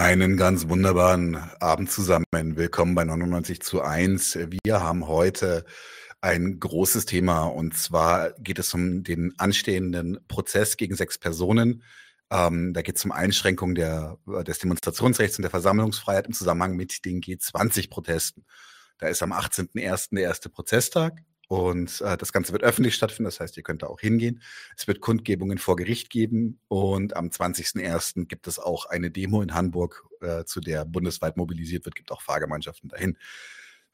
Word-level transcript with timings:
Einen 0.00 0.36
ganz 0.36 0.68
wunderbaren 0.68 1.34
Abend 1.58 1.90
zusammen. 1.90 2.24
Willkommen 2.32 2.94
bei 2.94 3.02
99 3.02 3.60
zu 3.60 3.82
1. 3.82 4.38
Wir 4.64 4.80
haben 4.80 5.08
heute 5.08 5.64
ein 6.20 6.60
großes 6.60 7.04
Thema 7.04 7.46
und 7.46 7.76
zwar 7.76 8.30
geht 8.34 8.60
es 8.60 8.72
um 8.74 9.02
den 9.02 9.34
anstehenden 9.40 10.20
Prozess 10.28 10.76
gegen 10.76 10.94
sechs 10.94 11.18
Personen. 11.18 11.82
Ähm, 12.30 12.74
da 12.74 12.82
geht 12.82 12.96
es 12.96 13.04
um 13.04 13.10
Einschränkung 13.10 13.74
der, 13.74 14.18
des 14.46 14.60
Demonstrationsrechts 14.60 15.36
und 15.36 15.42
der 15.42 15.50
Versammlungsfreiheit 15.50 16.28
im 16.28 16.32
Zusammenhang 16.32 16.76
mit 16.76 17.04
den 17.04 17.20
G20-Protesten. 17.20 18.44
Da 18.98 19.08
ist 19.08 19.24
am 19.24 19.32
18.01. 19.32 20.14
der 20.14 20.22
erste 20.22 20.48
Prozesstag. 20.48 21.24
Und 21.48 22.02
äh, 22.02 22.18
das 22.18 22.32
Ganze 22.32 22.52
wird 22.52 22.62
öffentlich 22.62 22.94
stattfinden, 22.94 23.24
das 23.24 23.40
heißt, 23.40 23.56
ihr 23.56 23.62
könnt 23.62 23.82
da 23.82 23.86
auch 23.86 24.00
hingehen. 24.00 24.42
Es 24.76 24.86
wird 24.86 25.00
Kundgebungen 25.00 25.56
vor 25.56 25.76
Gericht 25.76 26.10
geben 26.10 26.60
und 26.68 27.16
am 27.16 27.28
20.01. 27.28 28.26
gibt 28.26 28.46
es 28.46 28.58
auch 28.58 28.84
eine 28.84 29.10
Demo 29.10 29.40
in 29.40 29.54
Hamburg, 29.54 30.06
äh, 30.20 30.44
zu 30.44 30.60
der 30.60 30.84
bundesweit 30.84 31.38
mobilisiert 31.38 31.86
wird, 31.86 31.94
gibt 31.94 32.12
auch 32.12 32.20
Fahrgemeinschaften 32.20 32.90
dahin. 32.90 33.16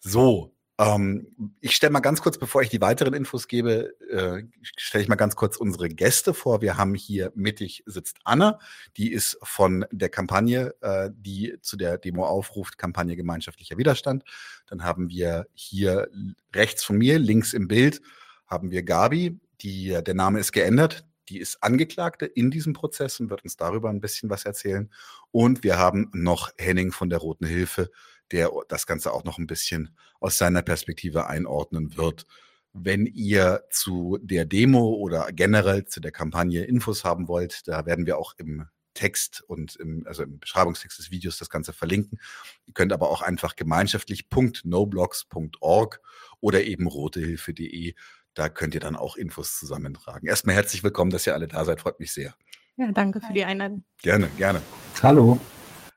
So, 0.00 0.52
ähm, 0.78 1.54
ich 1.60 1.76
stelle 1.76 1.92
mal 1.92 2.00
ganz 2.00 2.20
kurz, 2.20 2.36
bevor 2.36 2.62
ich 2.62 2.68
die 2.68 2.80
weiteren 2.80 3.14
Infos 3.14 3.46
gebe, 3.46 3.94
äh, 4.10 4.42
stelle 4.62 5.02
ich 5.02 5.08
mal 5.08 5.14
ganz 5.14 5.36
kurz 5.36 5.56
unsere 5.56 5.88
Gäste 5.88 6.34
vor. 6.34 6.62
Wir 6.62 6.76
haben 6.76 6.94
hier 6.94 7.30
mittig 7.36 7.84
sitzt 7.86 8.18
Anna, 8.24 8.58
die 8.96 9.12
ist 9.12 9.38
von 9.42 9.86
der 9.92 10.08
Kampagne, 10.08 10.74
äh, 10.80 11.10
die 11.14 11.58
zu 11.60 11.76
der 11.76 11.98
Demo 11.98 12.26
aufruft, 12.26 12.76
Kampagne 12.76 13.14
gemeinschaftlicher 13.14 13.78
Widerstand. 13.78 14.24
Dann 14.66 14.82
haben 14.82 15.08
wir 15.10 15.46
hier 15.54 16.08
rechts 16.52 16.82
von 16.82 16.98
mir, 16.98 17.20
links 17.20 17.52
im 17.52 17.68
Bild, 17.68 18.00
haben 18.46 18.72
wir 18.72 18.82
Gabi, 18.82 19.38
die, 19.60 19.96
der 20.04 20.14
Name 20.14 20.40
ist 20.40 20.50
geändert, 20.50 21.06
die 21.28 21.38
ist 21.38 21.62
Angeklagte 21.62 22.26
in 22.26 22.50
diesem 22.50 22.72
Prozess 22.72 23.20
und 23.20 23.30
wird 23.30 23.44
uns 23.44 23.56
darüber 23.56 23.90
ein 23.90 24.00
bisschen 24.00 24.28
was 24.28 24.44
erzählen. 24.44 24.90
Und 25.30 25.62
wir 25.62 25.78
haben 25.78 26.10
noch 26.12 26.50
Henning 26.58 26.92
von 26.92 27.08
der 27.08 27.20
Roten 27.20 27.46
Hilfe, 27.46 27.90
der 28.32 28.50
das 28.68 28.86
Ganze 28.86 29.12
auch 29.12 29.24
noch 29.24 29.38
ein 29.38 29.46
bisschen 29.46 29.96
aus 30.20 30.38
seiner 30.38 30.62
Perspektive 30.62 31.26
einordnen 31.26 31.96
wird. 31.96 32.26
Wenn 32.72 33.06
ihr 33.06 33.64
zu 33.70 34.18
der 34.20 34.44
Demo 34.44 34.94
oder 34.94 35.28
generell 35.32 35.84
zu 35.84 36.00
der 36.00 36.10
Kampagne 36.10 36.64
Infos 36.64 37.04
haben 37.04 37.28
wollt, 37.28 37.68
da 37.68 37.86
werden 37.86 38.06
wir 38.06 38.18
auch 38.18 38.34
im 38.36 38.66
Text 38.94 39.42
und 39.42 39.76
im, 39.76 40.06
also 40.06 40.22
im 40.22 40.38
Beschreibungstext 40.38 40.98
des 40.98 41.10
Videos 41.10 41.36
das 41.38 41.50
Ganze 41.50 41.72
verlinken. 41.72 42.20
Ihr 42.66 42.74
könnt 42.74 42.92
aber 42.92 43.10
auch 43.10 43.22
einfach 43.22 43.56
gemeinschaftlich.noblogs.org 43.56 46.00
oder 46.40 46.62
eben 46.64 46.86
rotehilfe.de. 46.86 47.94
Da 48.34 48.48
könnt 48.48 48.74
ihr 48.74 48.80
dann 48.80 48.96
auch 48.96 49.16
Infos 49.16 49.58
zusammentragen. 49.58 50.28
Erstmal 50.28 50.56
herzlich 50.56 50.82
willkommen, 50.82 51.10
dass 51.10 51.26
ihr 51.26 51.34
alle 51.34 51.48
da 51.48 51.64
seid. 51.64 51.80
Freut 51.80 52.00
mich 52.00 52.12
sehr. 52.12 52.34
Ja, 52.76 52.90
danke 52.90 53.20
für 53.20 53.32
die 53.32 53.44
Einladung. 53.44 53.84
Gerne, 54.02 54.28
gerne. 54.36 54.60
Hallo. 55.02 55.38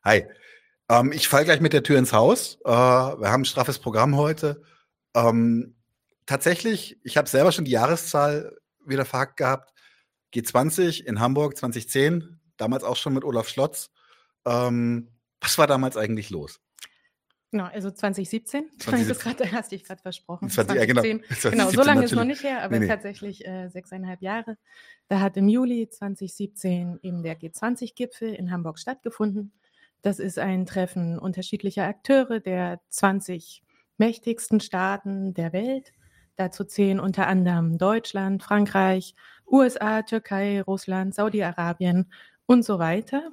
Hi. 0.03 0.25
Ähm, 0.89 1.11
ich 1.11 1.27
falle 1.27 1.45
gleich 1.45 1.59
mit 1.59 1.73
der 1.73 1.83
Tür 1.83 1.99
ins 1.99 2.13
Haus. 2.13 2.57
Äh, 2.63 2.69
wir 2.69 3.29
haben 3.29 3.41
ein 3.41 3.45
straffes 3.45 3.79
Programm 3.79 4.15
heute. 4.15 4.61
Ähm, 5.15 5.75
tatsächlich, 6.25 6.99
ich 7.03 7.17
habe 7.17 7.27
selber 7.27 7.51
schon 7.51 7.65
die 7.65 7.71
Jahreszahl 7.71 8.57
wieder 8.85 9.05
verhackt 9.05 9.37
gehabt. 9.37 9.73
G20 10.33 11.03
in 11.03 11.19
Hamburg 11.19 11.57
2010, 11.57 12.39
damals 12.57 12.83
auch 12.83 12.95
schon 12.95 13.13
mit 13.13 13.23
Olaf 13.23 13.47
Schlotz. 13.47 13.89
Ähm, 14.45 15.09
was 15.41 15.57
war 15.57 15.67
damals 15.67 15.97
eigentlich 15.97 16.29
los? 16.29 16.59
Genau, 17.51 17.65
also 17.65 17.89
2017. 17.89 18.69
2017. 18.77 19.37
Das 19.37 19.51
hast 19.53 19.71
dich 19.71 19.85
gerade 19.85 20.01
versprochen. 20.01 20.49
20, 20.49 20.75
2010. 20.75 20.77
Ja, 20.77 20.85
genau. 20.85 21.01
2017, 21.01 21.51
genau, 21.51 21.69
so 21.69 21.77
lange 21.77 21.87
natürlich. 21.87 22.11
ist 22.11 22.15
noch 22.17 22.25
nicht 22.25 22.43
her, 22.43 22.61
aber 22.61 22.73
nee, 22.73 22.85
nee. 22.85 22.87
tatsächlich 22.87 23.47
äh, 23.47 23.69
sechseinhalb 23.69 24.21
Jahre. 24.21 24.57
Da 25.07 25.21
hat 25.21 25.37
im 25.37 25.47
Juli 25.47 25.89
2017 25.89 26.99
eben 27.01 27.23
der 27.23 27.39
G20-Gipfel 27.39 28.33
in 28.33 28.51
Hamburg 28.51 28.79
stattgefunden. 28.79 29.53
Das 30.01 30.19
ist 30.19 30.39
ein 30.39 30.65
Treffen 30.65 31.19
unterschiedlicher 31.19 31.85
Akteure 31.85 32.39
der 32.39 32.79
20 32.89 33.63
mächtigsten 33.97 34.59
Staaten 34.59 35.33
der 35.33 35.53
Welt. 35.53 35.91
Dazu 36.35 36.63
zählen 36.63 36.99
unter 36.99 37.27
anderem 37.27 37.77
Deutschland, 37.77 38.43
Frankreich, 38.43 39.15
USA, 39.49 40.03
Türkei, 40.03 40.61
Russland, 40.61 41.15
Saudi-Arabien 41.15 42.11
und 42.45 42.63
so 42.63 42.77
weiter. 42.79 43.31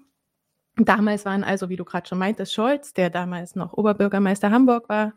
Damals 0.77 1.25
waren 1.25 1.45
also, 1.45 1.69
wie 1.69 1.77
du 1.77 1.85
gerade 1.85 2.09
schon 2.09 2.19
meintest, 2.19 2.55
Scholz, 2.55 2.95
der 2.95 3.11
damals 3.11 3.55
noch 3.55 3.75
Oberbürgermeister 3.75 4.51
Hamburg 4.51 4.89
war, 4.89 5.13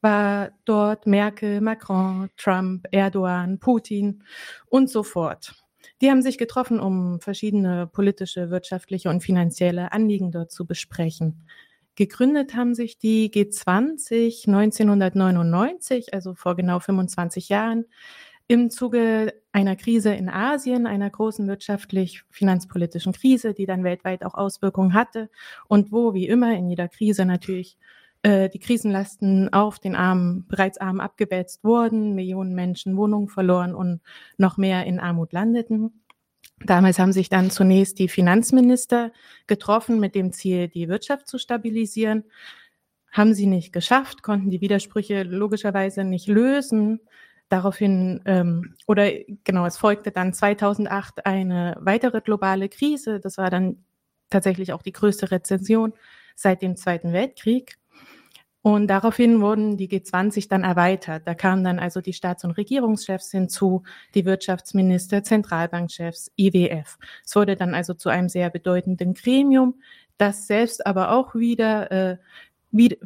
war 0.00 0.50
dort 0.64 1.06
Merkel, 1.06 1.60
Macron, 1.60 2.30
Trump, 2.36 2.86
Erdogan, 2.92 3.58
Putin 3.58 4.22
und 4.66 4.88
so 4.88 5.02
fort. 5.02 5.63
Die 6.00 6.10
haben 6.10 6.22
sich 6.22 6.38
getroffen, 6.38 6.80
um 6.80 7.20
verschiedene 7.20 7.86
politische, 7.86 8.50
wirtschaftliche 8.50 9.10
und 9.10 9.22
finanzielle 9.22 9.92
Anliegen 9.92 10.30
dort 10.30 10.50
zu 10.50 10.66
besprechen. 10.66 11.46
Gegründet 11.96 12.56
haben 12.56 12.74
sich 12.74 12.98
die 12.98 13.30
G20 13.30 14.48
1999, 14.48 16.12
also 16.12 16.34
vor 16.34 16.56
genau 16.56 16.80
25 16.80 17.48
Jahren, 17.48 17.84
im 18.46 18.70
Zuge 18.70 19.32
einer 19.52 19.76
Krise 19.76 20.12
in 20.12 20.28
Asien, 20.28 20.86
einer 20.86 21.08
großen 21.08 21.46
wirtschaftlich-finanzpolitischen 21.48 23.12
Krise, 23.12 23.54
die 23.54 23.64
dann 23.64 23.84
weltweit 23.84 24.24
auch 24.24 24.34
Auswirkungen 24.34 24.92
hatte 24.92 25.30
und 25.66 25.92
wo, 25.92 26.12
wie 26.12 26.26
immer 26.26 26.54
in 26.54 26.68
jeder 26.68 26.88
Krise 26.88 27.24
natürlich, 27.24 27.78
äh, 28.24 28.48
die 28.48 28.58
Krisenlasten 28.58 29.52
auf 29.52 29.78
den 29.78 29.94
Armen, 29.94 30.46
bereits 30.48 30.78
Armen 30.78 31.00
abgewälzt 31.00 31.62
wurden, 31.62 32.14
Millionen 32.14 32.54
Menschen 32.54 32.96
Wohnungen 32.96 33.28
verloren 33.28 33.74
und 33.74 34.00
noch 34.38 34.56
mehr 34.56 34.86
in 34.86 34.98
Armut 34.98 35.34
landeten. 35.34 36.02
Damals 36.64 36.98
haben 36.98 37.12
sich 37.12 37.28
dann 37.28 37.50
zunächst 37.50 37.98
die 37.98 38.08
Finanzminister 38.08 39.12
getroffen 39.46 40.00
mit 40.00 40.14
dem 40.14 40.32
Ziel, 40.32 40.68
die 40.68 40.88
Wirtschaft 40.88 41.28
zu 41.28 41.36
stabilisieren. 41.36 42.24
Haben 43.12 43.34
sie 43.34 43.46
nicht 43.46 43.74
geschafft, 43.74 44.22
konnten 44.22 44.48
die 44.48 44.62
Widersprüche 44.62 45.22
logischerweise 45.24 46.02
nicht 46.02 46.26
lösen. 46.26 47.00
Daraufhin, 47.50 48.22
ähm, 48.24 48.74
oder 48.86 49.10
genau, 49.44 49.66
es 49.66 49.76
folgte 49.76 50.12
dann 50.12 50.32
2008 50.32 51.26
eine 51.26 51.76
weitere 51.78 52.22
globale 52.22 52.70
Krise. 52.70 53.20
Das 53.20 53.36
war 53.36 53.50
dann 53.50 53.84
tatsächlich 54.30 54.72
auch 54.72 54.80
die 54.80 54.92
größte 54.92 55.30
Rezession 55.30 55.92
seit 56.34 56.62
dem 56.62 56.76
Zweiten 56.76 57.12
Weltkrieg. 57.12 57.76
Und 58.66 58.86
daraufhin 58.86 59.42
wurden 59.42 59.76
die 59.76 59.90
G20 59.90 60.48
dann 60.48 60.64
erweitert. 60.64 61.26
Da 61.26 61.34
kamen 61.34 61.64
dann 61.64 61.78
also 61.78 62.00
die 62.00 62.14
Staats- 62.14 62.44
und 62.44 62.52
Regierungschefs 62.52 63.30
hinzu, 63.30 63.82
die 64.14 64.24
Wirtschaftsminister, 64.24 65.22
Zentralbankchefs, 65.22 66.32
IWF. 66.38 66.96
Es 67.22 67.36
wurde 67.36 67.56
dann 67.56 67.74
also 67.74 67.92
zu 67.92 68.08
einem 68.08 68.30
sehr 68.30 68.48
bedeutenden 68.48 69.12
Gremium, 69.12 69.74
das 70.16 70.46
selbst 70.46 70.86
aber 70.86 71.10
auch 71.12 71.34
wieder 71.34 71.92
äh, 71.92 72.16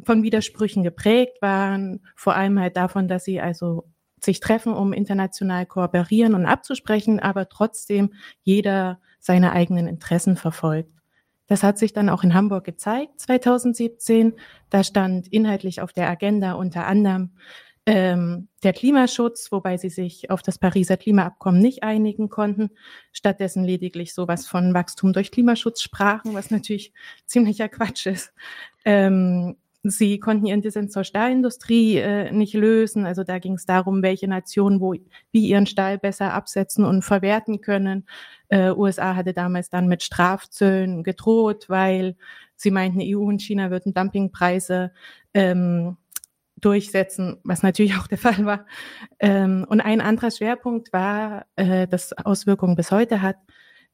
von 0.05 0.23
Widersprüchen 0.23 0.81
geprägt 0.81 1.41
waren, 1.41 1.99
vor 2.15 2.37
allem 2.37 2.57
halt 2.57 2.77
davon, 2.77 3.09
dass 3.09 3.25
sie 3.25 3.41
also 3.41 3.83
sich 4.21 4.39
treffen, 4.39 4.71
um 4.71 4.93
international 4.93 5.65
kooperieren 5.65 6.35
und 6.35 6.45
abzusprechen, 6.45 7.19
aber 7.19 7.49
trotzdem 7.49 8.13
jeder 8.43 9.01
seine 9.19 9.51
eigenen 9.51 9.87
Interessen 9.87 10.37
verfolgt. 10.37 10.98
Das 11.49 11.63
hat 11.63 11.77
sich 11.79 11.93
dann 11.93 12.09
auch 12.09 12.23
in 12.23 12.35
Hamburg 12.35 12.63
gezeigt, 12.63 13.19
2017. 13.19 14.33
Da 14.69 14.83
stand 14.83 15.27
inhaltlich 15.27 15.81
auf 15.81 15.91
der 15.91 16.07
Agenda 16.09 16.53
unter 16.53 16.85
anderem 16.85 17.31
ähm, 17.87 18.49
der 18.61 18.73
Klimaschutz, 18.73 19.51
wobei 19.51 19.77
sie 19.77 19.89
sich 19.89 20.29
auf 20.29 20.43
das 20.43 20.59
Pariser 20.59 20.95
Klimaabkommen 20.95 21.59
nicht 21.59 21.81
einigen 21.81 22.29
konnten, 22.29 22.69
stattdessen 23.11 23.63
lediglich 23.63 24.13
sowas 24.13 24.45
von 24.45 24.75
Wachstum 24.75 25.11
durch 25.11 25.31
Klimaschutz 25.31 25.81
sprachen, 25.81 26.35
was 26.35 26.51
natürlich 26.51 26.93
ziemlicher 27.25 27.67
Quatsch 27.67 28.05
ist. 28.05 28.31
Ähm, 28.85 29.57
Sie 29.83 30.19
konnten 30.19 30.45
ihren 30.45 30.61
Dissens 30.61 30.91
zur 30.91 31.05
Stahlindustrie 31.05 31.97
äh, 31.97 32.31
nicht 32.31 32.53
lösen. 32.53 33.05
Also 33.05 33.23
da 33.23 33.39
ging 33.39 33.53
es 33.53 33.65
darum, 33.65 34.03
welche 34.03 34.27
Nationen 34.27 34.81
wo, 34.81 34.93
wie 35.31 35.47
ihren 35.47 35.67
Stahl 35.67 35.97
besser 35.97 36.33
absetzen 36.33 36.83
und 36.83 37.03
verwerten 37.03 37.61
können. 37.61 38.05
Äh, 38.49 38.71
USA 38.71 39.15
hatte 39.15 39.33
damals 39.33 39.69
dann 39.69 39.87
mit 39.87 40.03
Strafzöllen 40.03 41.03
gedroht, 41.03 41.69
weil 41.69 42.17
sie 42.57 42.71
meinten, 42.71 42.99
EU 43.01 43.21
und 43.21 43.41
China 43.41 43.71
würden 43.71 43.93
Dumpingpreise 43.93 44.91
ähm, 45.33 45.95
durchsetzen, 46.57 47.37
was 47.43 47.63
natürlich 47.63 47.95
auch 47.99 48.07
der 48.07 48.17
Fall 48.17 48.45
war. 48.45 48.65
Ähm, 49.19 49.65
und 49.69 49.79
ein 49.79 50.01
anderer 50.01 50.31
Schwerpunkt 50.31 50.91
war, 50.91 51.45
äh, 51.55 51.87
das 51.87 52.11
Auswirkungen 52.13 52.75
bis 52.75 52.91
heute 52.91 53.21
hat, 53.21 53.37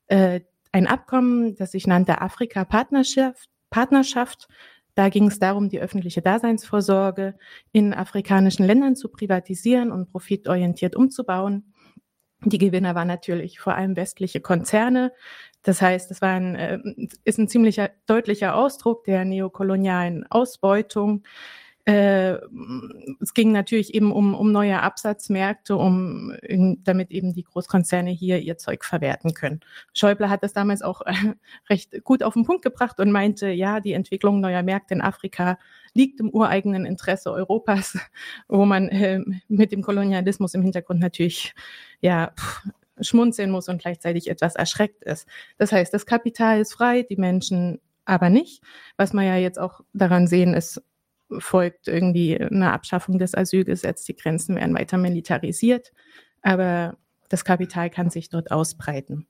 äh, 0.07 0.41
ein 0.71 0.87
Abkommen, 0.87 1.55
das 1.55 1.71
sich 1.71 1.85
nannte 1.85 2.21
Afrika-Partnerschaft. 2.21 3.49
Partnerschaft 3.69 4.47
da 4.95 5.09
ging 5.09 5.27
es 5.27 5.39
darum, 5.39 5.69
die 5.69 5.79
öffentliche 5.79 6.21
Daseinsvorsorge 6.21 7.35
in 7.71 7.93
afrikanischen 7.93 8.65
Ländern 8.65 8.95
zu 8.95 9.09
privatisieren 9.09 9.91
und 9.91 10.09
profitorientiert 10.11 10.95
umzubauen. 10.95 11.73
Die 12.43 12.57
Gewinner 12.57 12.95
waren 12.95 13.07
natürlich 13.07 13.59
vor 13.59 13.75
allem 13.75 13.95
westliche 13.95 14.39
Konzerne. 14.39 15.11
Das 15.63 15.81
heißt, 15.81 16.11
es 16.11 16.21
war 16.21 16.29
ein, 16.29 16.55
äh, 16.55 16.79
ist 17.23 17.39
ein 17.39 17.47
ziemlicher 17.47 17.89
deutlicher 18.05 18.55
Ausdruck 18.55 19.03
der 19.03 19.25
neokolonialen 19.25 20.25
Ausbeutung. 20.29 21.23
Äh, 21.85 22.39
es 23.21 23.35
ging 23.35 23.51
natürlich 23.51 23.93
eben 23.93 24.11
um, 24.11 24.33
um 24.33 24.51
neue 24.51 24.81
Absatzmärkte, 24.81 25.75
um 25.75 26.33
damit 26.83 27.11
eben 27.11 27.33
die 27.33 27.43
Großkonzerne 27.43 28.09
hier 28.09 28.39
ihr 28.39 28.57
Zeug 28.57 28.83
verwerten 28.83 29.35
können. 29.35 29.59
Schäuble 29.93 30.29
hat 30.29 30.43
das 30.43 30.53
damals 30.53 30.81
auch 30.81 31.01
äh, 31.01 31.13
recht 31.69 32.03
gut 32.03 32.23
auf 32.23 32.33
den 32.33 32.43
Punkt 32.43 32.63
gebracht 32.63 32.99
und 32.99 33.11
meinte, 33.11 33.49
ja, 33.49 33.79
die 33.79 33.93
Entwicklung 33.93 34.39
neuer 34.39 34.63
Märkte 34.63 34.95
in 34.95 35.01
Afrika 35.01 35.59
liegt 35.93 36.19
im 36.19 36.31
ureigenen 36.31 36.85
Interesse 36.85 37.31
Europas, 37.31 37.97
wo 38.47 38.65
man 38.65 38.89
äh, 38.89 39.21
mit 39.47 39.71
dem 39.71 39.83
Kolonialismus 39.83 40.55
im 40.55 40.63
Hintergrund 40.63 40.99
natürlich 40.99 41.53
ja 42.01 42.31
pff, 42.35 42.63
schmunzeln 42.99 43.51
muss 43.51 43.69
und 43.69 43.79
gleichzeitig 43.79 44.27
etwas 44.29 44.55
erschreckt 44.55 45.03
ist. 45.03 45.27
Das 45.57 45.71
heißt, 45.71 45.93
das 45.93 46.07
Kapital 46.07 46.61
ist 46.61 46.73
frei, 46.73 47.03
die 47.03 47.17
Menschen 47.17 47.79
aber 48.05 48.29
nicht. 48.29 48.63
Was 48.97 49.13
man 49.13 49.25
ja 49.25 49.35
jetzt 49.35 49.59
auch 49.59 49.81
daran 49.93 50.27
sehen, 50.27 50.53
ist, 50.53 50.81
folgt 51.39 51.87
irgendwie 51.87 52.39
eine 52.39 52.71
Abschaffung 52.71 53.19
des 53.19 53.35
Asylgesetzes, 53.35 54.05
die 54.05 54.15
Grenzen 54.15 54.55
werden 54.55 54.75
weiter 54.75 54.97
militarisiert, 54.97 55.91
aber 56.41 56.97
das 57.29 57.45
Kapital 57.45 57.89
kann 57.89 58.09
sich 58.09 58.29
dort 58.29 58.51
ausbreiten. 58.51 59.27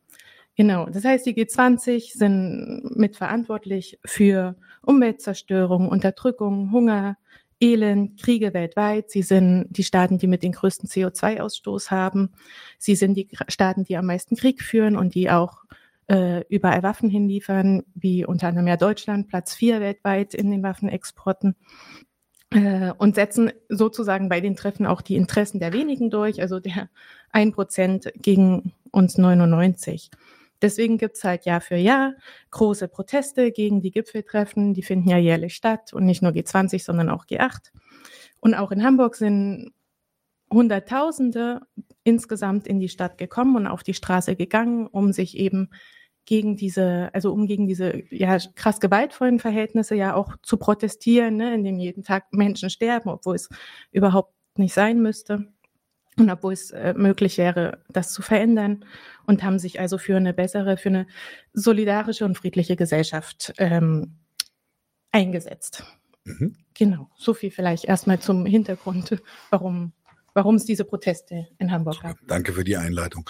Genau, 0.55 0.85
das 0.85 1.03
heißt, 1.03 1.25
die 1.25 1.33
G20 1.33 2.17
sind 2.17 2.95
mitverantwortlich 2.95 3.99
für 4.05 4.55
Umweltzerstörung, 4.83 5.89
Unterdrückung, 5.89 6.71
Hunger, 6.71 7.17
Elend, 7.59 8.21
Kriege 8.21 8.53
weltweit. 8.53 9.09
Sie 9.09 9.21
sind 9.21 9.67
die 9.69 9.83
Staaten, 9.83 10.17
die 10.17 10.27
mit 10.27 10.43
den 10.43 10.53
größten 10.53 10.89
CO2-Ausstoß 10.89 11.91
haben. 11.91 12.31
Sie 12.77 12.95
sind 12.95 13.15
die 13.15 13.27
Staaten, 13.49 13.83
die 13.83 13.97
am 13.97 14.05
meisten 14.05 14.35
Krieg 14.35 14.61
führen 14.61 14.95
und 14.95 15.13
die 15.13 15.29
auch 15.29 15.63
äh, 16.07 16.43
überall 16.49 16.83
Waffen 16.83 17.09
hinliefern, 17.09 17.83
wie 17.93 18.25
unter 18.25 18.47
anderem 18.47 18.67
ja 18.67 18.77
Deutschland, 18.77 19.27
Platz 19.27 19.55
vier 19.55 19.81
weltweit 19.81 20.33
in 20.33 20.51
den 20.51 20.63
Waffenexporten. 20.63 21.55
Äh, 22.55 22.93
und 22.97 23.15
setzen 23.15 23.51
sozusagen 23.67 24.29
bei 24.29 24.39
den 24.39 24.55
Treffen 24.55 24.85
auch 24.85 25.01
die 25.01 25.17
Interessen 25.17 25.59
der 25.59 25.73
wenigen 25.73 26.09
durch, 26.09 26.41
also 26.41 26.61
der 26.61 26.89
ein 27.31 27.51
Prozent 27.51 28.13
gegen 28.15 28.71
uns 28.91 29.17
99. 29.17 30.09
Deswegen 30.61 30.97
gibt's 30.97 31.25
halt 31.25 31.43
Jahr 31.43 31.59
für 31.59 31.75
Jahr 31.75 32.13
große 32.51 32.87
Proteste 32.87 33.51
gegen 33.51 33.81
die 33.81 33.91
Gipfeltreffen. 33.91 34.73
Die 34.73 34.83
finden 34.83 35.09
ja 35.09 35.17
jährlich 35.17 35.53
statt 35.53 35.91
und 35.91 36.05
nicht 36.05 36.21
nur 36.21 36.31
G20, 36.31 36.81
sondern 36.81 37.09
auch 37.09 37.25
G8. 37.25 37.73
Und 38.39 38.53
auch 38.53 38.71
in 38.71 38.83
Hamburg 38.83 39.15
sind 39.15 39.73
Hunderttausende 40.49 41.59
insgesamt 42.05 42.67
in 42.67 42.79
die 42.79 42.87
Stadt 42.87 43.17
gekommen 43.17 43.57
und 43.57 43.67
auf 43.67 43.83
die 43.83 43.93
Straße 43.93 44.37
gegangen, 44.37 44.87
um 44.87 45.11
sich 45.11 45.37
eben 45.37 45.71
gegen 46.25 46.57
diese, 46.57 47.09
also 47.13 47.31
um 47.31 47.47
gegen 47.47 47.67
diese 47.67 48.03
ja 48.09 48.37
krass 48.55 48.79
gewaltvollen 48.79 49.39
Verhältnisse 49.39 49.95
ja 49.95 50.15
auch 50.15 50.35
zu 50.41 50.57
protestieren, 50.57 51.37
ne, 51.37 51.53
in 51.53 51.63
dem 51.63 51.79
jeden 51.79 52.03
Tag 52.03 52.33
Menschen 52.33 52.69
sterben, 52.69 53.09
obwohl 53.09 53.35
es 53.35 53.49
überhaupt 53.91 54.33
nicht 54.57 54.73
sein 54.73 55.01
müsste 55.01 55.47
und 56.17 56.29
obwohl 56.29 56.53
es 56.53 56.71
äh, 56.71 56.93
möglich 56.95 57.37
wäre, 57.37 57.83
das 57.89 58.11
zu 58.11 58.21
verändern 58.21 58.85
und 59.25 59.43
haben 59.43 59.59
sich 59.59 59.79
also 59.79 59.97
für 59.97 60.17
eine 60.17 60.33
bessere, 60.33 60.77
für 60.77 60.89
eine 60.89 61.07
solidarische 61.53 62.25
und 62.25 62.37
friedliche 62.37 62.75
Gesellschaft 62.75 63.53
ähm, 63.57 64.17
eingesetzt. 65.11 65.83
Mhm. 66.23 66.55
Genau, 66.73 67.09
so 67.15 67.33
viel 67.33 67.51
vielleicht 67.51 67.85
erstmal 67.85 68.19
zum 68.19 68.45
Hintergrund, 68.45 69.21
warum, 69.49 69.93
warum 70.33 70.55
es 70.55 70.65
diese 70.65 70.85
Proteste 70.85 71.47
in 71.59 71.71
Hamburg 71.71 72.01
gab. 72.01 72.17
Danke 72.27 72.53
für 72.53 72.63
die 72.63 72.77
Einleitung. 72.77 73.29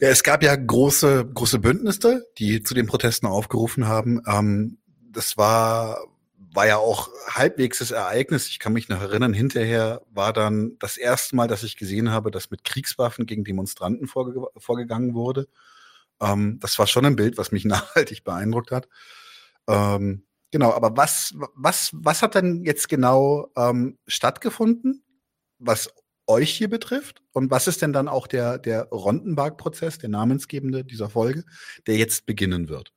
Ja, 0.00 0.08
es 0.08 0.22
gab 0.22 0.42
ja 0.42 0.56
große, 0.56 1.30
große 1.34 1.58
Bündnisse, 1.58 2.26
die 2.38 2.62
zu 2.62 2.74
den 2.74 2.86
Protesten 2.86 3.26
aufgerufen 3.26 3.86
haben. 3.86 4.22
Ähm, 4.26 4.78
das 5.12 5.36
war 5.36 5.98
war 6.52 6.66
ja 6.66 6.78
auch 6.78 7.10
halbwegs 7.28 7.78
das 7.78 7.90
Ereignis. 7.90 8.48
Ich 8.48 8.58
kann 8.58 8.72
mich 8.72 8.88
noch 8.88 9.00
erinnern, 9.00 9.32
hinterher 9.32 10.02
war 10.10 10.32
dann 10.32 10.76
das 10.80 10.96
erste 10.96 11.36
Mal, 11.36 11.46
dass 11.46 11.62
ich 11.62 11.76
gesehen 11.76 12.10
habe, 12.10 12.30
dass 12.30 12.50
mit 12.50 12.64
Kriegswaffen 12.64 13.26
gegen 13.26 13.44
Demonstranten 13.44 14.08
vorge 14.08 14.40
vorgegangen 14.56 15.14
wurde. 15.14 15.48
Ähm, 16.20 16.58
das 16.60 16.78
war 16.78 16.86
schon 16.86 17.06
ein 17.06 17.16
Bild, 17.16 17.38
was 17.38 17.52
mich 17.52 17.64
nachhaltig 17.66 18.24
beeindruckt 18.24 18.70
hat. 18.72 18.88
Ähm, 19.68 20.24
genau, 20.50 20.72
aber 20.72 20.96
was, 20.96 21.34
was, 21.54 21.90
was 21.92 22.22
hat 22.22 22.34
denn 22.34 22.64
jetzt 22.64 22.88
genau 22.88 23.48
ähm, 23.56 23.98
stattgefunden, 24.06 25.04
was 25.58 25.92
euch 26.30 26.50
hier 26.50 26.70
betrifft? 26.70 27.22
Und 27.32 27.50
was 27.50 27.66
ist 27.66 27.82
denn 27.82 27.92
dann 27.92 28.08
auch 28.08 28.26
der, 28.26 28.58
der 28.58 28.84
Rondenberg-Prozess, 28.84 29.98
der 29.98 30.08
namensgebende 30.08 30.84
dieser 30.84 31.10
Folge, 31.10 31.44
der 31.86 31.96
jetzt 31.96 32.24
beginnen 32.24 32.68
wird? 32.68 32.92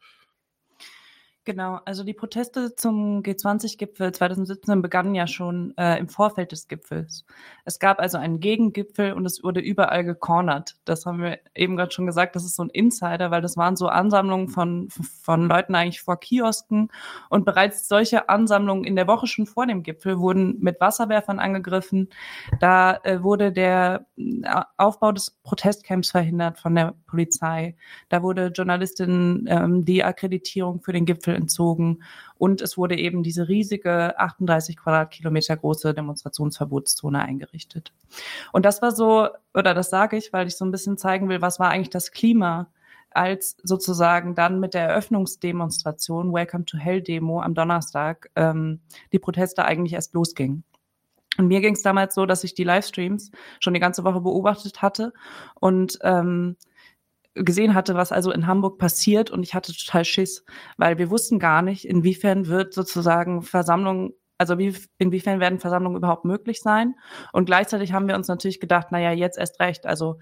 Genau, 1.45 1.81
also 1.83 2.05
die 2.05 2.13
Proteste 2.13 2.73
zum 2.73 3.21
G20-Gipfel 3.21 4.13
2017 4.13 4.81
begannen 4.81 5.13
ja 5.13 5.27
schon 5.27 5.73
äh, 5.77 5.99
im 5.99 6.07
Vorfeld 6.07 6.53
des 6.53 6.69
Gipfels. 6.69 7.25
Es 7.65 7.79
gab 7.79 7.99
also 7.99 8.17
einen 8.17 8.39
Gegengipfel 8.39 9.11
und 9.11 9.25
es 9.25 9.43
wurde 9.43 9.59
überall 9.59 10.05
gecornert. 10.05 10.77
Das 10.85 11.05
haben 11.05 11.21
wir 11.21 11.39
eben 11.53 11.75
gerade 11.75 11.91
schon 11.91 12.05
gesagt, 12.05 12.37
das 12.37 12.45
ist 12.45 12.55
so 12.55 12.63
ein 12.63 12.69
Insider, 12.69 13.29
weil 13.29 13.41
das 13.41 13.57
waren 13.57 13.75
so 13.75 13.89
Ansammlungen 13.89 14.47
von, 14.47 14.87
von 14.89 15.49
Leuten 15.49 15.75
eigentlich 15.75 16.01
vor 16.01 16.17
Kiosken 16.17 16.87
und 17.29 17.43
bereits 17.43 17.89
solche 17.89 18.29
Ansammlungen 18.29 18.85
in 18.85 18.95
der 18.95 19.07
Woche 19.07 19.27
schon 19.27 19.45
vor 19.45 19.67
dem 19.67 19.83
Gipfel 19.83 20.19
wurden 20.19 20.59
mit 20.61 20.79
Wasserwerfern 20.79 21.39
angegriffen. 21.39 22.07
Da 22.61 23.01
äh, 23.03 23.21
wurde 23.21 23.51
der 23.51 24.05
äh, 24.15 24.61
Aufbau 24.77 25.11
des 25.11 25.31
Protestcamps 25.43 26.11
verhindert 26.11 26.57
von 26.57 26.73
der 26.73 26.93
Polizei. 27.05 27.75
Da 28.07 28.23
wurde 28.23 28.47
Journalistin 28.47 29.45
ähm, 29.49 29.83
die 29.83 30.05
Akkreditierung 30.05 30.81
für 30.81 30.93
den 30.93 31.05
Gipfel 31.05 31.32
entzogen 31.35 32.03
und 32.37 32.61
es 32.61 32.77
wurde 32.77 32.97
eben 32.97 33.23
diese 33.23 33.47
riesige 33.47 34.19
38 34.19 34.77
Quadratkilometer 34.77 35.57
große 35.57 35.93
Demonstrationsverbotszone 35.93 37.19
eingerichtet. 37.19 37.93
Und 38.51 38.65
das 38.65 38.81
war 38.81 38.91
so, 38.91 39.27
oder 39.53 39.73
das 39.73 39.89
sage 39.89 40.17
ich, 40.17 40.33
weil 40.33 40.47
ich 40.47 40.55
so 40.55 40.65
ein 40.65 40.71
bisschen 40.71 40.97
zeigen 40.97 41.29
will, 41.29 41.41
was 41.41 41.59
war 41.59 41.69
eigentlich 41.69 41.89
das 41.89 42.11
Klima 42.11 42.67
als 43.11 43.57
sozusagen 43.63 44.35
dann 44.35 44.59
mit 44.59 44.73
der 44.73 44.89
Eröffnungsdemonstration, 44.89 46.33
Welcome 46.33 46.65
to 46.65 46.77
Hell 46.77 47.01
Demo 47.01 47.41
am 47.41 47.53
Donnerstag, 47.53 48.29
ähm, 48.35 48.79
die 49.11 49.19
Proteste 49.19 49.65
eigentlich 49.65 49.93
erst 49.93 50.13
losgingen. 50.13 50.63
Und 51.37 51.47
mir 51.47 51.61
ging 51.61 51.73
es 51.73 51.81
damals 51.81 52.13
so, 52.15 52.25
dass 52.25 52.43
ich 52.43 52.53
die 52.53 52.63
Livestreams 52.63 53.31
schon 53.59 53.73
die 53.73 53.79
ganze 53.79 54.03
Woche 54.03 54.21
beobachtet 54.21 54.81
hatte 54.81 55.13
und 55.59 55.97
ähm, 56.01 56.57
gesehen 57.35 57.73
hatte, 57.73 57.95
was 57.95 58.11
also 58.11 58.31
in 58.31 58.47
Hamburg 58.47 58.77
passiert 58.77 59.31
und 59.31 59.43
ich 59.43 59.53
hatte 59.53 59.73
total 59.73 60.05
Schiss, 60.05 60.45
weil 60.77 60.97
wir 60.97 61.09
wussten 61.09 61.39
gar 61.39 61.61
nicht, 61.61 61.85
inwiefern 61.85 62.47
wird 62.47 62.73
sozusagen 62.73 63.41
Versammlung, 63.41 64.13
also 64.37 64.57
wie, 64.57 64.75
inwiefern 64.97 65.39
werden 65.39 65.59
Versammlungen 65.59 65.97
überhaupt 65.97 66.25
möglich 66.25 66.61
sein. 66.61 66.95
Und 67.31 67.45
gleichzeitig 67.45 67.93
haben 67.93 68.07
wir 68.07 68.15
uns 68.15 68.27
natürlich 68.27 68.59
gedacht, 68.59 68.91
naja, 68.91 69.11
jetzt 69.11 69.37
erst 69.37 69.59
recht. 69.59 69.85
Also 69.85 70.19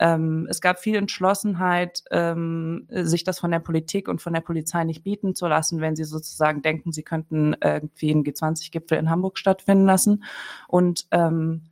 ähm, 0.00 0.46
es 0.50 0.60
gab 0.60 0.78
viel 0.78 0.96
Entschlossenheit, 0.96 2.02
ähm, 2.10 2.86
sich 2.90 3.24
das 3.24 3.38
von 3.38 3.50
der 3.50 3.60
Politik 3.60 4.08
und 4.08 4.22
von 4.22 4.32
der 4.32 4.40
Polizei 4.40 4.84
nicht 4.84 5.04
bieten 5.04 5.34
zu 5.34 5.46
lassen, 5.46 5.80
wenn 5.80 5.96
sie 5.96 6.04
sozusagen 6.04 6.62
denken, 6.62 6.92
sie 6.92 7.02
könnten 7.02 7.54
irgendwie 7.62 8.10
einen 8.10 8.24
G20-Gipfel 8.24 8.98
in 8.98 9.10
Hamburg 9.10 9.38
stattfinden 9.38 9.86
lassen. 9.86 10.24
Und 10.68 11.06
ähm, 11.10 11.62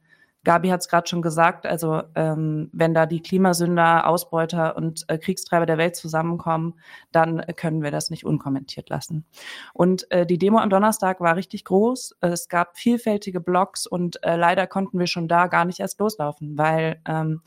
Gabi 0.44 0.68
hat 0.68 0.80
es 0.80 0.88
gerade 0.88 1.08
schon 1.08 1.22
gesagt, 1.22 1.66
also 1.66 2.02
ähm, 2.14 2.68
wenn 2.72 2.94
da 2.94 3.06
die 3.06 3.22
Klimasünder, 3.22 4.08
Ausbeuter 4.08 4.76
und 4.76 5.04
äh, 5.08 5.18
Kriegstreiber 5.18 5.66
der 5.66 5.78
Welt 5.78 5.94
zusammenkommen, 5.96 6.75
dann 7.12 7.44
können 7.56 7.82
wir 7.82 7.90
das 7.90 8.11
nicht 8.11 8.25
unkommentiert 8.25 8.88
lassen. 8.88 9.25
Und 9.72 10.11
äh, 10.11 10.26
die 10.26 10.38
Demo 10.38 10.58
am 10.58 10.70
Donnerstag 10.70 11.20
war 11.20 11.37
richtig 11.37 11.64
groß. 11.64 12.16
Es 12.20 12.49
gab 12.49 12.76
vielfältige 12.76 13.40
Blogs 13.40 13.87
und 13.87 14.22
äh, 14.25 14.37
leider 14.37 14.66
konnten 14.66 14.99
wir 14.99 15.06
schon 15.06 15.28
da 15.28 15.46
gar 15.46 15.64
nicht 15.64 15.80
erst 15.80 16.00
loslaufen, 16.00 16.58
weil 16.58 17.00
ähm, 17.06 17.42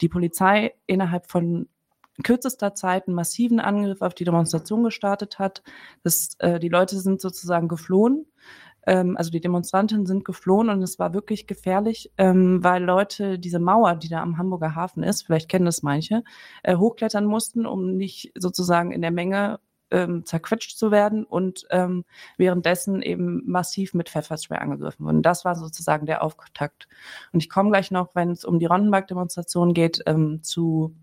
die 0.00 0.08
Polizei 0.08 0.74
innerhalb 0.86 1.30
von 1.30 1.68
kürzester 2.22 2.74
Zeit 2.74 3.06
einen 3.06 3.14
massiven 3.14 3.60
Angriff 3.60 4.02
auf 4.02 4.14
die 4.14 4.24
Demonstration 4.24 4.84
gestartet 4.84 5.38
hat. 5.38 5.62
Das, 6.02 6.30
äh, 6.38 6.58
die 6.58 6.68
Leute 6.68 6.98
sind 6.98 7.20
sozusagen 7.20 7.68
geflohen 7.68 8.26
ähm, 8.86 9.16
also 9.16 9.30
die 9.30 9.40
Demonstranten 9.40 10.06
sind 10.06 10.24
geflohen 10.24 10.68
und 10.68 10.82
es 10.82 10.98
war 10.98 11.14
wirklich 11.14 11.46
gefährlich, 11.46 12.10
ähm, 12.18 12.62
weil 12.62 12.82
Leute 12.82 13.38
diese 13.38 13.58
Mauer, 13.58 13.96
die 13.96 14.08
da 14.08 14.22
am 14.22 14.38
Hamburger 14.38 14.74
Hafen 14.74 15.02
ist, 15.02 15.22
vielleicht 15.22 15.48
kennen 15.48 15.66
das 15.66 15.82
manche, 15.82 16.22
äh, 16.62 16.76
hochklettern 16.76 17.24
mussten, 17.26 17.66
um 17.66 17.96
nicht 17.96 18.32
sozusagen 18.36 18.92
in 18.92 19.02
der 19.02 19.10
Menge 19.10 19.60
ähm, 19.90 20.24
zerquetscht 20.24 20.78
zu 20.78 20.90
werden 20.90 21.24
und 21.24 21.66
ähm, 21.70 22.04
währenddessen 22.36 23.02
eben 23.02 23.42
massiv 23.46 23.94
mit 23.94 24.08
Pfefferspray 24.08 24.58
angegriffen 24.58 25.04
wurden. 25.04 25.22
Das 25.22 25.44
war 25.44 25.56
sozusagen 25.56 26.06
der 26.06 26.22
Auftakt. 26.22 26.88
Und 27.32 27.42
ich 27.42 27.50
komme 27.50 27.70
gleich 27.70 27.90
noch, 27.90 28.14
wenn 28.14 28.30
es 28.30 28.44
um 28.44 28.58
die 28.58 28.66
Rondenberg-Demonstration 28.66 29.74
geht, 29.74 30.02
ähm, 30.06 30.42
zu 30.42 30.94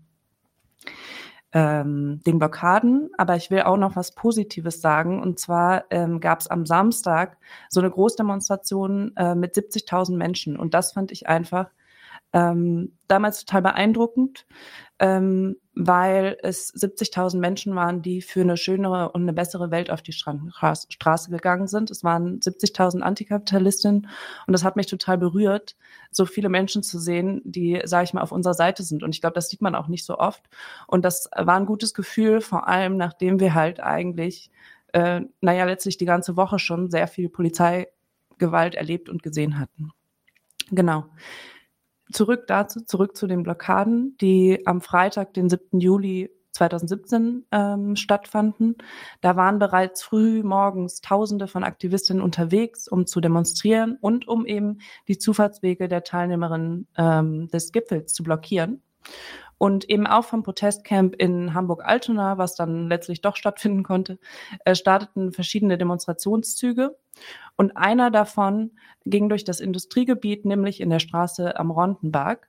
ähm, 1.52 2.20
den 2.26 2.38
Blockaden. 2.38 3.10
Aber 3.16 3.36
ich 3.36 3.50
will 3.50 3.62
auch 3.62 3.76
noch 3.76 3.96
was 3.96 4.14
Positives 4.14 4.80
sagen. 4.80 5.22
Und 5.22 5.38
zwar 5.38 5.84
ähm, 5.90 6.20
gab 6.20 6.40
es 6.40 6.48
am 6.48 6.66
Samstag 6.66 7.38
so 7.68 7.80
eine 7.80 7.90
Großdemonstration 7.90 9.16
äh, 9.16 9.34
mit 9.34 9.54
70.000 9.54 10.16
Menschen. 10.16 10.56
Und 10.56 10.74
das 10.74 10.92
fand 10.92 11.12
ich 11.12 11.28
einfach 11.28 11.70
Ähm, 12.34 12.92
damals 13.06 13.44
total 13.44 13.62
beeindruckend, 13.62 14.46
ähm, 14.98 15.56
weil 15.74 16.36
es 16.42 16.74
70.000 16.74 17.38
Menschen 17.38 17.74
waren, 17.74 18.02
die 18.02 18.20
für 18.20 18.42
eine 18.42 18.58
schönere 18.58 19.12
und 19.12 19.22
eine 19.22 19.32
bessere 19.32 19.70
Welt 19.70 19.90
auf 19.90 20.02
die 20.02 20.12
Straße 20.12 21.30
gegangen 21.30 21.68
sind. 21.68 21.90
Es 21.90 22.04
waren 22.04 22.40
70.000 22.40 23.00
Antikapitalistinnen 23.00 24.08
und 24.46 24.52
das 24.52 24.62
hat 24.62 24.76
mich 24.76 24.86
total 24.86 25.16
berührt, 25.16 25.76
so 26.10 26.26
viele 26.26 26.50
Menschen 26.50 26.82
zu 26.82 26.98
sehen, 26.98 27.40
die, 27.44 27.80
sage 27.84 28.04
ich 28.04 28.12
mal, 28.12 28.20
auf 28.20 28.32
unserer 28.32 28.54
Seite 28.54 28.82
sind. 28.82 29.02
Und 29.02 29.14
ich 29.14 29.22
glaube, 29.22 29.34
das 29.34 29.48
sieht 29.48 29.62
man 29.62 29.74
auch 29.74 29.88
nicht 29.88 30.04
so 30.04 30.18
oft. 30.18 30.44
Und 30.86 31.04
das 31.06 31.30
war 31.34 31.56
ein 31.56 31.66
gutes 31.66 31.94
Gefühl, 31.94 32.40
vor 32.42 32.68
allem 32.68 32.96
nachdem 32.98 33.40
wir 33.40 33.54
halt 33.54 33.80
eigentlich, 33.80 34.50
äh, 34.92 35.22
naja, 35.40 35.64
letztlich 35.64 35.96
die 35.96 36.06
ganze 36.06 36.36
Woche 36.36 36.58
schon 36.58 36.90
sehr 36.90 37.06
viel 37.06 37.30
Polizeigewalt 37.30 38.74
erlebt 38.74 39.08
und 39.08 39.22
gesehen 39.22 39.58
hatten. 39.58 39.92
Genau 40.70 41.06
zurück 42.12 42.46
dazu, 42.46 42.80
zurück 42.84 43.16
zu 43.16 43.26
den 43.26 43.42
Blockaden, 43.42 44.16
die 44.20 44.66
am 44.66 44.80
Freitag, 44.80 45.34
den 45.34 45.48
7. 45.48 45.80
Juli 45.80 46.30
2017 46.52 47.46
ähm, 47.52 47.96
stattfanden. 47.96 48.76
Da 49.20 49.36
waren 49.36 49.58
bereits 49.58 50.02
früh 50.02 50.42
morgens 50.42 51.00
Tausende 51.00 51.46
von 51.46 51.64
Aktivistinnen 51.64 52.22
unterwegs, 52.22 52.88
um 52.88 53.06
zu 53.06 53.20
demonstrieren 53.20 53.96
und 54.00 54.26
um 54.26 54.44
eben 54.44 54.78
die 55.06 55.18
Zufahrtswege 55.18 55.88
der 55.88 56.04
Teilnehmerinnen 56.04 56.88
ähm, 56.96 57.48
des 57.48 57.72
Gipfels 57.72 58.12
zu 58.12 58.22
blockieren. 58.22 58.82
Und 59.58 59.90
eben 59.90 60.06
auch 60.06 60.24
vom 60.24 60.44
Protestcamp 60.44 61.16
in 61.16 61.52
Hamburg-Altona, 61.52 62.38
was 62.38 62.54
dann 62.54 62.88
letztlich 62.88 63.20
doch 63.20 63.34
stattfinden 63.34 63.82
konnte, 63.82 64.18
äh, 64.64 64.76
starteten 64.76 65.32
verschiedene 65.32 65.76
Demonstrationszüge. 65.76 66.96
Und 67.56 67.76
einer 67.76 68.12
davon 68.12 68.70
ging 69.04 69.28
durch 69.28 69.44
das 69.44 69.58
Industriegebiet, 69.58 70.44
nämlich 70.44 70.80
in 70.80 70.90
der 70.90 71.00
Straße 71.00 71.58
am 71.58 71.72
Rondenberg, 71.72 72.48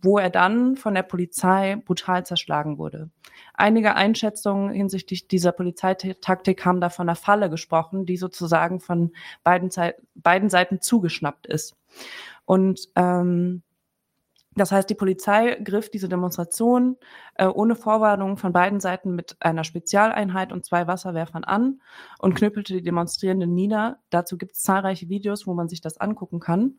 wo 0.00 0.18
er 0.18 0.30
dann 0.30 0.76
von 0.76 0.94
der 0.94 1.02
Polizei 1.02 1.76
brutal 1.84 2.24
zerschlagen 2.24 2.78
wurde. 2.78 3.10
Einige 3.54 3.96
Einschätzungen 3.96 4.70
hinsichtlich 4.70 5.26
dieser 5.26 5.50
Polizeitaktik 5.50 6.64
haben 6.64 6.80
da 6.80 6.90
von 6.90 7.08
einer 7.08 7.16
Falle 7.16 7.50
gesprochen, 7.50 8.06
die 8.06 8.16
sozusagen 8.16 8.80
von 8.80 9.12
beiden, 9.42 9.70
beiden 10.14 10.50
Seiten 10.50 10.80
zugeschnappt 10.80 11.46
ist. 11.46 11.76
Und 12.44 12.88
ähm, 12.94 13.62
das 14.56 14.70
heißt, 14.70 14.88
die 14.88 14.94
Polizei 14.94 15.56
griff 15.62 15.90
diese 15.90 16.08
Demonstration 16.08 16.96
äh, 17.34 17.46
ohne 17.46 17.74
Vorwarnung 17.74 18.36
von 18.36 18.52
beiden 18.52 18.80
Seiten 18.80 19.14
mit 19.14 19.36
einer 19.40 19.64
Spezialeinheit 19.64 20.52
und 20.52 20.64
zwei 20.64 20.86
Wasserwerfern 20.86 21.44
an 21.44 21.80
und 22.18 22.34
knüppelte 22.34 22.74
die 22.74 22.82
Demonstrierenden 22.82 23.52
nieder. 23.52 23.98
Dazu 24.10 24.38
gibt 24.38 24.52
es 24.52 24.62
zahlreiche 24.62 25.08
Videos, 25.08 25.46
wo 25.46 25.54
man 25.54 25.68
sich 25.68 25.80
das 25.80 25.98
angucken 25.98 26.40
kann. 26.40 26.78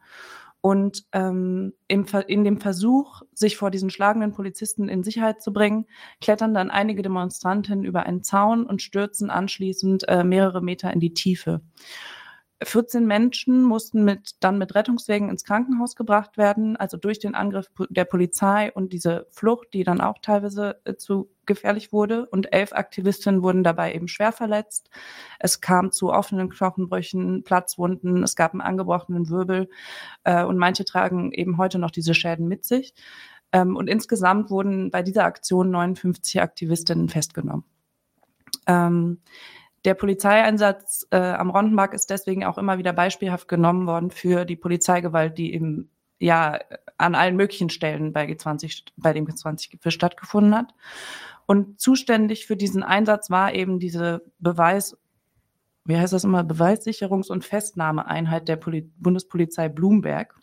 Und 0.61 1.05
ähm, 1.11 1.73
im, 1.87 2.07
in 2.27 2.43
dem 2.43 2.59
Versuch, 2.59 3.21
sich 3.35 3.55
vor 3.55 3.69
diesen 3.69 3.91
schlagenden 3.91 4.31
Polizisten 4.31 4.89
in 4.89 5.03
Sicherheit 5.03 5.41
zu 5.43 5.53
bringen, 5.53 5.85
klettern 6.21 6.55
dann 6.55 6.71
einige 6.71 7.03
Demonstranten 7.03 7.83
über 7.83 8.03
einen 8.03 8.23
Zaun 8.23 8.65
und 8.65 8.81
stürzen 8.81 9.29
anschließend 9.29 10.07
äh, 10.07 10.23
mehrere 10.23 10.63
Meter 10.63 10.91
in 10.91 10.99
die 10.99 11.13
Tiefe. 11.13 11.61
14 12.63 13.05
Menschen 13.05 13.63
mussten 13.63 14.05
mit, 14.05 14.35
dann 14.39 14.57
mit 14.57 14.75
Rettungswegen 14.75 15.29
ins 15.29 15.43
Krankenhaus 15.43 15.95
gebracht 15.95 16.37
werden, 16.37 16.77
also 16.77 16.95
durch 16.95 17.19
den 17.19 17.35
Angriff 17.35 17.69
der 17.89 18.05
Polizei 18.05 18.71
und 18.71 18.93
diese 18.93 19.27
Flucht, 19.29 19.73
die 19.73 19.83
dann 19.83 19.99
auch 19.99 20.19
teilweise 20.21 20.79
äh, 20.85 20.95
zu 20.95 21.29
gefährlich 21.45 21.91
wurde. 21.91 22.25
Und 22.27 22.53
elf 22.53 22.71
Aktivistinnen 22.71 23.43
wurden 23.43 23.63
dabei 23.63 23.93
eben 23.93 24.07
schwer 24.07 24.31
verletzt. 24.31 24.89
Es 25.37 25.59
kam 25.59 25.91
zu 25.91 26.11
offenen 26.11 26.49
Knochenbrüchen, 26.49 27.43
Platzwunden, 27.43 28.23
es 28.23 28.35
gab 28.35 28.53
einen 28.53 28.61
angebrochenen 28.61 29.29
Wirbel 29.29 29.69
äh, 30.23 30.43
und 30.45 30.57
manche 30.57 30.85
tragen 30.85 31.33
eben 31.33 31.57
heute 31.57 31.77
noch 31.77 31.91
diese 31.91 32.13
Schäden 32.13 32.47
mit 32.47 32.63
sich. 32.63 32.93
Ähm, 33.51 33.75
und 33.75 33.89
insgesamt 33.89 34.49
wurden 34.49 34.91
bei 34.91 35.03
dieser 35.03 35.25
Aktion 35.25 35.71
59 35.71 36.41
Aktivistinnen 36.41 37.09
festgenommen. 37.09 37.65
Ähm, 38.65 39.19
der 39.85 39.93
Polizeieinsatz 39.93 41.07
äh, 41.11 41.17
am 41.17 41.51
Rondenberg 41.51 41.93
ist 41.93 42.09
deswegen 42.09 42.43
auch 42.43 42.57
immer 42.57 42.77
wieder 42.77 42.91
beispielhaft 42.91 43.47
genommen 43.47 43.85
worden 43.87 44.09
für 44.09 44.43
die 44.45 44.55
Polizeigewalt, 44.55 45.37
die 45.37 45.53
eben 45.53 45.89
ja 46.17 46.59
an 46.97 47.13
allen 47.13 47.35
möglichen 47.35 47.69
Stellen 47.69 48.11
bei 48.11 48.25
G20, 48.25 48.83
bei 48.97 49.13
dem 49.13 49.27
G20-Gipfel 49.27 49.91
stattgefunden 49.91 50.55
hat. 50.55 50.73
Und 51.45 51.79
zuständig 51.79 52.47
für 52.47 52.57
diesen 52.57 52.81
Einsatz 52.81 53.29
war 53.29 53.53
eben 53.53 53.79
diese 53.79 54.23
Beweis, 54.39 54.97
wie 55.83 55.97
heißt 55.97 56.13
das 56.13 56.23
immer, 56.23 56.41
Beweissicherungs- 56.41 57.29
und 57.29 57.45
Festnahmeeinheit 57.45 58.47
der 58.47 58.55
Poli 58.55 58.89
Bundespolizei 58.97 59.69
Blumberg. 59.69 60.35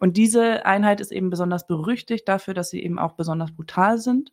Und 0.00 0.16
diese 0.16 0.64
Einheit 0.64 1.00
ist 1.00 1.12
eben 1.12 1.28
besonders 1.28 1.66
berüchtigt 1.66 2.26
dafür, 2.26 2.54
dass 2.54 2.70
sie 2.70 2.82
eben 2.82 2.98
auch 2.98 3.12
besonders 3.12 3.52
brutal 3.52 3.98
sind. 3.98 4.32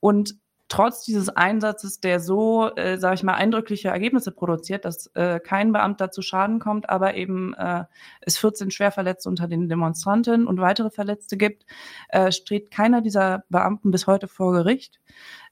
Und 0.00 0.36
trotz 0.68 1.04
dieses 1.04 1.28
Einsatzes, 1.28 2.00
der 2.00 2.20
so, 2.20 2.74
äh, 2.76 2.98
sage 2.98 3.14
ich 3.14 3.22
mal, 3.22 3.34
eindrückliche 3.34 3.88
Ergebnisse 3.88 4.32
produziert, 4.32 4.84
dass 4.84 5.06
äh, 5.14 5.40
kein 5.40 5.72
Beamter 5.72 6.10
zu 6.10 6.22
Schaden 6.22 6.58
kommt, 6.58 6.88
aber 6.88 7.14
eben 7.14 7.54
äh, 7.54 7.84
es 8.20 8.38
14 8.38 8.70
Schwerverletzte 8.70 9.28
unter 9.28 9.48
den 9.48 9.68
Demonstranten 9.68 10.46
und 10.46 10.60
weitere 10.60 10.90
Verletzte 10.90 11.36
gibt, 11.36 11.66
äh, 12.08 12.32
strebt 12.32 12.70
keiner 12.70 13.00
dieser 13.00 13.44
Beamten 13.48 13.90
bis 13.90 14.06
heute 14.06 14.28
vor 14.28 14.52
Gericht. 14.52 15.00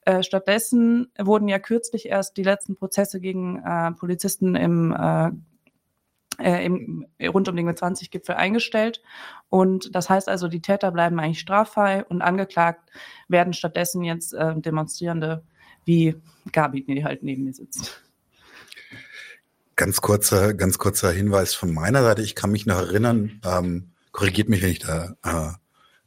Äh, 0.03 0.23
stattdessen 0.23 1.11
wurden 1.19 1.49
ja 1.49 1.59
kürzlich 1.59 2.07
erst 2.09 2.37
die 2.37 2.43
letzten 2.43 2.77
Prozesse 2.77 3.21
gegen 3.21 3.63
äh, 3.65 3.93
Polizisten 3.93 4.55
im 4.55 4.93
äh, 4.93 5.31
äh, 6.39 6.65
im, 6.65 7.07
rund 7.23 7.49
um 7.49 7.57
den 7.57 7.69
G20-Gipfel 7.69 8.35
eingestellt. 8.35 9.03
Und 9.49 9.95
das 9.95 10.11
heißt 10.11 10.29
also, 10.29 10.49
die 10.49 10.63
Täter 10.63 10.91
bleiben 10.91 11.19
eigentlich 11.21 11.41
straffrei 11.41 12.05
und 12.05 12.23
angeklagt 12.23 12.91
werden 13.29 13.53
stattdessen 13.53 14.03
jetzt 14.03 14.35
äh, 14.35 14.55
Demonstrierende 14.57 15.45
wie 15.85 16.17
Gabi, 16.53 16.85
die 16.85 17.05
halt 17.05 17.23
neben 17.23 17.45
mir 17.45 17.55
sitzt. 17.55 18.03
Ganz 19.77 20.01
kurzer, 20.01 20.55
ganz 20.55 20.79
kurzer 20.79 21.11
Hinweis 21.11 21.55
von 21.55 21.73
meiner 21.73 22.03
Seite. 22.03 22.23
Ich 22.23 22.35
kann 22.35 22.53
mich 22.53 22.65
noch 22.65 22.77
erinnern, 22.77 23.41
ähm, 23.45 23.91
korrigiert 24.13 24.49
mich, 24.49 24.63
wenn 24.63 24.71
ich 24.71 24.79
da 24.79 25.17
äh, 25.25 25.53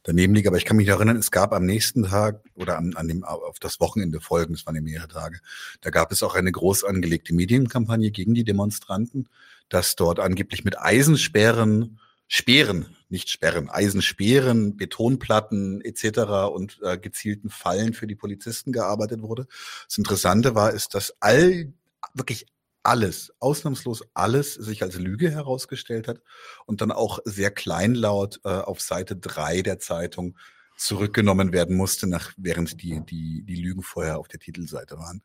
daneben 0.08 0.34
liege, 0.34 0.48
aber 0.48 0.56
ich 0.56 0.64
kann 0.64 0.78
mich 0.78 0.88
noch 0.88 0.96
erinnern, 0.96 1.18
es 1.18 1.30
gab 1.30 1.52
am 1.52 1.66
nächsten 1.66 2.04
Tag 2.04 2.40
oder 2.54 2.78
an, 2.78 2.94
an 2.94 3.08
dem, 3.08 3.24
auf 3.24 3.58
das 3.58 3.78
Wochenende 3.78 4.20
folgen, 4.20 4.54
es 4.54 4.64
waren 4.64 4.74
ja 4.74 4.80
mehrere 4.80 5.08
Tage, 5.08 5.40
da 5.82 5.90
gab 5.90 6.12
es 6.12 6.22
auch 6.22 6.34
eine 6.34 6.50
groß 6.50 6.84
angelegte 6.84 7.34
Medienkampagne 7.34 8.10
gegen 8.10 8.32
die 8.32 8.44
Demonstranten 8.44 9.28
dass 9.68 9.96
dort 9.96 10.20
angeblich 10.20 10.64
mit 10.64 10.78
Eisensperren, 10.78 12.00
Speeren, 12.26 12.94
nicht 13.08 13.30
Sperren, 13.30 13.70
Eisensperren, 13.70 14.76
Betonplatten 14.76 15.80
etc. 15.80 16.50
und 16.52 16.78
äh, 16.82 16.98
gezielten 16.98 17.48
Fallen 17.48 17.94
für 17.94 18.06
die 18.06 18.14
Polizisten 18.14 18.70
gearbeitet 18.70 19.22
wurde. 19.22 19.46
Das 19.86 19.96
Interessante 19.96 20.54
war, 20.54 20.72
ist, 20.72 20.94
dass 20.94 21.14
all, 21.20 21.72
wirklich 22.12 22.46
alles, 22.82 23.32
ausnahmslos 23.38 24.04
alles 24.14 24.54
sich 24.54 24.82
als 24.82 24.96
Lüge 24.98 25.30
herausgestellt 25.30 26.08
hat 26.08 26.20
und 26.66 26.80
dann 26.80 26.92
auch 26.92 27.18
sehr 27.24 27.50
kleinlaut 27.50 28.40
äh, 28.44 28.48
auf 28.48 28.80
Seite 28.80 29.16
drei 29.16 29.62
der 29.62 29.78
Zeitung 29.78 30.36
zurückgenommen 30.76 31.52
werden 31.52 31.76
musste, 31.76 32.06
nach, 32.06 32.32
während 32.36 32.80
die, 32.82 33.04
die, 33.04 33.42
die 33.42 33.56
Lügen 33.56 33.82
vorher 33.82 34.18
auf 34.18 34.28
der 34.28 34.38
Titelseite 34.38 34.98
waren. 34.98 35.22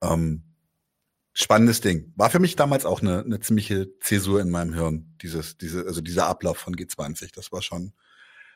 Ähm, 0.00 0.42
spannendes 1.38 1.82
Ding. 1.82 2.12
War 2.16 2.30
für 2.30 2.38
mich 2.38 2.56
damals 2.56 2.86
auch 2.86 3.02
eine, 3.02 3.20
eine 3.20 3.40
ziemliche 3.40 3.98
Zäsur 4.00 4.40
in 4.40 4.50
meinem 4.50 4.72
Hirn, 4.72 5.14
dieses, 5.20 5.58
diese, 5.58 5.84
also 5.84 6.00
dieser 6.00 6.26
Ablauf 6.28 6.56
von 6.56 6.74
G20. 6.74 7.30
Das 7.34 7.52
war 7.52 7.60
schon 7.60 7.92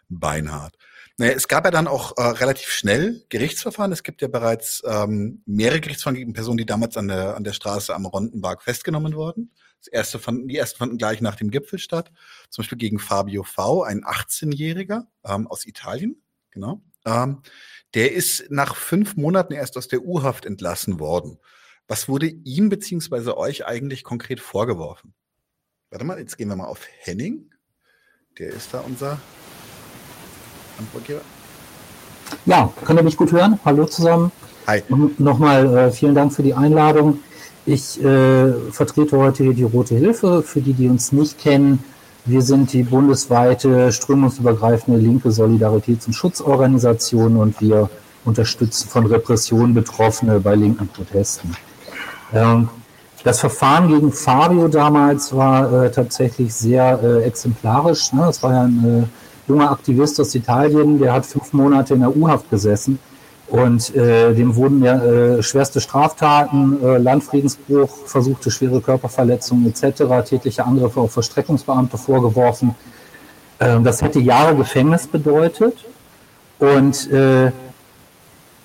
beinhart. 0.09 0.77
Naja, 1.19 1.33
es 1.33 1.47
gab 1.47 1.67
ja 1.67 1.71
dann 1.71 1.87
auch 1.87 2.17
äh, 2.17 2.23
relativ 2.23 2.69
schnell 2.71 3.23
Gerichtsverfahren. 3.29 3.93
Es 3.93 4.03
gibt 4.03 4.23
ja 4.23 4.29
bereits 4.29 4.83
ähm, 4.87 5.43
mehrere 5.45 5.81
Gerichtsverfahren 5.81 6.19
gegen 6.19 6.33
Personen, 6.33 6.57
die 6.57 6.65
damals 6.65 6.97
an 6.97 7.09
der, 7.09 7.37
an 7.37 7.45
der 7.45 7.53
Straße 7.53 7.95
am 7.95 8.07
Rondenberg 8.07 8.63
festgenommen 8.63 9.15
wurden. 9.15 9.53
Das 9.81 9.89
erste 9.89 10.19
fanden, 10.19 10.49
die 10.49 10.57
ersten 10.57 10.79
fanden 10.79 10.97
gleich 10.97 11.21
nach 11.21 11.37
dem 11.37 11.51
Gipfel 11.51 11.79
statt. 11.79 12.11
Zum 12.49 12.63
Beispiel 12.63 12.79
gegen 12.79 12.99
Fabio 12.99 13.43
V., 13.43 13.83
ein 13.83 14.05
18-Jähriger 14.05 15.03
ähm, 15.27 15.47
aus 15.49 15.67
Italien. 15.67 16.23
Genau. 16.51 16.83
Ähm, 17.05 17.43
der 17.93 18.13
ist 18.13 18.51
nach 18.51 18.75
fünf 18.75 19.17
Monaten 19.17 19.53
erst 19.53 19.77
aus 19.77 19.89
der 19.89 20.03
U-Haft 20.03 20.47
entlassen 20.47 20.99
worden. 20.99 21.39
Was 21.91 22.09
wurde 22.09 22.29
ihm 22.29 22.69
beziehungsweise 22.69 23.37
euch 23.37 23.67
eigentlich 23.67 24.05
konkret 24.05 24.39
vorgeworfen? 24.39 25.13
Warte 25.91 26.05
mal, 26.05 26.21
jetzt 26.21 26.39
gehen 26.39 26.47
wir 26.47 26.55
mal 26.55 26.69
auf 26.69 26.83
Henning. 27.01 27.51
Der 28.39 28.51
ist 28.51 28.73
da 28.73 28.79
unser 28.79 29.19
Antwortgeber. 30.79 31.23
Ja, 32.47 32.73
könnt 32.85 33.01
ihr 33.01 33.03
mich 33.03 33.17
gut 33.17 33.33
hören? 33.33 33.59
Hallo 33.65 33.87
zusammen. 33.87 34.31
Hi. 34.69 34.85
Nochmal 35.19 35.77
äh, 35.77 35.91
vielen 35.91 36.15
Dank 36.15 36.33
für 36.33 36.45
die 36.45 36.55
Einladung. 36.55 37.25
Ich 37.67 38.01
äh, 38.01 38.53
vertrete 38.71 39.19
heute 39.19 39.43
hier 39.43 39.55
die 39.55 39.65
Rote 39.65 39.97
Hilfe. 39.97 40.45
Für 40.45 40.61
die, 40.61 40.75
die 40.75 40.87
uns 40.87 41.11
nicht 41.11 41.41
kennen, 41.41 41.83
wir 42.25 42.43
sind 42.43 42.73
die 42.73 42.85
bundesweite 42.85 43.91
strömungsübergreifende 43.91 45.01
linke 45.01 45.31
Solidaritäts- 45.31 46.07
und 46.07 46.13
Schutzorganisation 46.13 47.37
und 47.37 47.61
wir 47.61 47.91
unterstützen 48.25 48.89
von 48.89 49.07
Repressionen 49.07 49.75
Betroffene 49.75 50.39
bei 50.39 50.55
linken 50.55 50.87
Protesten. 50.87 51.57
Ähm, 52.35 52.69
das 53.23 53.41
Verfahren 53.41 53.89
gegen 53.89 54.13
Fabio 54.13 54.69
damals 54.69 55.35
war 55.35 55.85
äh, 55.85 55.91
tatsächlich 55.91 56.55
sehr 56.55 56.99
äh, 57.03 57.23
exemplarisch. 57.25 58.13
Ne? 58.13 58.23
Das 58.27 58.43
war 58.43 58.53
ja 58.53 58.63
ein 58.63 59.11
junger 59.47 59.71
Aktivist 59.71 60.19
aus 60.21 60.35
Italien, 60.35 60.99
der 60.99 61.13
hat 61.13 61.27
fünf 61.27 61.53
Monate 61.53 61.95
in 61.95 62.01
der 62.01 62.17
U-Haft 62.17 62.49
gesessen 62.51 62.99
und 63.51 63.95
äh, 63.97 64.33
dem 64.33 64.55
wurden 64.55 64.83
ja 64.83 64.95
äh, 65.03 65.43
schwerste 65.43 65.81
Straftaten, 65.81 66.79
äh, 66.83 66.99
Landfriedensbruch, 66.99 67.91
versuchte 68.07 68.49
schwere 68.51 68.81
Körperverletzungen 68.81 69.67
etc., 69.67 70.05
tätliche 70.25 70.65
Angriffe 70.65 71.01
auf 71.01 71.13
Verstreckungsbeamte 71.13 71.99
vorgeworfen. 71.99 72.77
Äh, 73.59 73.81
das 73.81 74.03
hätte 74.03 74.21
Jahre 74.21 74.55
Gefängnis 74.55 75.09
bedeutet. 75.09 75.85
Und 76.61 77.11
äh, 77.11 77.51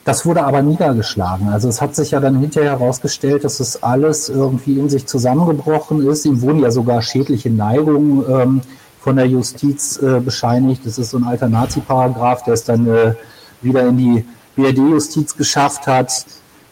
das 0.05 0.23
wurde 0.23 0.43
aber 0.43 0.61
niedergeschlagen. 0.61 1.49
Also 1.49 1.67
es 1.67 1.81
hat 1.81 1.95
sich 1.95 2.11
ja 2.11 2.19
dann 2.19 2.39
hinterher 2.39 2.79
herausgestellt, 2.79 3.43
dass 3.43 3.59
es 3.59 3.81
alles 3.81 4.29
irgendwie 4.29 4.77
in 4.79 4.87
sich 4.87 5.07
zusammengebrochen 5.07 6.07
ist. 6.07 6.25
Ihm 6.25 6.41
wurden 6.41 6.59
ja 6.59 6.69
sogar 6.69 7.01
schädliche 7.01 7.49
Neigungen 7.49 8.23
ähm, 8.29 8.61
von 8.99 9.15
der 9.15 9.25
Justiz 9.25 9.97
äh, 9.97 10.19
bescheinigt. 10.19 10.85
Das 10.85 10.99
ist 10.99 11.09
so 11.09 11.17
ein 11.17 11.23
alter 11.23 11.49
Nazi-Paragraph, 11.49 12.43
der 12.43 12.53
es 12.53 12.63
dann 12.63 12.87
äh, 12.87 13.15
wieder 13.63 13.87
in 13.87 13.97
die 13.97 14.25
BRD-Justiz 14.55 15.35
geschafft 15.35 15.87
hat. 15.87 16.25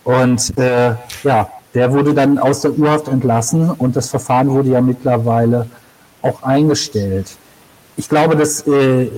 Und 0.03 0.55
äh, 0.59 0.93
ja, 1.23 1.49
der 1.73 1.91
wurde 1.91 2.13
dann 2.13 2.37
aus 2.37 2.61
der 2.61 2.77
Urhaft 2.77 3.07
entlassen 3.07 3.71
und 3.71 3.95
das 3.95 4.09
Verfahren 4.09 4.51
wurde 4.51 4.69
ja 4.69 4.81
mittlerweile 4.81 5.65
auch 6.21 6.43
eingestellt. 6.43 7.35
Ich 7.95 8.09
glaube, 8.09 8.35
dass, 8.35 8.65
äh, 8.67 9.09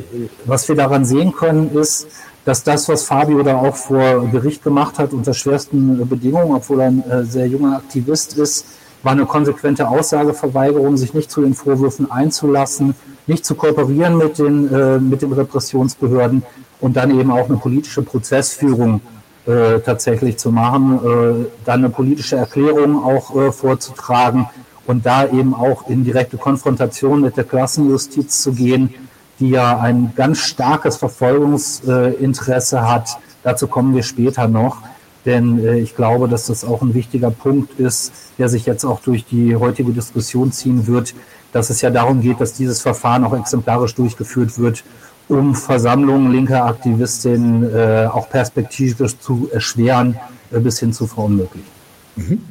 was 0.45 0.67
wir 0.67 0.75
daran 0.75 1.05
sehen 1.05 1.33
können, 1.33 1.75
ist, 1.75 2.07
dass 2.43 2.63
das, 2.63 2.87
was 2.89 3.03
Fabio 3.03 3.41
da 3.41 3.57
auch 3.57 3.75
vor 3.75 4.27
Gericht 4.27 4.63
gemacht 4.63 4.99
hat, 4.99 5.13
unter 5.13 5.33
schwersten 5.33 6.07
Bedingungen, 6.07 6.55
obwohl 6.55 6.81
er 6.81 6.87
ein 6.87 7.09
äh, 7.09 7.23
sehr 7.23 7.47
junger 7.47 7.77
Aktivist 7.77 8.37
ist, 8.37 8.65
war 9.01 9.13
eine 9.13 9.25
konsequente 9.25 9.87
Aussageverweigerung, 9.87 10.97
sich 10.97 11.13
nicht 11.13 11.31
zu 11.31 11.41
den 11.41 11.53
Vorwürfen 11.53 12.11
einzulassen, 12.11 12.95
nicht 13.27 13.45
zu 13.45 13.55
kooperieren 13.55 14.17
mit 14.17 14.39
den, 14.39 14.71
äh, 14.73 14.99
mit 14.99 15.21
den 15.21 15.31
Repressionsbehörden 15.31 16.43
und 16.81 16.97
dann 16.97 17.17
eben 17.17 17.31
auch 17.31 17.47
eine 17.47 17.57
politische 17.57 18.01
Prozessführung 18.01 19.01
äh, 19.45 19.79
tatsächlich 19.79 20.37
zu 20.37 20.51
machen, 20.51 20.99
äh, 21.03 21.45
dann 21.65 21.79
eine 21.79 21.89
politische 21.89 22.35
Erklärung 22.35 23.03
auch 23.03 23.35
äh, 23.35 23.51
vorzutragen 23.51 24.49
und 24.87 25.05
da 25.05 25.27
eben 25.27 25.53
auch 25.53 25.89
in 25.89 26.03
direkte 26.03 26.37
Konfrontation 26.37 27.21
mit 27.21 27.37
der 27.37 27.43
Klassenjustiz 27.43 28.41
zu 28.41 28.53
gehen, 28.53 28.93
die 29.39 29.49
ja 29.49 29.79
ein 29.79 30.13
ganz 30.15 30.39
starkes 30.39 30.97
Verfolgungsinteresse 30.97 32.89
hat. 32.89 33.17
Dazu 33.43 33.67
kommen 33.67 33.95
wir 33.95 34.03
später 34.03 34.47
noch. 34.47 34.77
Denn 35.25 35.63
äh, 35.65 35.79
ich 35.79 35.95
glaube, 35.95 36.27
dass 36.27 36.47
das 36.47 36.63
auch 36.63 36.81
ein 36.81 36.93
wichtiger 36.93 37.31
Punkt 37.31 37.79
ist, 37.79 38.13
der 38.37 38.47
sich 38.47 38.65
jetzt 38.65 38.85
auch 38.85 39.01
durch 39.01 39.25
die 39.25 39.55
heutige 39.55 39.91
Diskussion 39.91 40.51
ziehen 40.51 40.87
wird, 40.87 41.15
dass 41.51 41.69
es 41.69 41.81
ja 41.81 41.89
darum 41.89 42.21
geht, 42.21 42.39
dass 42.39 42.53
dieses 42.53 42.81
Verfahren 42.81 43.23
auch 43.23 43.35
exemplarisch 43.35 43.95
durchgeführt 43.95 44.59
wird, 44.59 44.83
um 45.27 45.55
Versammlungen 45.55 46.31
linker 46.31 46.65
Aktivistinnen 46.65 47.73
äh, 47.73 48.07
auch 48.11 48.29
perspektivisch 48.29 49.17
zu 49.17 49.49
erschweren 49.51 50.19
äh, 50.51 50.59
bis 50.59 50.79
hin 50.79 50.93
zu 50.93 51.07
verunmöglichen. 51.07 51.67
Mhm. 52.15 52.41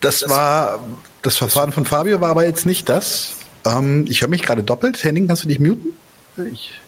Das 0.00 0.28
war 0.28 0.78
das 1.26 1.36
Verfahren 1.36 1.72
von 1.72 1.84
Fabio 1.84 2.20
war 2.20 2.30
aber 2.30 2.46
jetzt 2.46 2.66
nicht 2.66 2.88
das. 2.88 3.34
Ähm, 3.64 4.04
ich 4.08 4.22
höre 4.22 4.28
mich 4.28 4.42
gerade 4.42 4.62
doppelt. 4.62 5.02
Henning, 5.02 5.26
kannst 5.26 5.42
du 5.42 5.48
dich 5.48 5.58
muten? 5.58 5.88
Ich 6.52 6.80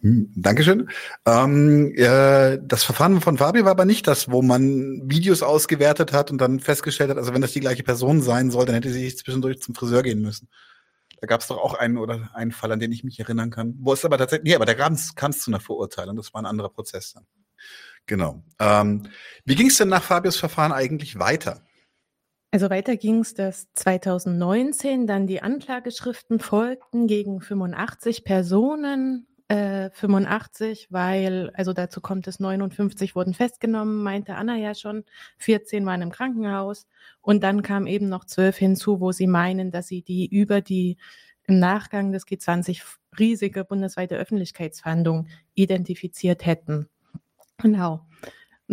hm, 0.00 0.30
Dankeschön. 0.34 0.88
Ähm, 1.26 1.92
äh, 1.96 2.58
das 2.62 2.84
Verfahren 2.84 3.20
von 3.20 3.38
Fabio 3.38 3.64
war 3.64 3.70
aber 3.70 3.84
nicht 3.84 4.06
das, 4.06 4.30
wo 4.30 4.42
man 4.42 5.00
Videos 5.04 5.42
ausgewertet 5.42 6.12
hat 6.12 6.30
und 6.30 6.38
dann 6.38 6.60
festgestellt 6.60 7.10
hat, 7.10 7.16
also 7.16 7.32
wenn 7.32 7.40
das 7.40 7.52
die 7.52 7.60
gleiche 7.60 7.82
Person 7.82 8.20
sein 8.20 8.50
soll, 8.50 8.66
dann 8.66 8.74
hätte 8.74 8.92
sie 8.92 9.14
zwischendurch 9.14 9.62
zum 9.62 9.74
Friseur 9.74 10.02
gehen 10.02 10.20
müssen. 10.20 10.48
Da 11.20 11.26
gab 11.26 11.40
es 11.40 11.46
doch 11.46 11.56
auch 11.56 11.72
einen 11.72 11.96
oder 11.96 12.30
einen 12.34 12.52
Fall, 12.52 12.72
an 12.72 12.80
den 12.80 12.92
ich 12.92 13.02
mich 13.02 13.18
erinnern 13.18 13.50
kann. 13.50 13.74
Wo 13.78 13.94
es 13.94 14.04
aber 14.04 14.18
tatsächlich, 14.18 14.44
nee, 14.44 14.54
aber 14.54 14.66
da 14.66 14.74
kam 14.74 14.92
es 14.94 15.14
zu 15.14 15.50
einer 15.50 15.60
Verurteilung. 15.60 16.16
Das 16.16 16.34
war 16.34 16.42
ein 16.42 16.46
anderer 16.46 16.68
Prozess 16.68 17.14
dann. 17.14 17.24
Genau. 18.06 18.42
Ähm, 18.58 19.08
wie 19.46 19.54
ging 19.54 19.68
es 19.68 19.78
denn 19.78 19.88
nach 19.88 20.02
Fabios 20.02 20.36
Verfahren 20.36 20.72
eigentlich 20.72 21.18
weiter? 21.18 21.62
Also 22.54 22.70
weiter 22.70 22.96
ging 22.96 23.18
es, 23.18 23.34
dass 23.34 23.66
2019 23.74 25.08
dann 25.08 25.26
die 25.26 25.42
Anklageschriften 25.42 26.38
folgten 26.38 27.08
gegen 27.08 27.40
85 27.40 28.22
Personen, 28.22 29.26
äh, 29.48 29.90
85, 29.90 30.86
weil, 30.90 31.50
also 31.54 31.72
dazu 31.72 32.00
kommt 32.00 32.28
es, 32.28 32.38
59 32.38 33.16
wurden 33.16 33.34
festgenommen, 33.34 34.04
meinte 34.04 34.36
Anna 34.36 34.54
ja 34.54 34.76
schon, 34.76 35.02
14 35.38 35.84
waren 35.84 36.02
im 36.02 36.12
Krankenhaus 36.12 36.86
und 37.22 37.42
dann 37.42 37.62
kam 37.62 37.88
eben 37.88 38.08
noch 38.08 38.24
12 38.24 38.56
hinzu, 38.56 39.00
wo 39.00 39.10
sie 39.10 39.26
meinen, 39.26 39.72
dass 39.72 39.88
sie 39.88 40.02
die 40.02 40.28
über 40.28 40.60
die 40.60 40.96
im 41.48 41.58
Nachgang 41.58 42.12
des 42.12 42.24
G20 42.24 42.82
riesige 43.18 43.64
bundesweite 43.64 44.14
Öffentlichkeitsverhandlung 44.14 45.26
identifiziert 45.54 46.46
hätten. 46.46 46.88
Genau. 47.58 48.06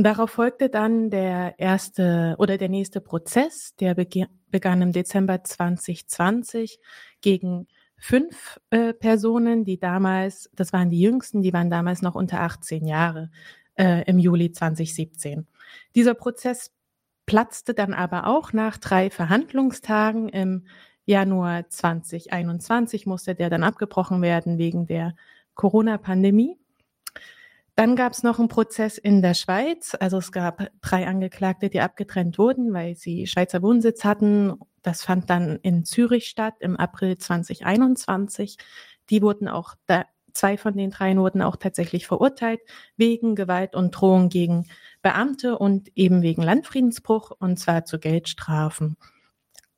Und 0.02 0.06
darauf 0.06 0.32
folgte 0.32 0.68
dann 0.68 1.12
der 1.12 1.60
erste 1.60 2.34
oder 2.40 2.58
der 2.58 2.70
nächste 2.70 3.02
Prozess, 3.02 3.76
der 3.76 3.94
begann 3.94 4.82
im 4.82 4.94
Dezember 4.94 5.44
2020 5.44 6.80
gegen 7.22 7.68
fünf 7.98 8.60
äh, 8.72 8.94
Personen, 8.94 9.64
die 9.64 9.80
damals, 9.80 10.50
das 10.56 10.74
waren 10.74 10.90
die 10.90 11.00
jüngsten, 11.00 11.44
die 11.44 11.54
waren 11.54 11.70
damals 11.70 12.02
noch 12.02 12.16
unter 12.16 12.42
18 12.42 12.88
Jahre 12.88 13.30
äh, 13.76 14.04
im 14.10 14.18
Juli 14.18 14.52
2017. 14.52 15.46
Dieser 15.94 16.16
Prozess 16.16 16.72
platzte 17.28 17.76
dann 17.76 17.94
aber 17.94 18.26
auch 18.26 18.54
nach 18.54 18.78
drei 18.78 19.12
Verhandlungstagen 19.12 20.30
im 20.30 20.66
Januar 21.06 21.70
2021 21.70 23.06
musste 23.06 23.36
der 23.36 23.52
dann 23.52 23.62
abgebrochen 23.62 24.24
werden 24.24 24.58
wegen 24.58 24.88
der 24.88 25.14
Corona-Pandemie. 25.54 26.58
Dann 27.82 27.96
gab 27.96 28.14
es 28.14 28.22
noch 28.22 28.38
einen 28.38 28.48
Prozess 28.48 29.00
in 29.00 29.24
der 29.24 29.34
Schweiz. 29.34 29.98
Also 30.00 30.20
es 30.20 30.32
gab 30.32 30.70
drei 30.82 31.08
Angeklagte, 31.08 31.68
die 31.68 31.82
abgetrennt 31.82 32.38
wurden, 32.38 32.74
weil 32.74 32.94
sie 32.94 33.26
Schweizer 33.26 33.64
Wohnsitz 33.64 34.04
hatten. 34.04 34.54
Das 34.84 35.04
fand 35.04 35.32
dann 35.32 35.58
in 35.64 35.84
Zürich 35.84 36.28
statt 36.28 36.54
im 36.60 36.78
April 36.78 37.18
2021. 37.18 38.58
Die 39.10 39.24
wurden 39.24 39.48
auch, 39.48 39.74
da, 39.88 40.06
zwei 40.32 40.60
von 40.60 40.78
den 40.78 40.92
dreien 40.92 41.18
wurden 41.18 41.42
auch 41.42 41.56
tatsächlich 41.56 42.06
verurteilt 42.06 42.60
wegen 42.98 43.34
Gewalt 43.34 43.76
und 43.76 43.90
Drohung 43.90 44.30
gegen 44.30 44.68
Beamte 45.02 45.58
und 45.58 45.90
eben 45.96 46.22
wegen 46.22 46.44
Landfriedensbruch 46.44 47.32
und 47.32 47.58
zwar 47.58 47.84
zu 47.86 47.98
Geldstrafen. 47.98 48.96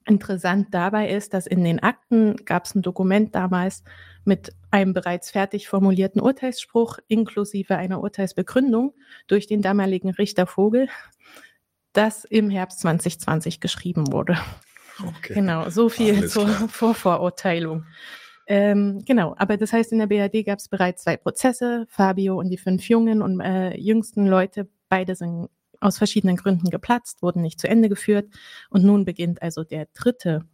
Interessant 0.05 0.73
dabei 0.73 1.09
ist, 1.09 1.33
dass 1.33 1.47
in 1.47 1.63
den 1.63 1.81
Akten 1.81 2.35
gab 2.45 2.65
es 2.65 2.75
ein 2.75 2.81
Dokument 2.81 3.33
damals 3.35 3.83
mit 4.25 4.53
einem 4.71 4.93
bereits 4.93 5.31
fertig 5.31 5.67
formulierten 5.67 6.21
Urteilsspruch 6.21 6.99
inklusive 7.07 7.77
einer 7.77 8.01
Urteilsbegründung 8.01 8.93
durch 9.27 9.47
den 9.47 9.61
damaligen 9.61 10.09
Richter 10.09 10.45
Vogel, 10.45 10.89
das 11.93 12.25
im 12.25 12.49
Herbst 12.49 12.79
2020 12.79 13.59
geschrieben 13.59 14.11
wurde. 14.11 14.37
Okay. 14.99 15.35
Genau, 15.35 15.69
so 15.69 15.89
viel 15.89 16.15
Alles 16.17 16.33
zur 16.33 16.45
klar. 16.45 16.69
Vorvorurteilung. 16.69 17.85
Ähm, 18.45 19.03
genau, 19.05 19.35
aber 19.37 19.57
das 19.57 19.71
heißt, 19.71 19.91
in 19.93 19.99
der 19.99 20.07
BRD 20.07 20.45
gab 20.45 20.59
es 20.59 20.67
bereits 20.67 21.03
zwei 21.03 21.15
Prozesse, 21.15 21.85
Fabio 21.89 22.37
und 22.37 22.49
die 22.49 22.57
fünf 22.57 22.89
jungen 22.89 23.21
und 23.21 23.39
äh, 23.39 23.77
jüngsten 23.77 24.27
Leute, 24.27 24.67
beide 24.89 25.15
sind 25.15 25.49
aus 25.83 25.97
verschiedenen 25.97 26.37
Gründen 26.37 26.69
geplatzt, 26.69 27.21
wurden 27.21 27.41
nicht 27.41 27.59
zu 27.59 27.67
Ende 27.67 27.89
geführt. 27.89 28.29
Und 28.69 28.83
nun 28.83 29.05
beginnt 29.05 29.41
also 29.41 29.63
der 29.63 29.87
dritte. 29.93 30.45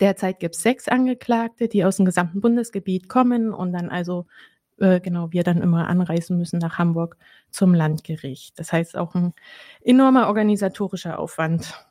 Derzeit 0.00 0.40
gibt 0.40 0.56
es 0.56 0.62
sechs 0.62 0.88
Angeklagte, 0.88 1.68
die 1.68 1.84
aus 1.84 1.96
dem 1.96 2.06
gesamten 2.06 2.40
Bundesgebiet 2.40 3.08
kommen 3.08 3.52
und 3.52 3.72
dann 3.72 3.90
also, 3.90 4.26
äh, 4.78 5.00
genau, 5.00 5.32
wir 5.32 5.44
dann 5.44 5.60
immer 5.62 5.88
anreisen 5.88 6.38
müssen 6.38 6.58
nach 6.58 6.78
Hamburg 6.78 7.16
zum 7.50 7.74
Landgericht. 7.74 8.58
Das 8.58 8.72
heißt 8.72 8.96
auch 8.96 9.14
ein 9.14 9.34
enormer 9.82 10.28
organisatorischer 10.28 11.18
Aufwand. 11.18 11.87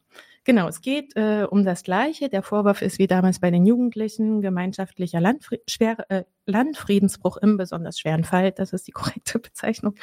Genau, 0.47 0.69
es 0.69 0.79
geht 0.79 1.13
äh, 1.17 1.43
um 1.43 1.65
das 1.65 1.83
Gleiche. 1.83 2.29
Der 2.29 2.41
Vorwurf 2.41 2.81
ist 2.81 2.99
wie 2.99 3.07
damals 3.07 3.41
bei 3.41 3.51
den 3.51 3.65
Jugendlichen 3.65 4.39
gemeinschaftlicher 4.39 5.19
Landfri 5.19 5.59
schwer, 5.67 6.09
äh, 6.09 6.23
Landfriedensbruch 6.45 7.35
im 7.35 7.57
besonders 7.57 7.99
schweren 7.99 8.23
Fall, 8.23 8.53
das 8.53 8.71
ist 8.71 8.87
die 8.87 8.91
korrekte 8.93 9.39
Bezeichnung, 9.39 9.95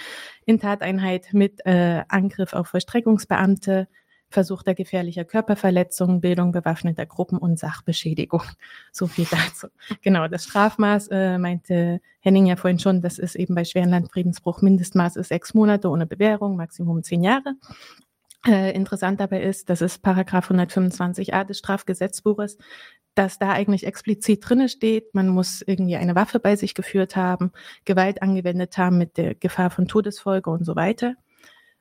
in 0.45 0.61
Tateinheit 0.61 1.29
mit 1.33 1.65
äh, 1.65 2.03
Angriff 2.09 2.53
auf 2.53 2.69
Vollstreckungsbeamte, 2.69 3.89
versuchter 4.29 4.75
gefährlicher 4.75 5.25
Körperverletzung, 5.25 6.21
Bildung 6.21 6.53
bewaffneter 6.53 7.07
Gruppen 7.07 7.39
und 7.39 7.59
Sachbeschädigung. 7.59 8.43
So 8.93 9.07
viel 9.07 9.27
dazu. 9.31 9.69
Genau, 10.03 10.29
das 10.29 10.45
Strafmaß 10.45 11.09
äh, 11.11 11.39
meinte 11.39 12.03
Henning 12.21 12.45
ja 12.45 12.57
vorhin 12.57 12.79
schon, 12.79 13.01
das 13.01 13.19
ist 13.19 13.35
eben 13.35 13.55
bei 13.55 13.65
schweren 13.65 13.89
Landfriedensbruch 13.89 14.61
Mindestmaß 14.61 15.17
ist 15.17 15.29
sechs 15.29 15.55
Monate 15.55 15.89
ohne 15.89 16.05
Bewährung, 16.05 16.57
Maximum 16.57 17.03
zehn 17.03 17.23
Jahre. 17.25 17.55
Äh, 18.47 18.73
interessant 18.73 19.21
dabei 19.21 19.43
ist, 19.43 19.71
das 19.71 19.81
ist 19.81 20.03
Paragraph 20.03 20.51
125a 20.51 21.45
des 21.45 21.59
Strafgesetzbuches, 21.59 22.59
dass 23.15 23.39
da 23.39 23.53
eigentlich 23.53 23.87
explizit 23.87 24.49
drinne 24.49 24.69
steht, 24.69 25.15
man 25.15 25.29
muss 25.29 25.63
irgendwie 25.63 25.97
eine 25.97 26.15
Waffe 26.15 26.41
bei 26.41 26.57
sich 26.57 26.75
geführt 26.75 27.17
haben, 27.17 27.53
Gewalt 27.85 28.23
angewendet 28.23 28.77
haben 28.77 28.99
mit 28.99 29.17
der 29.17 29.35
Gefahr 29.35 29.71
von 29.71 29.89
Todesfolge 29.89 30.51
und 30.51 30.65
so 30.65 30.77
weiter. 30.77 31.15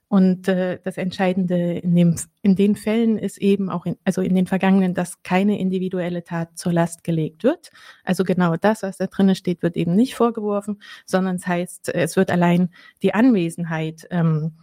Und 0.08 0.48
äh, 0.48 0.80
das 0.84 0.98
Entscheidende 0.98 1.80
in, 1.80 1.96
dem, 1.96 2.16
in 2.44 2.56
den 2.56 2.76
Fällen 2.76 3.18
ist 3.18 3.40
eben 3.40 3.72
auch, 3.72 3.88
in, 3.88 3.98
also 4.06 4.22
in 4.22 4.36
den 4.36 4.46
vergangenen, 4.46 4.94
dass 4.94 5.24
keine 5.24 5.60
individuelle 5.60 6.24
Tat 6.24 6.56
zur 6.56 6.72
Last 6.72 7.04
gelegt 7.04 7.44
wird. 7.44 7.72
Also 8.04 8.24
genau 8.24 8.56
das, 8.56 8.84
was 8.84 8.98
da 8.98 9.08
drinnen 9.08 9.34
steht, 9.34 9.64
wird 9.64 9.76
eben 9.76 9.96
nicht 9.96 10.14
vorgeworfen, 10.14 10.80
sondern 11.08 11.38
es 11.38 11.48
heißt, 11.48 11.90
es 11.90 12.16
wird 12.16 12.30
allein 12.30 12.70
die 13.02 13.16
Anwesenheit 13.16 14.08
ähm, 14.12 14.54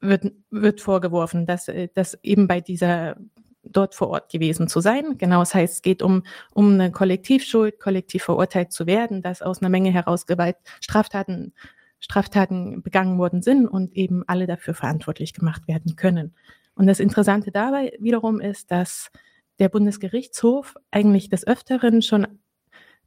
wird, 0.00 0.32
wird 0.50 0.80
vorgeworfen, 0.80 1.46
dass, 1.46 1.68
äh, 1.68 1.88
dass 1.94 2.18
eben 2.22 2.46
bei 2.46 2.60
dieser 2.60 3.16
dort 3.62 3.94
vor 3.94 4.08
Ort 4.08 4.30
gewesen 4.30 4.68
zu 4.68 4.80
sein. 4.80 5.18
Genau, 5.18 5.40
das 5.40 5.54
heißt, 5.54 5.74
es 5.74 5.82
geht 5.82 6.02
um, 6.02 6.22
um 6.52 6.74
eine 6.74 6.90
Kollektivschuld, 6.90 7.78
kollektiv 7.78 8.24
verurteilt 8.24 8.72
zu 8.72 8.86
werden, 8.86 9.20
dass 9.20 9.42
aus 9.42 9.60
einer 9.60 9.68
Menge 9.68 9.90
heraus 9.90 10.26
Gewalt, 10.26 10.56
Straftaten 10.80 11.52
Straftaten 12.00 12.82
begangen 12.82 13.18
worden 13.18 13.42
sind 13.42 13.66
und 13.66 13.92
eben 13.94 14.22
alle 14.26 14.46
dafür 14.46 14.74
verantwortlich 14.74 15.34
gemacht 15.34 15.66
werden 15.66 15.96
können. 15.96 16.34
Und 16.74 16.86
das 16.86 17.00
Interessante 17.00 17.50
dabei 17.50 17.92
wiederum 17.98 18.40
ist, 18.40 18.70
dass 18.70 19.10
der 19.58 19.68
Bundesgerichtshof 19.68 20.76
eigentlich 20.92 21.28
des 21.28 21.44
Öfteren 21.46 22.02
schon 22.02 22.26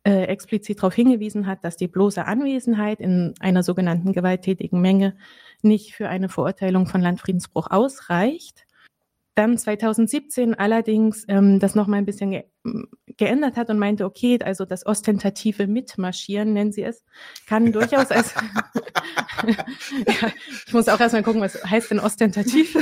äh, 0.04 0.24
explizit 0.24 0.80
darauf 0.80 0.94
hingewiesen 0.94 1.48
hat, 1.48 1.64
dass 1.64 1.78
die 1.78 1.88
bloße 1.88 2.26
Anwesenheit 2.26 3.00
in 3.00 3.34
einer 3.40 3.64
sogenannten 3.64 4.12
gewalttätigen 4.12 4.82
Menge 4.82 5.16
nicht 5.64 5.96
für 5.96 6.10
eine 6.10 6.30
Verurteilung 6.30 6.88
von 6.88 7.02
Landfriedensbruch 7.02 7.70
ausreicht, 7.70 8.66
dann 9.36 9.58
2017 9.58 10.56
allerdings 10.56 11.26
ähm, 11.28 11.60
das 11.60 11.76
nochmal 11.76 12.00
ein 12.00 12.06
bisschen 12.06 12.44
geändert 13.18 13.58
hat 13.58 13.70
und 13.70 13.80
meinte, 13.80 14.06
okay, 14.06 14.40
also 14.44 14.66
das 14.66 14.86
ostentative 14.86 15.68
Mitmarschieren, 15.68 16.54
nennen 16.54 16.72
sie 16.72 16.84
es, 16.84 17.04
kann 17.48 17.72
durchaus 17.72 18.12
als, 18.12 18.34
ja, 19.44 20.30
ich 20.66 20.74
muss 20.74 20.88
auch 20.88 21.00
erstmal 21.00 21.24
gucken, 21.24 21.42
was 21.42 21.64
heißt 21.64 21.92
denn 21.92 22.00
ostentativ? 22.00 22.76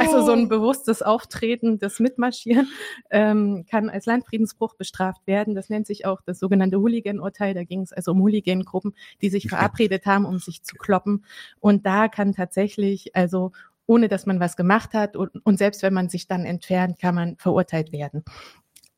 also 0.00 0.24
so 0.24 0.32
ein 0.32 0.48
bewusstes 0.48 1.02
Auftreten, 1.02 1.78
das 1.78 2.00
Mitmarschieren, 2.00 2.68
ähm, 3.10 3.64
kann 3.70 3.88
als 3.88 4.06
Landfriedensbruch 4.06 4.74
bestraft 4.74 5.26
werden. 5.26 5.54
Das 5.54 5.68
nennt 5.68 5.86
sich 5.86 6.06
auch 6.06 6.20
das 6.22 6.38
sogenannte 6.38 6.78
Hooligan-Urteil. 6.78 7.54
Da 7.54 7.64
ging 7.64 7.82
es 7.82 7.92
also 7.92 8.12
um 8.12 8.20
Hooligan-Gruppen, 8.20 8.94
die 9.20 9.30
sich 9.30 9.48
verabredet 9.48 10.06
haben, 10.06 10.24
um 10.24 10.38
sich 10.38 10.62
zu 10.62 10.76
kloppen. 10.76 11.24
Und 11.60 11.86
da 11.86 12.08
kann 12.08 12.32
tatsächlich 12.32 13.14
also 13.14 13.52
ohne 13.86 14.08
dass 14.08 14.26
man 14.26 14.40
was 14.40 14.56
gemacht 14.56 14.94
hat. 14.94 15.16
Und, 15.16 15.44
und 15.44 15.58
selbst 15.58 15.82
wenn 15.82 15.92
man 15.92 16.08
sich 16.08 16.26
dann 16.28 16.44
entfernt, 16.44 16.98
kann 16.98 17.14
man 17.14 17.36
verurteilt 17.36 17.92
werden. 17.92 18.24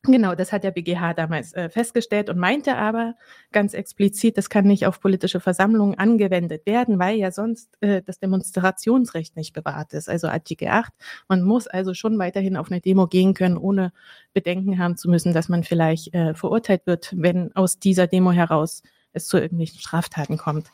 Genau, 0.07 0.35
das 0.35 0.51
hat 0.51 0.63
der 0.63 0.71
BGH 0.71 1.13
damals 1.13 1.53
äh, 1.53 1.69
festgestellt 1.69 2.29
und 2.29 2.37
meinte 2.37 2.75
aber 2.77 3.15
ganz 3.51 3.73
explizit, 3.73 4.37
das 4.37 4.49
kann 4.49 4.65
nicht 4.65 4.85
auf 4.85 4.99
politische 4.99 5.39
Versammlungen 5.39 5.97
angewendet 5.97 6.65
werden, 6.65 6.99
weil 6.99 7.17
ja 7.17 7.31
sonst 7.31 7.81
äh, 7.81 8.01
das 8.01 8.19
Demonstrationsrecht 8.19 9.35
nicht 9.35 9.53
bewahrt 9.53 9.93
ist. 9.93 10.09
Also 10.09 10.27
Artikel 10.27 10.67
8. 10.67 10.93
Man 11.27 11.43
muss 11.43 11.67
also 11.67 11.93
schon 11.93 12.19
weiterhin 12.19 12.57
auf 12.57 12.71
eine 12.71 12.81
Demo 12.81 13.07
gehen 13.07 13.33
können, 13.33 13.57
ohne 13.57 13.93
Bedenken 14.33 14.79
haben 14.79 14.97
zu 14.97 15.09
müssen, 15.09 15.33
dass 15.33 15.49
man 15.49 15.63
vielleicht 15.63 16.13
äh, 16.13 16.33
verurteilt 16.33 16.85
wird, 16.85 17.13
wenn 17.17 17.55
aus 17.55 17.79
dieser 17.79 18.07
Demo 18.07 18.31
heraus 18.31 18.83
es 19.13 19.27
zu 19.27 19.37
irgendwelchen 19.37 19.79
Straftaten 19.79 20.37
kommt. 20.37 20.69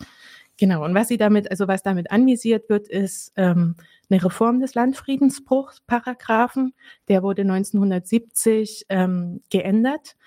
Genau, 0.62 0.86
und 0.86 0.94
was 0.94 1.08
sie 1.08 1.18
damit, 1.18 1.50
also 1.50 1.68
was 1.68 1.82
damit 1.82 2.12
anvisiert 2.12 2.70
wird, 2.70 2.88
ist 2.88 3.34
ähm, 3.36 3.78
eine 4.12 4.24
Reform 4.24 4.60
des 4.60 4.76
Landfriedensbruchsparagraphen. 4.76 6.76
Der 7.08 7.24
wurde 7.24 7.42
1970 7.42 8.86
ähm, 8.90 9.42
geändert. 9.50 10.18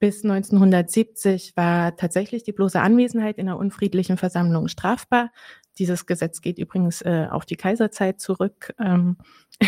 Bis 0.00 0.24
1970 0.24 1.56
war 1.56 1.94
tatsächlich 1.94 2.42
die 2.42 2.50
bloße 2.50 2.80
Anwesenheit 2.80 3.38
in 3.38 3.48
einer 3.48 3.58
unfriedlichen 3.58 4.16
Versammlung 4.16 4.66
strafbar. 4.66 5.30
Dieses 5.78 6.06
Gesetz 6.06 6.40
geht 6.40 6.58
übrigens 6.58 7.02
äh, 7.02 7.26
auf 7.30 7.44
die 7.44 7.56
Kaiserzeit 7.56 8.20
zurück. 8.20 8.74
Ähm, 8.80 9.16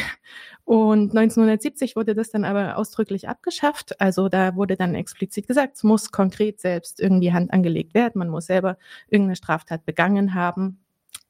und 0.64 1.16
1970 1.16 1.96
wurde 1.96 2.14
das 2.14 2.30
dann 2.30 2.44
aber 2.44 2.76
ausdrücklich 2.76 3.28
abgeschafft. 3.28 4.00
Also 4.00 4.28
da 4.28 4.56
wurde 4.56 4.76
dann 4.76 4.94
explizit 4.94 5.46
gesagt, 5.46 5.76
es 5.76 5.84
muss 5.84 6.10
konkret 6.12 6.60
selbst 6.60 7.00
irgendwie 7.00 7.32
Hand 7.32 7.52
angelegt 7.52 7.94
werden. 7.94 8.18
Man 8.18 8.28
muss 8.28 8.46
selber 8.46 8.78
irgendeine 9.08 9.36
Straftat 9.36 9.84
begangen 9.84 10.34
haben. 10.34 10.80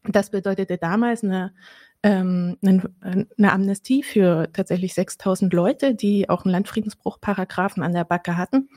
Das 0.05 0.31
bedeutete 0.31 0.79
damals 0.79 1.25
eine, 1.25 1.53
ähm, 2.03 2.57
eine, 2.62 3.53
Amnestie 3.53 4.03
für 4.03 4.49
tatsächlich 4.53 4.95
6000 4.95 5.53
Leute, 5.53 5.95
die 5.95 6.29
auch 6.29 6.45
einen 6.45 6.53
Landfriedensbruchparagraphen 6.53 7.83
an 7.83 7.93
der 7.93 8.05
Backe 8.05 8.37
hatten 8.37 8.69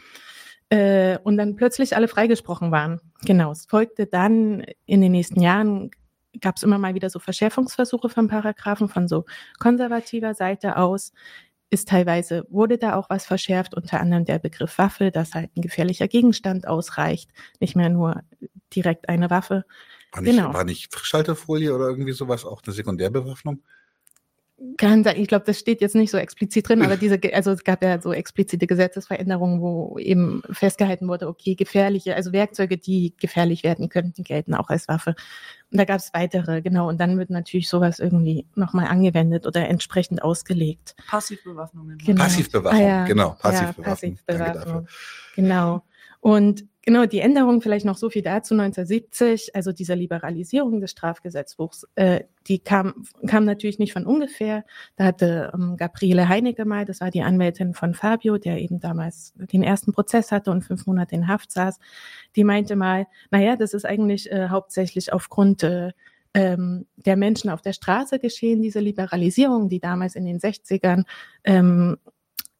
äh, 0.72 1.18
und 1.24 1.38
dann 1.38 1.58
plötzlich 1.58 1.96
alle 1.96 2.08
freigesprochen 2.08 2.72
waren. 2.72 3.02
Genau, 3.26 3.52
es 3.52 3.66
folgte 3.66 4.08
dann 4.08 4.64
in 4.86 5.02
den 5.02 5.12
nächsten 5.12 5.42
Jahren 5.42 5.92
gab 6.40 6.56
es 6.56 6.64
immer 6.64 6.78
mal 6.78 6.96
wieder 6.96 7.10
so 7.10 7.20
Verschärfungsversuche 7.20 8.08
von 8.08 8.30
Paragraphen 8.30 8.88
von 8.88 9.10
so 9.10 9.26
konservativer 9.60 10.34
Seite 10.34 10.78
aus. 10.78 11.12
Ist 11.70 11.90
teilweise, 11.90 12.46
wurde 12.50 12.78
da 12.78 12.96
auch 12.96 13.10
was 13.10 13.26
verschärft, 13.26 13.76
unter 13.76 14.00
anderem 14.00 14.24
der 14.24 14.40
Begriff 14.40 14.78
Waffe, 14.78 15.12
dass 15.12 15.34
halt 15.34 15.52
ein 15.58 15.62
gefährlicher 15.62 16.08
Gegenstand 16.08 16.68
ausreicht, 16.68 17.32
nicht 17.60 17.76
mehr 17.76 17.90
nur 17.90 18.22
direkt 18.74 19.10
eine 19.10 19.30
Waffe. 19.30 19.66
War 20.14 20.22
nicht, 20.22 20.38
genau. 20.38 20.54
war 20.54 20.64
nicht 20.64 20.94
Frischhaltefolie 20.94 21.74
oder 21.74 21.88
irgendwie 21.88 22.14
sowas 22.14 22.46
auch 22.46 22.62
eine 22.64 22.74
Sekundärbewaffnung? 22.74 23.62
Kann 24.78 25.04
sein, 25.04 25.20
ich 25.20 25.28
glaube, 25.28 25.46
das 25.46 25.58
steht 25.58 25.82
jetzt 25.82 25.96
nicht 25.96 26.12
so 26.12 26.18
explizit 26.18 26.70
drin, 26.70 26.84
aber 26.84 26.96
diese, 26.96 27.20
also 27.34 27.52
es 27.52 27.64
gab 27.64 27.82
ja 27.82 28.00
so 28.00 28.14
explizite 28.14 28.68
Gesetzesveränderungen, 28.68 29.60
wo 29.60 29.98
eben 29.98 30.44
festgehalten 30.52 31.08
wurde, 31.08 31.28
okay, 31.28 31.56
gefährliche, 31.56 32.16
also 32.16 32.32
Werkzeuge, 32.32 32.78
die 32.78 33.16
gefährlich 33.20 33.64
werden 33.64 33.90
könnten, 33.90 34.24
gelten 34.24 34.54
auch 34.54 34.70
als 34.70 34.88
Waffe. 34.88 35.16
Und 35.72 35.80
da 35.80 35.86
gab 35.86 35.98
es 35.98 36.14
weitere, 36.14 36.62
genau. 36.62 36.90
Und 36.90 37.00
dann 37.00 37.18
wird 37.18 37.32
natürlich 37.32 37.70
sowas 37.70 38.00
irgendwie 38.00 38.46
nochmal 38.56 38.88
angewendet 38.88 39.48
oder 39.48 39.68
entsprechend 39.68 40.22
ausgelegt. 40.22 40.96
Passivbewaffnungen. 41.08 41.98
Genau. 41.98 42.22
Passivbewaffnung, 42.22 42.84
ah, 42.84 42.88
ja. 42.88 43.06
genau. 43.06 43.36
Passivbewaffnung. 43.40 44.18
Ja, 44.18 44.36
Passivbewaffnung. 44.36 44.88
Genau. 45.36 45.84
Und 46.20 46.66
genau, 46.82 47.06
die 47.06 47.20
Änderung 47.20 47.62
vielleicht 47.62 47.86
noch 47.86 47.98
so 47.98 48.10
viel 48.10 48.22
dazu 48.22 48.54
1970, 48.54 49.56
also 49.56 49.72
diese 49.72 49.94
Liberalisierung 49.94 50.80
des 50.82 50.92
Strafgesetzbuchs, 50.92 51.88
äh, 51.96 52.22
die 52.48 52.60
kam, 52.60 53.06
kam 53.28 53.46
natürlich 53.46 53.80
nicht 53.80 53.94
von 53.94 54.06
ungefähr. 54.06 54.66
Da 54.96 55.06
hatte 55.06 55.52
ähm, 55.54 55.78
Gabriele 55.78 56.28
Heinecke 56.28 56.66
mal, 56.66 56.86
das 56.86 57.02
war 57.02 57.12
die 57.12 57.22
Anwältin 57.22 57.74
von 57.74 57.94
Fabio, 57.94 58.38
der 58.38 58.60
eben 58.60 58.80
damals 58.80 59.34
den 59.36 59.64
ersten 59.64 59.94
Prozess 59.94 60.32
hatte 60.32 60.52
und 60.52 60.64
fünf 60.64 60.86
Monate 60.88 61.16
in 61.16 61.28
Haft 61.28 61.52
saß, 61.52 61.80
die 62.36 62.44
meinte 62.44 62.76
mal, 62.76 63.08
naja, 63.30 63.56
das 63.56 63.74
ist 63.74 63.86
eigentlich 63.86 64.32
äh, 64.32 64.50
hauptsächlich 64.50 65.14
aufgrund 65.14 65.64
äh, 65.64 65.92
ähm, 66.34 66.88
der 66.96 67.18
Menschen 67.18 67.50
auf 67.50 67.62
der 67.62 67.74
Straße 67.74 68.20
geschehen, 68.20 68.62
diese 68.62 68.80
Liberalisierung, 68.80 69.70
die 69.70 69.80
damals 69.80 70.16
in 70.16 70.26
den 70.26 70.40
60ern 70.40 71.04
ähm, 71.44 71.98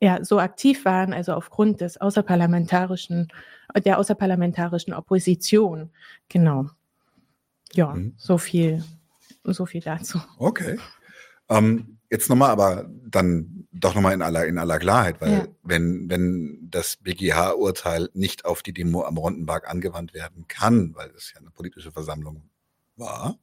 ja, 0.02 0.26
so 0.26 0.40
aktiv 0.40 0.84
waren, 0.84 1.14
also 1.14 1.34
aufgrund 1.34 1.80
des 1.80 1.98
außerparlamentarischen, 1.98 3.32
der 3.86 4.00
außerparlamentarischen 4.00 4.94
Opposition. 4.94 5.92
Genau. 6.28 6.70
Ja, 7.74 7.94
mhm. 7.94 8.16
so 8.18 8.40
viel, 8.40 8.84
so 9.44 9.68
viel 9.68 9.82
dazu. 9.82 10.20
Okay. 10.40 10.80
Ähm, 11.50 12.00
jetzt 12.10 12.30
nochmal, 12.30 12.50
aber 12.50 12.90
dann 13.06 13.68
doch 13.72 13.94
nochmal 13.94 14.14
in 14.14 14.24
aller, 14.24 14.46
in 14.48 14.58
aller 14.58 14.80
Klarheit, 14.80 15.22
weil 15.22 15.32
ja. 15.32 15.48
wenn, 15.62 16.10
wenn 16.10 16.68
das 16.70 16.98
BGH-Urteil 16.98 18.10
nicht 18.14 18.46
auf 18.46 18.64
die 18.64 18.74
Demo 18.74 19.04
am 19.04 19.18
Rondenberg 19.18 19.70
angewandt 19.70 20.16
werden 20.16 20.48
kann, 20.48 20.96
weil 20.96 21.12
es 21.12 21.32
ja 21.34 21.40
eine 21.40 21.52
politische 21.52 21.92
Versammlung 21.92 22.50
war, 22.96 23.38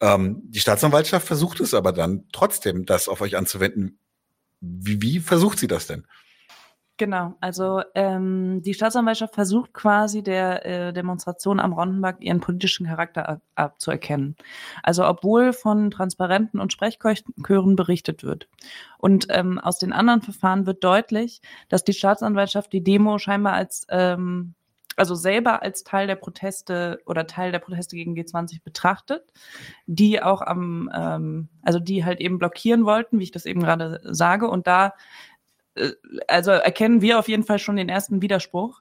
ähm, 0.00 0.42
die 0.44 0.60
Staatsanwaltschaft 0.60 1.26
versucht 1.26 1.60
es 1.60 1.74
aber 1.74 1.92
dann 1.92 2.24
trotzdem, 2.32 2.86
das 2.86 3.08
auf 3.08 3.20
euch 3.20 3.36
anzuwenden. 3.36 3.98
Wie, 4.60 5.02
wie 5.02 5.20
versucht 5.20 5.58
sie 5.58 5.68
das 5.68 5.86
denn? 5.86 6.06
Genau, 6.98 7.34
also 7.42 7.82
ähm, 7.94 8.62
die 8.62 8.72
Staatsanwaltschaft 8.72 9.34
versucht 9.34 9.74
quasi 9.74 10.22
der 10.22 10.64
äh, 10.64 10.92
Demonstration 10.94 11.60
am 11.60 11.74
Rondenberg 11.74 12.22
ihren 12.22 12.40
politischen 12.40 12.86
Charakter 12.86 13.42
abzuerkennen. 13.54 14.34
Also 14.82 15.06
obwohl 15.06 15.52
von 15.52 15.90
Transparenten 15.90 16.58
und 16.58 16.72
Sprechchören 16.72 17.76
berichtet 17.76 18.22
wird. 18.22 18.48
Und 18.96 19.26
ähm, 19.28 19.58
aus 19.58 19.78
den 19.78 19.92
anderen 19.92 20.22
Verfahren 20.22 20.64
wird 20.64 20.82
deutlich, 20.84 21.42
dass 21.68 21.84
die 21.84 21.92
Staatsanwaltschaft 21.92 22.72
die 22.72 22.82
Demo 22.82 23.18
scheinbar 23.18 23.52
als 23.52 23.86
ähm, 23.90 24.54
also 24.96 25.14
selber 25.14 25.62
als 25.62 25.84
Teil 25.84 26.06
der 26.06 26.16
Proteste 26.16 27.00
oder 27.06 27.26
Teil 27.26 27.52
der 27.52 27.58
Proteste 27.58 27.96
gegen 27.96 28.14
G20 28.14 28.62
betrachtet, 28.64 29.32
die 29.86 30.22
auch 30.22 30.42
am, 30.42 30.90
ähm, 30.94 31.48
also 31.62 31.78
die 31.78 32.04
halt 32.04 32.20
eben 32.20 32.38
blockieren 32.38 32.84
wollten, 32.84 33.18
wie 33.18 33.24
ich 33.24 33.30
das 33.30 33.46
eben 33.46 33.60
gerade 33.60 34.00
sage. 34.02 34.48
Und 34.48 34.66
da 34.66 34.94
äh, 35.74 35.92
also 36.26 36.50
erkennen 36.50 37.02
wir 37.02 37.18
auf 37.18 37.28
jeden 37.28 37.44
Fall 37.44 37.58
schon 37.58 37.76
den 37.76 37.88
ersten 37.88 38.22
Widerspruch. 38.22 38.80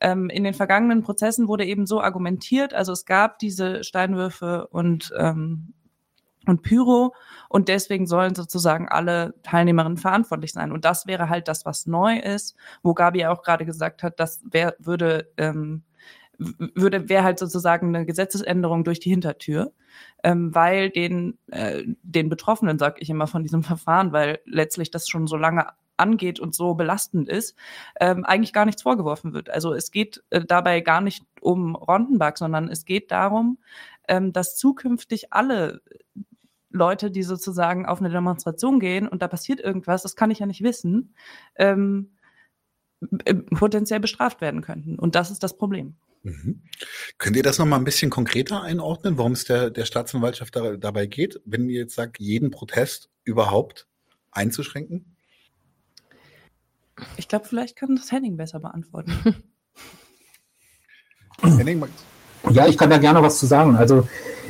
Ähm, 0.00 0.30
in 0.30 0.44
den 0.44 0.54
vergangenen 0.54 1.02
Prozessen 1.02 1.48
wurde 1.48 1.64
eben 1.64 1.86
so 1.86 2.00
argumentiert, 2.00 2.74
also 2.74 2.92
es 2.92 3.04
gab 3.06 3.38
diese 3.38 3.82
Steinwürfe 3.82 4.68
und 4.68 5.12
ähm, 5.18 5.74
und 6.46 6.62
Pyro 6.62 7.14
und 7.48 7.68
deswegen 7.68 8.06
sollen 8.06 8.34
sozusagen 8.34 8.88
alle 8.88 9.34
Teilnehmerinnen 9.42 9.98
verantwortlich 9.98 10.52
sein. 10.52 10.72
Und 10.72 10.84
das 10.84 11.06
wäre 11.06 11.28
halt 11.28 11.48
das, 11.48 11.64
was 11.64 11.86
neu 11.86 12.18
ist, 12.18 12.56
wo 12.82 12.94
Gabi 12.94 13.26
auch 13.26 13.42
gerade 13.42 13.64
gesagt 13.64 14.02
hat, 14.02 14.20
das 14.20 14.42
wär, 14.50 14.74
würde 14.78 15.30
ähm, 15.36 15.82
würde 16.38 17.08
wäre 17.08 17.24
halt 17.24 17.38
sozusagen 17.38 17.94
eine 17.94 18.06
Gesetzesänderung 18.06 18.84
durch 18.84 19.00
die 19.00 19.10
Hintertür, 19.10 19.72
ähm, 20.22 20.54
weil 20.54 20.90
den 20.90 21.38
äh, 21.50 21.84
den 22.02 22.28
Betroffenen 22.28 22.78
sage 22.78 22.96
ich 23.00 23.10
immer 23.10 23.26
von 23.26 23.42
diesem 23.42 23.62
Verfahren, 23.64 24.12
weil 24.12 24.40
letztlich 24.44 24.90
das 24.90 25.08
schon 25.08 25.26
so 25.26 25.36
lange 25.36 25.68
angeht 25.96 26.40
und 26.40 26.54
so 26.54 26.74
belastend 26.74 27.28
ist, 27.28 27.56
ähm, 28.00 28.24
eigentlich 28.24 28.52
gar 28.52 28.64
nichts 28.64 28.82
vorgeworfen 28.82 29.32
wird. 29.32 29.50
Also 29.50 29.72
es 29.74 29.90
geht 29.90 30.24
äh, 30.30 30.44
dabei 30.44 30.80
gar 30.80 31.00
nicht 31.00 31.24
um 31.40 31.76
Rondenberg, 31.76 32.36
sondern 32.38 32.68
es 32.68 32.84
geht 32.84 33.10
darum, 33.12 33.58
ähm, 34.08 34.32
dass 34.32 34.56
zukünftig 34.56 35.32
alle 35.32 35.82
Leute, 36.74 37.10
die 37.10 37.22
sozusagen 37.22 37.86
auf 37.86 38.00
eine 38.00 38.10
Demonstration 38.10 38.80
gehen 38.80 39.06
und 39.06 39.22
da 39.22 39.28
passiert 39.28 39.60
irgendwas, 39.60 40.02
das 40.02 40.16
kann 40.16 40.32
ich 40.32 40.40
ja 40.40 40.46
nicht 40.46 40.62
wissen, 40.62 41.14
ähm, 41.54 42.10
potenziell 43.54 44.00
bestraft 44.00 44.40
werden 44.40 44.60
könnten. 44.60 44.98
Und 44.98 45.14
das 45.14 45.30
ist 45.30 45.42
das 45.42 45.56
Problem. 45.56 45.94
Mhm. 46.24 46.62
Könnt 47.18 47.36
ihr 47.36 47.44
das 47.44 47.58
nochmal 47.58 47.78
ein 47.78 47.84
bisschen 47.84 48.10
konkreter 48.10 48.62
einordnen, 48.62 49.18
warum 49.18 49.32
es 49.32 49.44
der, 49.44 49.70
der 49.70 49.84
Staatsanwaltschaft 49.84 50.56
da, 50.56 50.76
dabei 50.76 51.06
geht, 51.06 51.40
wenn 51.44 51.68
ihr 51.68 51.82
jetzt 51.82 51.94
sagt, 51.94 52.18
jeden 52.18 52.50
Protest 52.50 53.08
überhaupt 53.22 53.86
einzuschränken? 54.32 55.16
Ich 57.16 57.28
glaube, 57.28 57.46
vielleicht 57.46 57.76
kann 57.76 57.94
das 57.94 58.10
Henning 58.10 58.36
besser 58.36 58.58
beantworten. 58.58 59.12
Henning, 61.42 61.84
ja, 62.50 62.66
ich 62.66 62.76
kann 62.76 62.90
da 62.90 62.98
gerne 62.98 63.22
was 63.22 63.38
zu 63.38 63.46
sagen. 63.46 63.76
Also 63.76 64.06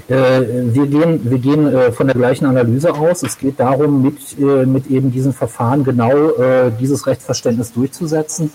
äh, 0.08 0.42
wir 0.74 0.86
gehen, 0.86 1.20
wir 1.30 1.38
gehen 1.38 1.66
äh, 1.66 1.92
von 1.92 2.06
der 2.06 2.16
gleichen 2.16 2.46
Analyse 2.46 2.92
aus. 2.92 3.22
Es 3.22 3.38
geht 3.38 3.58
darum, 3.58 4.02
mit, 4.02 4.38
äh, 4.38 4.66
mit 4.66 4.90
eben 4.90 5.10
diesen 5.10 5.32
Verfahren 5.32 5.84
genau 5.84 6.30
äh, 6.30 6.70
dieses 6.78 7.06
Rechtsverständnis 7.06 7.72
durchzusetzen. 7.72 8.52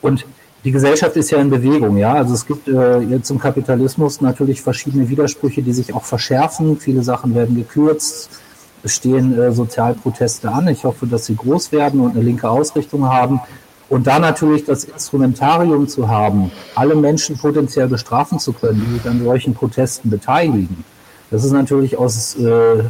Und 0.00 0.24
die 0.64 0.72
Gesellschaft 0.72 1.16
ist 1.16 1.30
ja 1.30 1.38
in 1.38 1.50
Bewegung, 1.50 1.96
ja. 1.96 2.14
Also 2.14 2.34
es 2.34 2.46
gibt 2.46 2.68
äh, 2.68 3.22
zum 3.22 3.38
Kapitalismus 3.38 4.20
natürlich 4.20 4.60
verschiedene 4.60 5.08
Widersprüche, 5.08 5.62
die 5.62 5.72
sich 5.72 5.94
auch 5.94 6.04
verschärfen. 6.04 6.78
Viele 6.78 7.02
Sachen 7.02 7.34
werden 7.34 7.56
gekürzt. 7.56 8.30
Es 8.82 8.94
stehen 8.94 9.38
äh, 9.38 9.52
Sozialproteste 9.52 10.50
an. 10.50 10.68
Ich 10.68 10.84
hoffe, 10.84 11.06
dass 11.06 11.26
sie 11.26 11.36
groß 11.36 11.72
werden 11.72 12.00
und 12.00 12.12
eine 12.12 12.22
linke 12.22 12.48
Ausrichtung 12.48 13.08
haben. 13.08 13.40
Und 13.88 14.06
da 14.06 14.18
natürlich 14.18 14.64
das 14.64 14.84
Instrumentarium 14.84 15.88
zu 15.88 16.08
haben, 16.08 16.50
alle 16.74 16.94
Menschen 16.94 17.38
potenziell 17.38 17.88
bestrafen 17.88 18.38
zu 18.38 18.52
können, 18.52 18.84
die 18.86 18.98
sich 18.98 19.08
an 19.08 19.22
solchen 19.22 19.54
Protesten 19.54 20.10
beteiligen, 20.10 20.84
das 21.30 21.44
ist 21.44 21.52
natürlich 21.52 21.98
aus, 21.98 22.36
äh, 22.36 22.84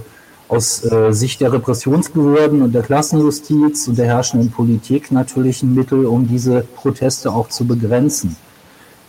aus 0.48 0.84
äh, 0.84 1.12
Sicht 1.12 1.40
der 1.40 1.52
Repressionsbehörden 1.52 2.62
und 2.62 2.72
der 2.72 2.82
Klassenjustiz 2.82 3.88
und 3.88 3.98
der 3.98 4.06
herrschenden 4.06 4.50
Politik 4.50 5.10
natürlich 5.10 5.62
ein 5.62 5.74
Mittel, 5.74 6.06
um 6.06 6.28
diese 6.28 6.60
Proteste 6.76 7.32
auch 7.32 7.48
zu 7.48 7.66
begrenzen. 7.66 8.36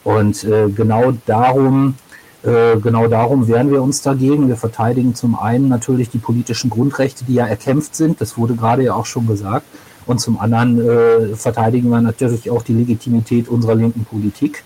Und 0.03 0.43
äh, 0.43 0.69
genau 0.69 1.13
darum, 1.27 1.95
äh, 2.43 2.77
genau 2.77 3.07
darum 3.07 3.47
wehren 3.47 3.71
wir 3.71 3.83
uns 3.83 4.01
dagegen. 4.01 4.47
Wir 4.47 4.57
verteidigen 4.57 5.13
zum 5.13 5.37
einen 5.37 5.67
natürlich 5.67 6.09
die 6.09 6.17
politischen 6.17 6.71
Grundrechte, 6.71 7.25
die 7.25 7.35
ja 7.35 7.45
erkämpft 7.45 7.95
sind. 7.95 8.21
Das 8.21 8.37
wurde 8.37 8.55
gerade 8.55 8.83
ja 8.83 8.95
auch 8.95 9.05
schon 9.05 9.27
gesagt. 9.27 9.65
Und 10.09 10.17
zum 10.17 10.39
anderen 10.39 10.81
äh, 10.81 11.35
verteidigen 11.35 11.89
wir 11.89 12.01
natürlich 12.01 12.49
auch 12.49 12.63
die 12.63 12.73
Legitimität 12.73 13.47
unserer 13.47 13.75
linken 13.75 14.05
Politik. 14.05 14.63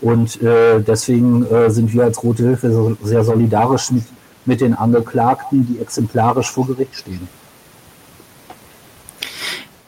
Und 0.00 0.40
äh, 0.40 0.80
deswegen 0.80 1.44
äh, 1.44 1.68
sind 1.68 1.92
wir 1.92 2.04
als 2.04 2.22
Rote 2.22 2.44
Hilfe 2.44 2.96
sehr 3.02 3.22
solidarisch 3.22 3.90
mit, 3.90 4.04
mit 4.46 4.62
den 4.62 4.72
Angeklagten, 4.72 5.66
die 5.66 5.78
exemplarisch 5.78 6.50
vor 6.50 6.66
Gericht 6.68 6.94
stehen. 6.94 7.28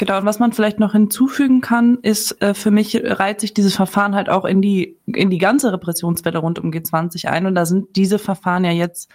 Genau, 0.01 0.17
und 0.17 0.25
was 0.25 0.39
man 0.39 0.55
vielleicht 0.55 0.81
noch 0.81 0.93
hinzufügen 0.93 1.61
kann, 1.61 1.99
ist, 2.01 2.41
äh, 2.41 2.55
für 2.55 2.71
mich 2.71 2.99
reiht 3.05 3.39
sich 3.39 3.53
dieses 3.53 3.77
Verfahren 3.77 4.15
halt 4.15 4.31
auch 4.31 4.47
in 4.47 4.63
die, 4.63 4.99
in 5.05 5.29
die 5.29 5.37
ganze 5.37 5.75
Repressionswelle 5.75 6.39
rund 6.39 6.59
um 6.59 6.71
G20 6.71 7.27
ein. 7.27 7.45
Und 7.45 7.55
da 7.55 7.67
sind 7.67 7.97
diese 7.97 8.19
Verfahren 8.19 8.65
ja 8.65 8.71
jetzt 8.71 9.11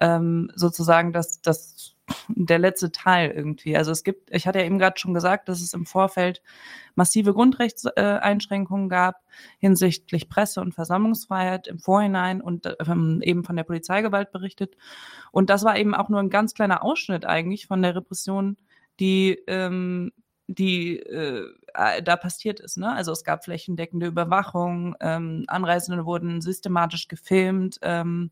ähm, 0.00 0.48
sozusagen 0.54 1.12
das, 1.12 1.42
das 1.42 1.96
der 2.28 2.60
letzte 2.60 2.92
Teil 2.92 3.32
irgendwie. 3.32 3.76
Also 3.76 3.90
es 3.90 4.04
gibt, 4.04 4.32
ich 4.32 4.46
hatte 4.46 4.60
ja 4.60 4.64
eben 4.64 4.78
gerade 4.78 4.96
schon 4.96 5.12
gesagt, 5.12 5.48
dass 5.48 5.60
es 5.60 5.74
im 5.74 5.86
Vorfeld 5.86 6.40
massive 6.94 7.34
Grundrechtseinschränkungen 7.34 8.88
gab 8.88 9.16
hinsichtlich 9.58 10.28
Presse- 10.28 10.60
und 10.60 10.72
Versammlungsfreiheit 10.72 11.66
im 11.66 11.80
Vorhinein 11.80 12.40
und 12.40 12.76
ähm, 12.86 13.22
eben 13.24 13.42
von 13.42 13.56
der 13.56 13.64
Polizeigewalt 13.64 14.30
berichtet. 14.30 14.76
Und 15.32 15.50
das 15.50 15.64
war 15.64 15.76
eben 15.76 15.96
auch 15.96 16.08
nur 16.08 16.20
ein 16.20 16.30
ganz 16.30 16.54
kleiner 16.54 16.84
Ausschnitt 16.84 17.26
eigentlich 17.26 17.66
von 17.66 17.82
der 17.82 17.96
Repression, 17.96 18.56
die 19.00 19.36
ähm, 19.48 20.12
die 20.48 20.98
äh, 20.98 21.44
da 22.02 22.16
passiert 22.16 22.58
ist. 22.58 22.76
Ne? 22.76 22.92
Also 22.92 23.12
es 23.12 23.22
gab 23.22 23.44
flächendeckende 23.44 24.06
Überwachung, 24.06 24.96
ähm, 25.00 25.44
Anreisende 25.46 26.04
wurden 26.04 26.40
systematisch 26.40 27.06
gefilmt. 27.06 27.78
Ähm, 27.82 28.30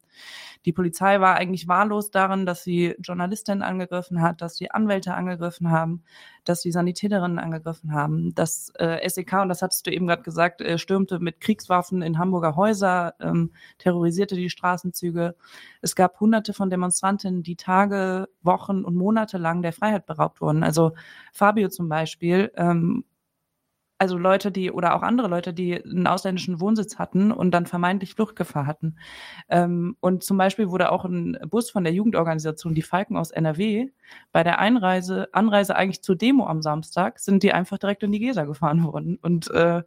die 0.65 0.73
Polizei 0.73 1.21
war 1.21 1.37
eigentlich 1.37 1.69
wahllos 1.69 2.11
darin, 2.11 2.45
dass 2.45 2.65
sie 2.65 2.97
Journalistinnen 2.99 3.63
angegriffen 3.63 4.21
hat, 4.21 4.41
dass 4.43 4.57
sie 4.57 4.73
Anwälte 4.73 5.15
angegriffen 5.15 5.71
haben, 5.71 6.03
dass 6.45 6.63
sie 6.63 6.73
Sanitäterinnen 6.73 7.39
angegriffen 7.39 7.93
haben. 7.93 8.35
Das 8.35 8.73
äh, 8.79 9.09
SEK, 9.09 9.35
und 9.43 9.49
das 9.49 9.63
hattest 9.63 9.87
du 9.87 9.93
eben 9.93 10.09
gerade 10.09 10.23
gesagt, 10.23 10.61
äh, 10.61 10.77
stürmte 10.77 11.21
mit 11.21 11.41
Kriegswaffen 11.41 12.03
in 12.03 12.19
Hamburger 12.19 12.57
Häuser, 12.57 13.15
ähm, 13.21 13.53
terrorisierte 13.79 14.35
die 14.35 14.51
Straßenzüge. 14.51 15.37
Es 15.83 15.95
gab 15.95 16.19
hunderte 16.19 16.53
von 16.53 16.69
Demonstrantinnen, 16.69 17.45
die 17.45 17.57
Tage, 17.57 18.29
Wochen 18.43 18.85
und 18.85 18.97
Monate 18.97 19.39
lang 19.39 19.63
der 19.63 19.73
Freiheit 19.73 20.07
beraubt 20.07 20.41
wurden. 20.41 20.65
Also 20.65 20.93
Fabio 21.33 21.69
zum 21.69 21.89
Beispiel 21.89 22.51
ähm, 22.57 23.05
also 23.99 24.19
Leute, 24.19 24.53
die 24.53 24.71
oder 24.71 24.95
auch 24.95 25.03
andere 25.03 25.29
Leute, 25.29 25.55
die 25.55 25.83
einen 25.83 26.07
ausländischen 26.07 26.61
Wohnsitz 26.61 26.99
hatten 26.99 27.33
und 27.33 27.51
dann 27.53 27.67
vermeintlich 27.67 28.15
Fluchtgefahr 28.15 28.67
hatten. 28.67 28.97
Ähm, 29.49 29.97
und 30.01 30.23
zum 30.23 30.37
Beispiel 30.37 30.71
wurde 30.71 30.93
auch 30.93 31.05
ein 31.05 31.39
Bus 31.49 31.71
von 31.71 31.85
der 31.85 31.93
Jugendorganisation 31.93 32.75
Die 32.75 32.83
Falken 32.83 33.17
aus 33.17 33.31
NRW 33.31 33.89
bei 34.33 34.43
der 34.43 34.59
Einreise, 34.59 35.29
Anreise 35.33 35.77
eigentlich 35.77 36.03
zur 36.03 36.17
Demo 36.17 36.47
am 36.47 36.63
Samstag, 36.63 37.19
sind 37.19 37.43
die 37.43 37.53
einfach 37.53 37.79
direkt 37.79 38.03
in 38.03 38.13
die 38.13 38.21
Gesa 38.21 38.45
gefahren 38.45 38.85
worden. 38.85 39.19
Und 39.23 39.51
äh, 39.51 39.83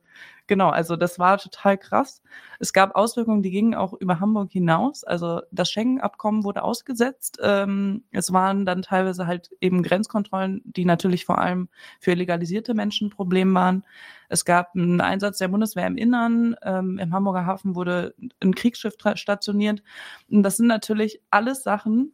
genau, 0.49 0.69
also 0.69 0.97
das 0.97 1.19
war 1.19 1.37
total 1.37 1.77
krass. 1.77 2.21
Es 2.59 2.73
gab 2.73 2.95
Auswirkungen, 2.95 3.41
die 3.41 3.51
gingen 3.51 3.75
auch 3.75 3.93
über 3.93 4.19
Hamburg 4.19 4.51
hinaus. 4.51 5.05
Also 5.05 5.41
das 5.51 5.71
Schengen-Abkommen 5.71 6.43
wurde 6.43 6.63
ausgesetzt. 6.63 7.37
Ähm, 7.41 8.03
es 8.11 8.33
waren 8.33 8.65
dann 8.65 8.81
teilweise 8.81 9.27
halt 9.27 9.51
eben 9.61 9.83
Grenzkontrollen, 9.83 10.61
die 10.65 10.83
natürlich 10.83 11.25
vor 11.25 11.37
allem 11.37 11.69
für 12.01 12.15
legalisierte 12.15 12.73
Menschen 12.73 13.07
ein 13.07 13.11
Problem 13.11 13.53
waren. 13.53 13.85
Es 14.27 14.43
gab 14.43 14.75
einen 14.75 14.99
Einsatz 14.99 15.37
der 15.37 15.47
Bundeswehr 15.47 15.87
im 15.87 15.97
Innern. 15.97 16.55
Ähm, 16.63 16.97
Im 16.99 17.13
Hamburger 17.13 17.45
Hafen 17.45 17.75
wurde 17.75 18.13
ein 18.41 18.55
Kriegsschiff 18.55 18.95
stationiert. 19.15 19.83
Und 20.29 20.43
das 20.43 20.57
sind 20.57 20.67
natürlich 20.67 21.21
alles 21.29 21.63
Sachen, 21.63 22.13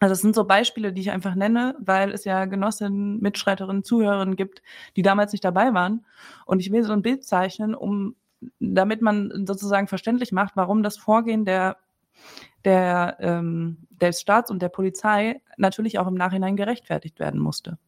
also 0.00 0.12
es 0.12 0.20
sind 0.20 0.34
so 0.34 0.44
Beispiele, 0.44 0.92
die 0.92 1.00
ich 1.00 1.10
einfach 1.10 1.34
nenne, 1.34 1.74
weil 1.78 2.12
es 2.12 2.24
ja 2.24 2.44
Genossinnen, 2.44 3.18
Mitstreiterinnen, 3.20 3.84
Zuhörerinnen 3.84 4.36
gibt, 4.36 4.62
die 4.94 5.02
damals 5.02 5.32
nicht 5.32 5.44
dabei 5.44 5.72
waren. 5.74 6.04
Und 6.44 6.60
ich 6.60 6.70
will 6.70 6.84
so 6.84 6.92
ein 6.92 7.02
Bild 7.02 7.24
zeichnen, 7.24 7.74
um 7.74 8.14
damit 8.60 9.00
man 9.00 9.46
sozusagen 9.46 9.88
verständlich 9.88 10.32
macht, 10.32 10.56
warum 10.56 10.82
das 10.82 10.98
Vorgehen 10.98 11.44
der, 11.44 11.78
der, 12.64 13.16
ähm, 13.20 13.86
des 13.90 14.20
Staats 14.20 14.50
und 14.50 14.60
der 14.60 14.68
Polizei 14.68 15.40
natürlich 15.56 15.98
auch 15.98 16.08
im 16.08 16.14
Nachhinein 16.14 16.56
gerechtfertigt 16.56 17.20
werden 17.20 17.40
musste. 17.40 17.78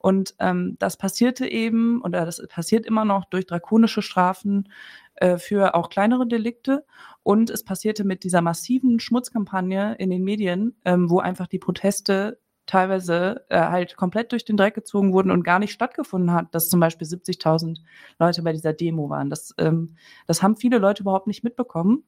Und 0.00 0.34
ähm, 0.40 0.76
das 0.80 0.96
passierte 0.96 1.46
eben, 1.46 2.02
oder 2.02 2.26
das 2.26 2.44
passiert 2.48 2.86
immer 2.86 3.04
noch 3.04 3.24
durch 3.26 3.46
drakonische 3.46 4.02
Strafen 4.02 4.68
äh, 5.14 5.38
für 5.38 5.76
auch 5.76 5.88
kleinere 5.88 6.26
Delikte. 6.26 6.84
Und 7.22 7.50
es 7.50 7.62
passierte 7.64 8.04
mit 8.04 8.24
dieser 8.24 8.42
massiven 8.42 8.98
Schmutzkampagne 8.98 9.94
in 9.94 10.10
den 10.10 10.24
Medien, 10.24 10.76
ähm, 10.84 11.08
wo 11.08 11.20
einfach 11.20 11.46
die 11.46 11.60
Proteste 11.60 12.40
teilweise 12.66 13.44
äh, 13.48 13.60
halt 13.60 13.96
komplett 13.96 14.32
durch 14.32 14.44
den 14.44 14.56
Dreck 14.56 14.74
gezogen 14.74 15.12
wurden 15.12 15.30
und 15.30 15.44
gar 15.44 15.60
nicht 15.60 15.72
stattgefunden 15.72 16.32
hat, 16.32 16.52
dass 16.52 16.68
zum 16.68 16.80
Beispiel 16.80 17.06
70.000 17.06 17.78
Leute 18.18 18.42
bei 18.42 18.52
dieser 18.52 18.72
Demo 18.72 19.08
waren. 19.08 19.30
Das, 19.30 19.54
ähm, 19.58 19.94
das 20.26 20.42
haben 20.42 20.56
viele 20.56 20.78
Leute 20.78 21.02
überhaupt 21.02 21.28
nicht 21.28 21.44
mitbekommen. 21.44 22.04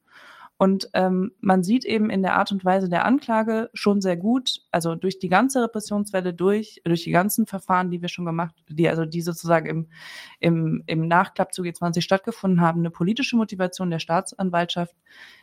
Und 0.61 0.89
ähm, 0.93 1.31
man 1.39 1.63
sieht 1.63 1.85
eben 1.85 2.09
in 2.09 2.21
der 2.21 2.35
Art 2.35 2.51
und 2.51 2.65
Weise 2.65 2.89
der 2.89 3.05
Anklage 3.05 3.69
schon 3.73 4.01
sehr 4.01 4.17
gut, 4.17 4.59
also 4.71 4.93
durch 4.93 5.17
die 5.17 5.29
ganze 5.29 5.63
Repressionswelle 5.63 6.33
durch, 6.33 6.81
durch 6.83 7.05
die 7.05 7.11
ganzen 7.11 7.45
Verfahren, 7.45 7.89
die 7.89 8.01
wir 8.01 8.09
schon 8.09 8.25
gemacht, 8.25 8.53
die 8.67 8.89
also 8.89 9.05
die 9.05 9.21
sozusagen 9.21 9.67
im, 9.67 9.87
im, 10.41 10.83
im 10.85 11.07
Nachklapp 11.07 11.53
zu 11.53 11.61
G20 11.63 12.01
stattgefunden 12.01 12.59
haben, 12.59 12.81
eine 12.81 12.91
politische 12.91 13.37
Motivation 13.37 13.89
der 13.89 13.99
Staatsanwaltschaft, 13.99 14.93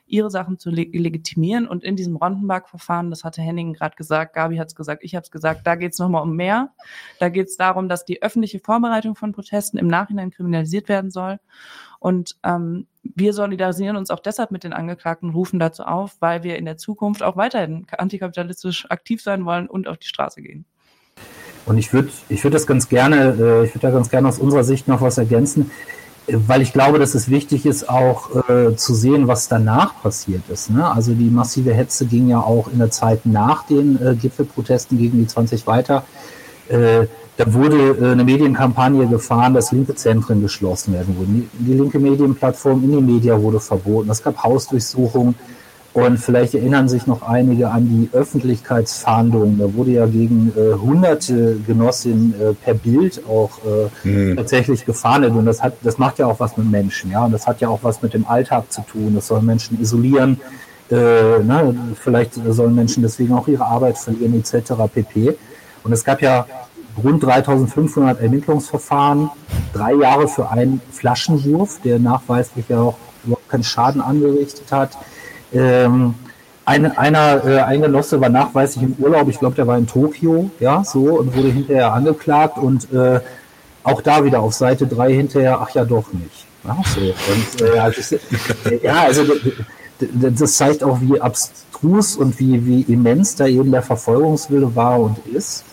ihre 0.06 0.30
Sachen 0.30 0.58
zu 0.58 0.70
leg 0.70 0.94
legitimieren. 0.94 1.66
Und 1.66 1.84
in 1.84 1.96
diesem 1.96 2.16
Rondenberg-Verfahren, 2.16 3.10
das 3.10 3.24
hatte 3.24 3.42
Henning 3.42 3.72
gerade 3.72 3.96
gesagt, 3.96 4.34
Gabi 4.34 4.56
hat 4.56 4.68
es 4.68 4.74
gesagt, 4.74 5.02
ich 5.04 5.14
habe 5.14 5.24
es 5.24 5.30
gesagt, 5.30 5.66
da 5.66 5.74
geht 5.74 5.92
es 5.92 5.98
nochmal 5.98 6.22
um 6.22 6.36
mehr. 6.36 6.70
Da 7.18 7.28
geht 7.28 7.48
es 7.48 7.56
darum, 7.56 7.88
dass 7.88 8.04
die 8.04 8.22
öffentliche 8.22 8.60
Vorbereitung 8.60 9.16
von 9.16 9.32
Protesten 9.32 9.78
im 9.78 9.88
Nachhinein 9.88 10.30
kriminalisiert 10.30 10.88
werden 10.88 11.10
soll. 11.10 11.38
Und 11.98 12.36
ähm, 12.44 12.86
wir 13.02 13.32
solidarisieren 13.32 13.96
uns 13.96 14.10
auch 14.10 14.20
deshalb 14.20 14.50
mit 14.50 14.64
den 14.64 14.72
Angeklagten, 14.72 15.30
rufen 15.30 15.58
dazu 15.58 15.82
auf, 15.82 16.16
weil 16.20 16.42
wir 16.42 16.56
in 16.56 16.64
der 16.64 16.76
Zukunft 16.76 17.22
auch 17.22 17.36
weiterhin 17.36 17.86
antikapitalistisch 17.96 18.90
aktiv 18.90 19.22
sein 19.22 19.44
wollen 19.44 19.66
und 19.66 19.88
auf 19.88 19.98
die 19.98 20.06
Straße 20.06 20.42
gehen. 20.42 20.64
Und 21.64 21.78
ich 21.78 21.92
würde 21.92 22.10
ich 22.28 22.44
würd 22.44 22.54
das 22.54 22.66
ganz 22.66 22.88
gerne, 22.88 23.36
äh, 23.38 23.64
ich 23.64 23.74
würde 23.74 23.80
da 23.80 23.90
ganz 23.90 24.08
gerne 24.08 24.28
aus 24.28 24.38
unserer 24.38 24.62
Sicht 24.62 24.86
noch 24.86 25.00
was 25.00 25.18
ergänzen. 25.18 25.70
Weil 26.28 26.62
ich 26.62 26.72
glaube, 26.72 26.98
dass 26.98 27.14
es 27.14 27.30
wichtig 27.30 27.66
ist, 27.66 27.88
auch 27.88 28.48
äh, 28.48 28.74
zu 28.76 28.94
sehen, 28.94 29.28
was 29.28 29.48
danach 29.48 30.00
passiert 30.02 30.42
ist. 30.48 30.70
Ne? 30.70 30.86
Also 30.90 31.12
die 31.14 31.30
massive 31.30 31.72
Hetze 31.72 32.06
ging 32.06 32.28
ja 32.28 32.40
auch 32.40 32.68
in 32.72 32.78
der 32.78 32.90
Zeit 32.90 33.26
nach 33.26 33.66
den 33.66 34.00
äh, 34.04 34.14
Gipfelprotesten 34.14 34.98
gegen 34.98 35.18
die 35.18 35.26
20 35.26 35.66
weiter. 35.66 36.04
Äh, 36.68 37.06
da 37.36 37.52
wurde 37.52 37.96
äh, 38.00 38.12
eine 38.12 38.24
Medienkampagne 38.24 39.06
gefahren, 39.06 39.54
dass 39.54 39.70
linke 39.70 39.94
Zentren 39.94 40.40
geschlossen 40.40 40.94
werden 40.94 41.16
wurden. 41.16 41.50
Die, 41.52 41.74
linke 41.74 41.98
Medienplattform 41.98 42.82
in 42.84 42.92
die 42.92 43.02
Media 43.02 43.40
wurde 43.40 43.60
verboten. 43.60 44.10
Es 44.10 44.22
gab 44.22 44.42
Hausdurchsuchungen. 44.42 45.34
Und 45.96 46.18
vielleicht 46.18 46.52
erinnern 46.52 46.90
sich 46.90 47.06
noch 47.06 47.22
einige 47.22 47.70
an 47.70 47.88
die 47.88 48.14
Öffentlichkeitsfahndung. 48.14 49.56
Da 49.58 49.72
wurde 49.72 49.92
ja 49.92 50.04
gegen 50.04 50.52
äh, 50.54 50.74
hunderte 50.74 51.56
Genossinnen 51.66 52.34
äh, 52.38 52.52
per 52.52 52.74
Bild 52.74 53.22
auch 53.26 53.52
äh, 53.64 54.06
mhm. 54.06 54.36
tatsächlich 54.36 54.84
gefahndet. 54.84 55.32
Und 55.32 55.46
das 55.46 55.62
hat, 55.62 55.72
das 55.80 55.96
macht 55.96 56.18
ja 56.18 56.26
auch 56.26 56.38
was 56.38 56.58
mit 56.58 56.70
Menschen, 56.70 57.12
ja. 57.12 57.24
Und 57.24 57.32
das 57.32 57.46
hat 57.46 57.62
ja 57.62 57.70
auch 57.70 57.78
was 57.80 58.02
mit 58.02 58.12
dem 58.12 58.26
Alltag 58.26 58.70
zu 58.70 58.82
tun. 58.82 59.14
Das 59.14 59.28
soll 59.28 59.40
Menschen 59.40 59.80
isolieren. 59.80 60.38
Äh, 60.90 61.38
na, 61.42 61.72
vielleicht 61.98 62.34
sollen 62.34 62.74
Menschen 62.74 63.02
deswegen 63.02 63.32
auch 63.32 63.48
ihre 63.48 63.64
Arbeit 63.64 63.96
verlieren, 63.96 64.38
etc. 64.38 64.72
pp. 64.92 65.34
Und 65.82 65.92
es 65.94 66.04
gab 66.04 66.20
ja 66.20 66.46
rund 67.02 67.22
3500 67.22 68.20
Ermittlungsverfahren, 68.20 69.30
drei 69.72 69.94
Jahre 69.94 70.28
für 70.28 70.50
einen 70.50 70.82
Flaschenwurf, 70.92 71.80
der 71.82 71.98
nachweislich 71.98 72.68
ja 72.68 72.80
auch 72.80 72.98
überhaupt 73.24 73.48
keinen 73.48 73.64
Schaden 73.64 74.02
angerichtet 74.02 74.70
hat. 74.70 74.90
Ähm, 75.52 76.14
ein, 76.64 76.96
einer, 76.98 77.44
äh, 77.44 77.60
ein 77.60 77.80
Genosse 77.80 78.20
war 78.20 78.28
nachweislich 78.28 78.84
im 78.84 78.96
Urlaub, 78.98 79.28
ich 79.28 79.38
glaube, 79.38 79.54
der 79.54 79.66
war 79.66 79.78
in 79.78 79.86
Tokio, 79.86 80.50
ja, 80.58 80.82
so, 80.84 81.18
und 81.18 81.34
wurde 81.36 81.48
hinterher 81.48 81.92
angeklagt 81.92 82.58
und 82.58 82.92
äh, 82.92 83.20
auch 83.84 84.02
da 84.02 84.24
wieder 84.24 84.40
auf 84.40 84.52
Seite 84.52 84.86
3 84.86 85.12
hinterher, 85.12 85.60
ach 85.60 85.70
ja, 85.70 85.84
doch 85.84 86.12
nicht. 86.12 86.44
Ja, 86.64 86.76
so. 86.84 87.00
Und, 87.00 87.62
äh, 87.62 87.78
also, 87.78 88.16
ja, 88.82 89.02
also 89.02 89.22
das 90.00 90.56
zeigt 90.56 90.82
auch, 90.82 91.00
wie 91.00 91.20
abstrus 91.20 92.16
und 92.16 92.38
wie, 92.40 92.66
wie 92.66 92.92
immens 92.92 93.36
da 93.36 93.46
eben 93.46 93.70
der 93.70 93.82
Verfolgungswille 93.82 94.74
war 94.74 95.00
und 95.00 95.18
ist. 95.26 95.64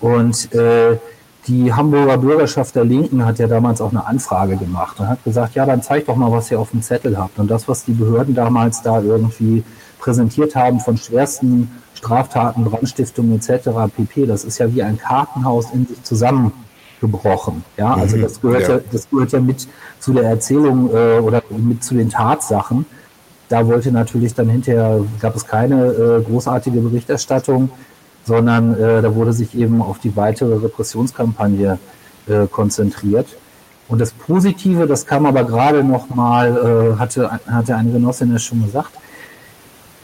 Und 0.00 0.52
äh, 0.52 0.98
die 1.46 1.72
Hamburger 1.72 2.18
Bürgerschaft 2.18 2.74
der 2.74 2.84
Linken 2.84 3.24
hat 3.24 3.38
ja 3.38 3.46
damals 3.46 3.80
auch 3.80 3.90
eine 3.90 4.06
Anfrage 4.06 4.56
gemacht 4.56 4.98
und 4.98 5.08
hat 5.08 5.22
gesagt, 5.24 5.54
ja, 5.54 5.66
dann 5.66 5.82
zeigt 5.82 6.08
doch 6.08 6.16
mal, 6.16 6.30
was 6.32 6.50
ihr 6.50 6.58
auf 6.58 6.70
dem 6.70 6.82
Zettel 6.82 7.18
habt. 7.18 7.38
Und 7.38 7.50
das, 7.50 7.68
was 7.68 7.84
die 7.84 7.92
Behörden 7.92 8.34
damals 8.34 8.82
da 8.82 9.00
irgendwie 9.00 9.62
präsentiert 9.98 10.56
haben 10.56 10.80
von 10.80 10.96
schwersten 10.96 11.70
Straftaten, 11.94 12.64
Brandstiftung 12.64 13.32
etc. 13.34 13.70
pp, 13.94 14.26
das 14.26 14.44
ist 14.44 14.58
ja 14.58 14.72
wie 14.74 14.82
ein 14.82 14.98
Kartenhaus 14.98 15.70
in 15.72 15.86
sich 15.86 16.02
zusammengebrochen. 16.02 17.64
Ja, 17.76 17.94
also 17.94 18.16
mhm. 18.16 18.22
das 18.22 18.40
gehört 18.40 18.62
ja. 18.62 18.76
ja, 18.76 18.80
das 18.90 19.08
gehört 19.10 19.32
ja 19.32 19.40
mit 19.40 19.68
zu 20.00 20.12
der 20.12 20.24
Erzählung 20.24 20.90
äh, 20.94 21.18
oder 21.18 21.42
mit 21.50 21.84
zu 21.84 21.94
den 21.94 22.08
Tatsachen. 22.08 22.86
Da 23.50 23.66
wollte 23.66 23.92
natürlich 23.92 24.34
dann 24.34 24.48
hinterher, 24.48 25.04
gab 25.20 25.36
es 25.36 25.46
keine 25.46 25.86
äh, 25.86 26.22
großartige 26.22 26.80
Berichterstattung 26.80 27.70
sondern 28.24 28.74
äh, 28.74 29.02
da 29.02 29.14
wurde 29.14 29.32
sich 29.32 29.56
eben 29.56 29.82
auf 29.82 29.98
die 29.98 30.16
weitere 30.16 30.54
Repressionskampagne 30.54 31.78
äh, 32.26 32.46
konzentriert. 32.46 33.26
Und 33.88 34.00
das 34.00 34.12
Positive, 34.12 34.86
das 34.86 35.06
kam 35.06 35.26
aber 35.26 35.44
gerade 35.44 35.84
nochmal, 35.84 36.94
äh, 36.96 36.98
hatte, 36.98 37.30
hatte 37.46 37.76
eine 37.76 37.92
Genossin 37.92 38.32
ja 38.32 38.38
schon 38.38 38.64
gesagt, 38.64 38.92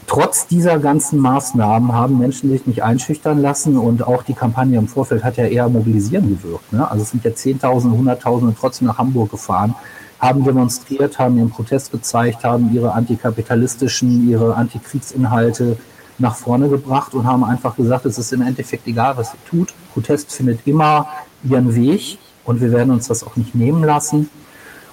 trotz 0.05 0.45
dieser 0.45 0.77
ganzen 0.77 1.19
Maßnahmen 1.19 1.93
haben 1.93 2.19
Menschen 2.19 2.49
sich 2.51 2.67
nicht 2.67 2.83
einschüchtern 2.83 3.41
lassen 3.41 3.77
und 3.77 4.05
auch 4.05 4.23
die 4.23 4.33
Kampagne 4.33 4.77
im 4.77 4.87
Vorfeld 4.87 5.23
hat 5.23 5.37
ja 5.37 5.45
eher 5.45 5.67
mobilisieren 5.69 6.29
gewirkt. 6.29 6.71
Ne? 6.73 6.89
Also 6.89 7.03
es 7.03 7.11
sind 7.11 7.23
ja 7.23 7.33
Zehntausende, 7.33 7.97
Hunderttausende 7.97 8.55
trotzdem 8.59 8.87
nach 8.87 8.97
Hamburg 8.97 9.31
gefahren, 9.31 9.73
haben 10.19 10.43
demonstriert, 10.43 11.17
haben 11.17 11.37
ihren 11.37 11.49
Protest 11.49 11.91
gezeigt, 11.91 12.43
haben 12.43 12.71
ihre 12.73 12.91
antikapitalistischen, 12.91 14.29
ihre 14.29 14.55
Antikriegsinhalte 14.55 15.77
nach 16.21 16.35
vorne 16.35 16.69
gebracht 16.69 17.13
und 17.13 17.25
haben 17.25 17.43
einfach 17.43 17.75
gesagt, 17.75 18.05
es 18.05 18.17
ist 18.17 18.31
im 18.31 18.41
Endeffekt 18.41 18.87
egal, 18.87 19.17
was 19.17 19.33
ihr 19.33 19.49
tut. 19.49 19.73
Protest 19.93 20.31
findet 20.31 20.65
immer 20.65 21.07
ihren 21.43 21.75
Weg 21.75 22.17
und 22.45 22.61
wir 22.61 22.71
werden 22.71 22.91
uns 22.91 23.07
das 23.07 23.23
auch 23.23 23.35
nicht 23.35 23.55
nehmen 23.55 23.83
lassen. 23.83 24.29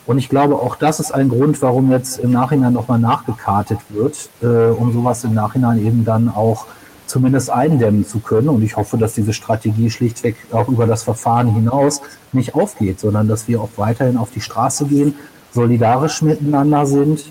Und 0.07 0.17
ich 0.19 0.31
glaube, 0.31 0.57
auch 0.57 0.77
das 0.77 1.01
ist 1.01 1.12
ein 1.12 1.29
Grund, 1.29 1.61
warum 1.61 1.91
jetzt 1.91 2.19
im 2.19 2.31
Nachhinein 2.31 2.73
nochmal 2.73 2.99
nachgekartet 2.99 3.79
wird, 3.91 4.31
äh, 4.43 4.71
um 4.71 4.93
sowas 4.93 5.23
im 5.25 5.35
Nachhinein 5.35 5.85
eben 5.85 6.05
dann 6.05 6.31
auch 6.31 6.67
zumindest 7.07 7.51
eindämmen 7.51 8.07
zu 8.07 8.21
können. 8.21 8.49
Und 8.49 8.62
ich 8.62 8.77
hoffe, 8.77 8.97
dass 8.97 9.14
diese 9.14 9.35
Strategie 9.35 9.91
schlichtweg 9.91 10.37
auch 10.51 10.69
über 10.69 10.87
das 10.87 11.03
Verfahren 11.03 11.53
hinaus 11.55 12.01
nicht 12.33 12.55
aufgeht, 12.55 13.01
sondern 13.01 13.29
dass 13.29 13.49
wir 13.49 13.61
auch 13.61 13.71
weiterhin 13.77 14.17
auf 14.17 14.31
die 14.31 14.41
Straße 14.41 14.87
gehen, 14.87 15.14
solidarisch 15.53 16.23
miteinander 16.23 16.87
sind 16.87 17.25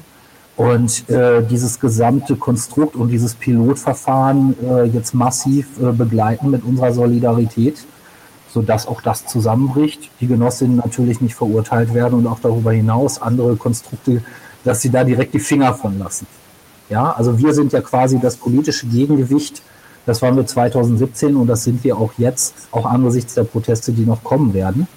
und 0.58 1.08
äh, 1.08 1.44
dieses 1.44 1.80
gesamte 1.80 2.36
Konstrukt 2.36 2.96
und 2.96 3.10
dieses 3.10 3.36
Pilotverfahren 3.36 4.56
äh, 4.68 4.84
jetzt 4.86 5.14
massiv 5.14 5.68
äh, 5.80 5.92
begleiten 5.92 6.50
mit 6.50 6.64
unserer 6.64 6.92
Solidarität, 6.92 7.86
sodass 8.50 8.88
auch 8.88 9.02
das 9.02 9.28
zusammenbricht. 9.28 10.10
Die 10.20 10.26
Genossinnen 10.26 10.78
natürlich 10.78 11.22
nicht 11.22 11.36
verurteilt 11.36 11.94
werden 11.94 12.16
und 12.16 12.28
auch 12.28 12.40
darüber 12.40 12.72
hinaus 12.72 13.22
andere 13.22 13.56
Konstrukte, 13.56 14.24
dass 14.64 14.82
sie 14.82 14.90
da 14.90 15.04
direkt 15.04 15.36
die 15.36 15.40
Finger 15.40 15.76
von 15.76 16.00
lassen. 16.00 16.26
Ja, 16.90 17.12
also 17.12 17.38
wir 17.38 17.54
sind 17.54 17.72
ja 17.72 17.82
quasi 17.82 18.20
das 18.20 18.36
politische 18.36 18.88
Gegengewicht. 18.88 19.62
Das 20.08 20.24
waren 20.24 20.36
wir 20.38 20.48
2017 20.48 21.36
und 21.36 21.48
das 21.48 21.66
sind 21.66 21.84
wir 21.84 21.98
auch 21.98 22.14
jetzt, 22.18 22.56
auch 22.72 22.86
angesichts 22.86 23.36
der 23.36 23.44
Proteste, 23.44 23.92
die 23.92 24.06
noch 24.06 24.24
kommen 24.24 24.56
werden. 24.56 24.88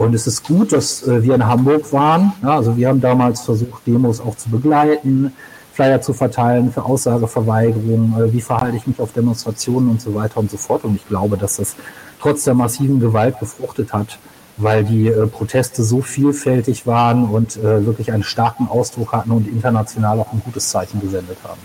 Und 0.00 0.14
es 0.14 0.26
ist 0.26 0.44
gut, 0.44 0.72
dass 0.72 1.06
äh, 1.06 1.22
wir 1.22 1.34
in 1.34 1.46
Hamburg 1.46 1.92
waren. 1.92 2.32
Ja, 2.42 2.56
also 2.56 2.74
wir 2.74 2.88
haben 2.88 3.02
damals 3.02 3.42
versucht, 3.42 3.86
Demos 3.86 4.18
auch 4.18 4.34
zu 4.34 4.48
begleiten, 4.48 5.34
Flyer 5.74 6.00
zu 6.00 6.14
verteilen 6.14 6.72
für 6.72 6.86
Aussageverweigerung, 6.86 8.14
äh, 8.18 8.32
wie 8.32 8.40
verhalte 8.40 8.78
ich 8.78 8.86
mich 8.86 8.98
auf 8.98 9.12
Demonstrationen 9.12 9.90
und 9.90 10.00
so 10.00 10.14
weiter 10.14 10.38
und 10.38 10.50
so 10.50 10.56
fort. 10.56 10.84
Und 10.84 10.96
ich 10.96 11.06
glaube, 11.06 11.36
dass 11.36 11.56
das 11.56 11.76
trotz 12.18 12.44
der 12.44 12.54
massiven 12.54 12.98
Gewalt 12.98 13.38
gefruchtet 13.40 13.92
hat, 13.92 14.18
weil 14.56 14.84
die 14.84 15.08
äh, 15.08 15.26
Proteste 15.26 15.84
so 15.84 16.00
vielfältig 16.00 16.86
waren 16.86 17.28
und 17.28 17.58
äh, 17.58 17.84
wirklich 17.84 18.10
einen 18.10 18.22
starken 18.22 18.68
Ausdruck 18.68 19.12
hatten 19.12 19.32
und 19.32 19.46
international 19.48 20.18
auch 20.18 20.32
ein 20.32 20.40
gutes 20.42 20.70
Zeichen 20.70 21.02
gesendet 21.02 21.36
haben. 21.44 21.60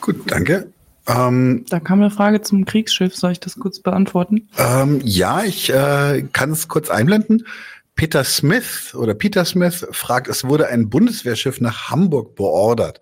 Gut, 0.00 0.22
danke. 0.26 0.68
Ähm, 1.08 1.64
da 1.68 1.80
kam 1.80 2.00
eine 2.00 2.10
Frage 2.10 2.42
zum 2.42 2.64
Kriegsschiff. 2.64 3.14
Soll 3.14 3.32
ich 3.32 3.40
das 3.40 3.58
kurz 3.58 3.80
beantworten? 3.80 4.48
Ähm, 4.58 5.00
ja, 5.04 5.44
ich 5.44 5.70
äh, 5.70 6.22
kann 6.32 6.50
es 6.50 6.68
kurz 6.68 6.90
einblenden. 6.90 7.46
Peter 7.94 8.24
Smith 8.24 8.94
oder 8.94 9.14
Peter 9.14 9.44
Smith 9.44 9.86
fragt, 9.90 10.28
es 10.28 10.44
wurde 10.44 10.68
ein 10.68 10.90
Bundeswehrschiff 10.90 11.60
nach 11.60 11.90
Hamburg 11.90 12.34
beordert. 12.34 13.00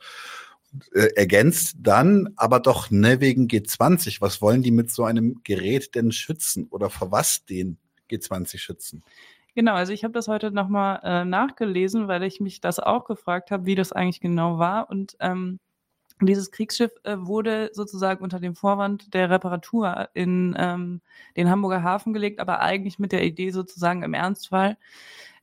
Äh, 0.93 1.15
ergänzt 1.15 1.77
dann, 1.81 2.31
aber 2.37 2.61
doch 2.61 2.91
ne 2.91 3.21
wegen 3.21 3.47
G20. 3.47 4.21
Was 4.21 4.43
wollen 4.43 4.63
die 4.63 4.73
mit 4.73 4.91
so 4.91 5.05
einem 5.05 5.41
Gerät 5.45 5.95
denn 5.95 6.13
schützen 6.13 6.67
oder 6.71 6.91
vor 6.91 7.13
was 7.13 7.45
den 7.45 7.79
G20 8.11 8.59
schützen? 8.59 9.03
Genau, 9.55 9.75
also 9.75 9.93
ich 9.93 10.03
habe 10.03 10.13
das 10.13 10.27
heute 10.27 10.51
nochmal 10.51 11.01
äh, 11.05 11.25
nachgelesen, 11.25 12.09
weil 12.09 12.25
ich 12.25 12.41
mich 12.41 12.61
das 12.61 12.81
auch 12.81 13.05
gefragt 13.05 13.53
habe, 13.53 13.67
wie 13.67 13.77
das 13.77 13.93
eigentlich 13.93 14.21
genau 14.21 14.59
war. 14.59 14.91
Und 14.91 15.17
ähm, 15.21 15.61
dieses 16.21 16.51
Kriegsschiff 16.51 16.93
äh, 17.03 17.17
wurde 17.19 17.71
sozusagen 17.73 18.23
unter 18.23 18.41
dem 18.41 18.55
Vorwand 18.55 19.15
der 19.15 19.31
Reparatur 19.31 20.09
in 20.15 20.55
ähm, 20.59 21.01
den 21.37 21.51
Hamburger 21.51 21.83
Hafen 21.83 22.13
gelegt, 22.13 22.41
aber 22.41 22.61
eigentlich 22.61 22.99
mit 22.99 23.13
der 23.13 23.25
Idee 23.25 23.51
sozusagen 23.51 24.03
im 24.03 24.15
Ernstfall 24.15 24.77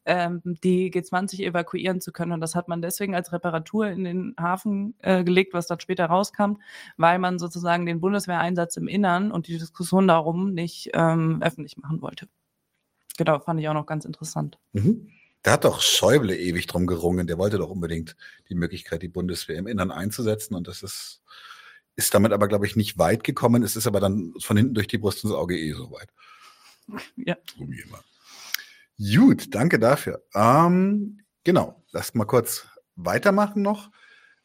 ähm, 0.06 0.42
die 0.44 0.92
G20 0.92 1.44
evakuieren 1.44 2.02
zu 2.02 2.12
können. 2.12 2.32
Und 2.32 2.42
das 2.42 2.56
hat 2.56 2.68
man 2.68 2.82
deswegen 2.82 3.16
als 3.16 3.32
Reparatur 3.32 3.88
in 3.88 4.04
den 4.04 4.36
Hafen 4.40 4.96
äh, 5.00 5.24
gelegt, 5.24 5.54
was 5.54 5.68
dann 5.68 5.80
später 5.80 6.06
rauskam, 6.06 6.56
weil 6.98 7.20
man 7.20 7.40
sozusagen 7.40 7.86
den 7.86 8.02
Bundeswehreinsatz 8.02 8.78
im 8.78 8.88
Innern 8.88 9.32
und 9.32 9.48
die 9.48 9.58
Diskussion 9.58 10.08
darum 10.08 10.54
nicht 10.54 10.90
ähm, 10.94 11.42
öffentlich 11.42 11.78
machen 11.78 12.02
wollte. 12.02 12.28
Genau, 13.18 13.40
fand 13.40 13.60
ich 13.60 13.68
auch 13.68 13.74
noch 13.74 13.86
ganz 13.86 14.06
interessant. 14.06 14.58
Mhm. 14.74 15.10
Da 15.44 15.54
hat 15.54 15.64
doch 15.64 15.82
Schäuble 15.82 16.38
ewig 16.38 16.68
drum 16.68 16.88
gerungen. 16.88 17.28
Der 17.28 17.38
wollte 17.38 17.58
doch 17.58 17.70
unbedingt 17.70 18.16
die 18.50 18.56
Möglichkeit, 18.56 19.02
die 19.02 19.08
Bundeswehr 19.08 19.58
im 19.58 19.68
Innern 19.68 19.92
einzusetzen. 19.92 20.56
Und 20.56 20.68
das 20.68 20.84
ist, 20.84 21.22
ist 21.96 22.14
damit 22.14 22.32
aber, 22.32 22.48
glaube 22.48 22.66
ich, 22.66 22.76
nicht 22.76 22.98
weit 22.98 23.24
gekommen. 23.24 23.64
Es 23.64 23.76
ist 23.76 23.88
aber 23.88 24.00
dann 24.00 24.34
von 24.40 24.58
hinten 24.58 24.76
durch 24.76 24.88
die 24.88 25.00
Brust 25.00 25.24
ins 25.24 25.34
Auge 25.34 25.58
eh 25.58 25.74
so 25.74 25.92
weit. 25.92 26.10
Ja. 27.16 27.38
So 27.58 27.70
wie 27.70 27.80
immer. 27.80 28.04
Gut, 29.00 29.56
danke 29.56 29.80
dafür. 29.80 30.24
Ähm, 30.36 31.22
genau, 31.44 31.84
lasst 31.92 32.16
mal 32.16 32.26
kurz 32.26 32.68
weitermachen 32.96 33.62
noch. 33.62 33.92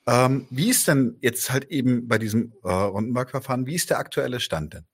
Ähm, 0.06 0.46
wie 0.50 0.70
ist 0.70 0.87
denn 0.87 1.18
jetzt 1.20 1.50
halt 1.50 1.64
eben 1.70 2.06
bei 2.09 2.18
diesem 2.18 2.52
äh, 2.62 2.68
Rundenberg-Verfahren, 2.70 3.66
wie 3.66 3.74
ist 3.74 3.90
der 3.90 3.98
aktuelle 3.98 4.38
Stand 4.38 4.74
denn? 4.74 4.86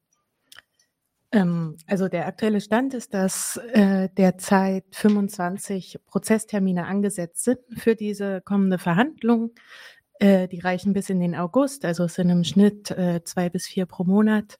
Ähm, 1.33 1.77
also 1.87 2.09
der 2.09 2.27
aktuelle 2.27 2.61
Stand 2.61 2.95
ist, 2.95 3.15
dass 3.15 3.57
äh, 3.73 4.09
derzeit 4.17 4.85
25 4.93 6.01
Prozesstermine 6.07 6.87
angesetzt 6.87 7.45
sind 7.45 7.59
für 7.77 7.97
diese 7.97 8.43
kommende 8.43 8.79
Verhandlung. 8.79 9.53
Äh, 10.19 10.47
die 10.49 10.61
reichen 10.61 10.93
bis 10.93 11.11
in 11.11 11.21
den 11.21 11.35
August, 11.35 11.85
also 11.85 12.05
es 12.05 12.15
sind 12.15 12.31
im 12.31 12.45
Schnitt 12.45 12.91
äh, 12.91 13.25
zwei 13.25 13.49
bis 13.49 13.67
vier 13.67 13.87
pro 13.87 14.05
Monat. 14.05 14.59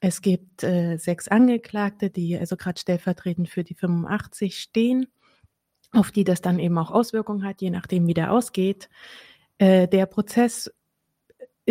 Es 0.00 0.20
gibt 0.20 0.64
äh, 0.64 0.96
sechs 0.96 1.28
Angeklagte, 1.28 2.10
die 2.10 2.36
also 2.36 2.56
gerade 2.56 2.80
stellvertretend 2.80 3.48
für 3.48 3.64
die 3.64 3.74
85 3.74 4.58
stehen, 4.58 5.06
auf 5.92 6.10
die 6.10 6.24
das 6.24 6.40
dann 6.40 6.58
eben 6.58 6.76
auch 6.78 6.90
Auswirkungen 6.90 7.44
hat, 7.44 7.62
je 7.62 7.70
nachdem, 7.70 8.06
wie 8.06 8.14
der 8.14 8.32
ausgeht. 8.32 8.88
Äh, 9.58 9.88
der 9.88 10.06
Prozess 10.06 10.70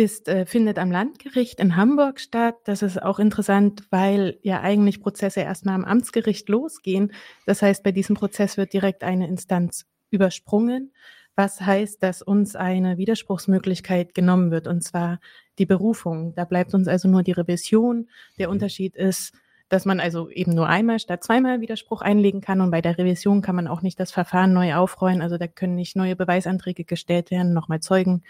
ist, 0.00 0.28
äh, 0.28 0.46
findet 0.46 0.78
am 0.78 0.90
Landgericht 0.90 1.60
in 1.60 1.76
Hamburg 1.76 2.20
statt. 2.20 2.56
Das 2.64 2.80
ist 2.80 3.00
auch 3.02 3.18
interessant, 3.18 3.82
weil 3.90 4.38
ja 4.42 4.62
eigentlich 4.62 5.02
Prozesse 5.02 5.40
erstmal 5.40 5.74
am 5.74 5.84
Amtsgericht 5.84 6.48
losgehen. 6.48 7.12
Das 7.44 7.60
heißt, 7.60 7.84
bei 7.84 7.92
diesem 7.92 8.16
Prozess 8.16 8.56
wird 8.56 8.72
direkt 8.72 9.04
eine 9.04 9.28
Instanz 9.28 9.84
übersprungen, 10.10 10.94
was 11.36 11.60
heißt, 11.60 12.02
dass 12.02 12.22
uns 12.22 12.56
eine 12.56 12.96
Widerspruchsmöglichkeit 12.96 14.14
genommen 14.14 14.50
wird, 14.50 14.66
und 14.66 14.82
zwar 14.82 15.20
die 15.58 15.66
Berufung. 15.66 16.34
Da 16.34 16.46
bleibt 16.46 16.72
uns 16.72 16.88
also 16.88 17.06
nur 17.06 17.22
die 17.22 17.32
Revision. 17.32 18.08
Der 18.38 18.48
mhm. 18.48 18.54
Unterschied 18.54 18.96
ist, 18.96 19.34
dass 19.70 19.86
man 19.86 20.00
also 20.00 20.28
eben 20.28 20.52
nur 20.52 20.68
einmal 20.68 20.98
statt 20.98 21.24
zweimal 21.24 21.60
Widerspruch 21.60 22.02
einlegen 22.02 22.40
kann 22.40 22.60
und 22.60 22.70
bei 22.70 22.82
der 22.82 22.98
Revision 22.98 23.40
kann 23.40 23.56
man 23.56 23.68
auch 23.68 23.80
nicht 23.80 23.98
das 23.98 24.10
Verfahren 24.10 24.52
neu 24.52 24.74
aufrollen. 24.74 25.22
Also 25.22 25.38
da 25.38 25.46
können 25.46 25.76
nicht 25.76 25.96
neue 25.96 26.16
Beweisanträge 26.16 26.84
gestellt 26.84 27.30
werden, 27.30 27.54
nochmal 27.54 27.80
Zeugen 27.80 28.22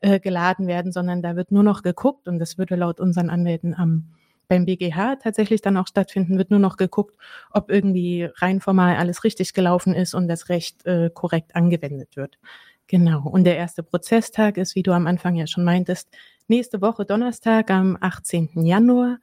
äh, 0.00 0.20
geladen 0.20 0.66
werden, 0.66 0.92
sondern 0.92 1.22
da 1.22 1.36
wird 1.36 1.52
nur 1.52 1.62
noch 1.62 1.82
geguckt 1.82 2.28
und 2.28 2.38
das 2.38 2.58
würde 2.58 2.76
laut 2.76 3.00
unseren 3.00 3.30
Anwälten 3.30 3.74
am 3.74 4.08
beim 4.48 4.64
BGH 4.64 5.16
tatsächlich 5.16 5.60
dann 5.60 5.76
auch 5.76 5.86
stattfinden, 5.86 6.38
wird 6.38 6.50
nur 6.50 6.58
noch 6.58 6.78
geguckt, 6.78 7.14
ob 7.50 7.70
irgendwie 7.70 8.28
rein 8.36 8.60
formal 8.60 8.96
alles 8.96 9.22
richtig 9.22 9.52
gelaufen 9.52 9.92
ist 9.92 10.14
und 10.14 10.26
das 10.26 10.48
Recht 10.48 10.86
äh, 10.86 11.10
korrekt 11.12 11.54
angewendet 11.54 12.16
wird. 12.16 12.38
Genau. 12.86 13.28
Und 13.28 13.44
der 13.44 13.58
erste 13.58 13.82
Prozesstag 13.82 14.56
ist, 14.56 14.74
wie 14.74 14.82
du 14.82 14.92
am 14.92 15.06
Anfang 15.06 15.34
ja 15.36 15.46
schon 15.46 15.64
meintest, 15.64 16.08
nächste 16.48 16.80
Woche 16.80 17.04
Donnerstag 17.04 17.70
am 17.70 17.98
18. 18.00 18.64
Januar. 18.64 19.18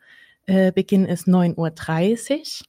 Äh, 0.46 0.72
Beginn 0.72 1.06
ist 1.06 1.28
9.30 1.28 2.62
Uhr. 2.62 2.66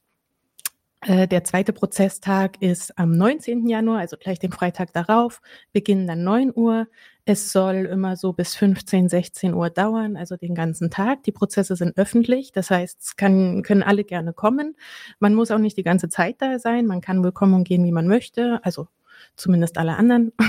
Äh, 1.01 1.27
der 1.27 1.43
zweite 1.43 1.73
Prozesstag 1.73 2.59
ist 2.61 2.97
am 2.97 3.11
19. 3.11 3.67
Januar, 3.67 3.99
also 3.99 4.17
gleich 4.17 4.39
den 4.39 4.51
Freitag 4.51 4.93
darauf, 4.93 5.41
Beginn 5.71 6.07
dann 6.07 6.23
9 6.23 6.51
Uhr. 6.55 6.87
Es 7.25 7.51
soll 7.51 7.85
immer 7.85 8.15
so 8.15 8.33
bis 8.33 8.55
15, 8.55 9.09
16 9.09 9.53
Uhr 9.53 9.69
dauern, 9.69 10.17
also 10.17 10.37
den 10.37 10.55
ganzen 10.55 10.89
Tag. 10.89 11.23
Die 11.23 11.31
Prozesse 11.31 11.75
sind 11.75 11.97
öffentlich, 11.97 12.51
das 12.51 12.71
heißt, 12.71 12.99
es 13.01 13.15
kann, 13.15 13.61
können 13.61 13.83
alle 13.83 14.05
gerne 14.05 14.33
kommen. 14.33 14.75
Man 15.19 15.35
muss 15.35 15.51
auch 15.51 15.59
nicht 15.59 15.77
die 15.77 15.83
ganze 15.83 16.09
Zeit 16.09 16.37
da 16.41 16.57
sein, 16.57 16.87
man 16.87 17.01
kann 17.01 17.23
willkommen 17.23 17.63
gehen, 17.63 17.83
wie 17.85 17.91
man 17.91 18.07
möchte, 18.07 18.59
also 18.63 18.87
zumindest 19.35 19.77
alle 19.77 19.95
anderen. 19.95 20.31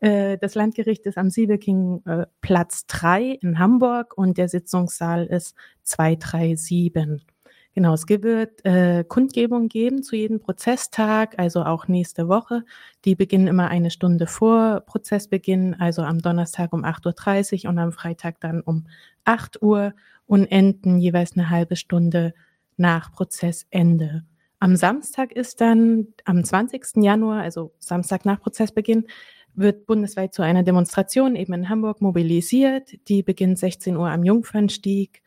Äh, 0.00 0.38
das 0.38 0.54
Landgericht 0.54 1.04
ist 1.06 1.18
am 1.18 1.28
Siebeking 1.30 2.02
äh, 2.06 2.26
Platz 2.40 2.86
3 2.86 3.38
in 3.42 3.58
Hamburg 3.58 4.16
und 4.16 4.38
der 4.38 4.48
Sitzungssaal 4.48 5.26
ist 5.26 5.56
237. 5.82 7.26
Genau, 7.74 7.94
es 7.94 8.08
wird 8.08 8.64
äh, 8.64 9.04
Kundgebung 9.04 9.68
geben 9.68 10.02
zu 10.02 10.16
jedem 10.16 10.40
Prozesstag, 10.40 11.38
also 11.38 11.62
auch 11.62 11.86
nächste 11.86 12.26
Woche. 12.26 12.64
Die 13.04 13.14
beginnen 13.14 13.46
immer 13.46 13.68
eine 13.68 13.90
Stunde 13.90 14.26
vor 14.26 14.80
Prozessbeginn, 14.80 15.74
also 15.74 16.02
am 16.02 16.18
Donnerstag 16.18 16.72
um 16.72 16.84
8.30 16.84 17.64
Uhr 17.64 17.70
und 17.70 17.78
am 17.78 17.92
Freitag 17.92 18.40
dann 18.40 18.62
um 18.62 18.86
8 19.24 19.62
Uhr 19.62 19.94
und 20.26 20.46
enden 20.46 20.98
jeweils 20.98 21.34
eine 21.34 21.50
halbe 21.50 21.76
Stunde 21.76 22.34
nach 22.76 23.12
Prozessende. 23.12 24.24
Am 24.60 24.76
Samstag 24.76 25.32
ist 25.32 25.60
dann 25.60 26.14
am 26.24 26.42
20. 26.42 26.96
Januar, 26.96 27.42
also 27.42 27.74
Samstag 27.78 28.24
nach 28.24 28.40
Prozessbeginn, 28.40 29.06
wird 29.54 29.84
bundesweit 29.86 30.34
zu 30.34 30.42
einer 30.42 30.62
Demonstration 30.62 31.36
eben 31.36 31.52
in 31.52 31.68
Hamburg 31.68 32.00
mobilisiert. 32.00 32.88
Die 33.08 33.22
beginnt 33.22 33.58
16 33.58 33.94
Uhr 33.96 34.08
am 34.08 34.24
Jungfernstieg. 34.24 35.22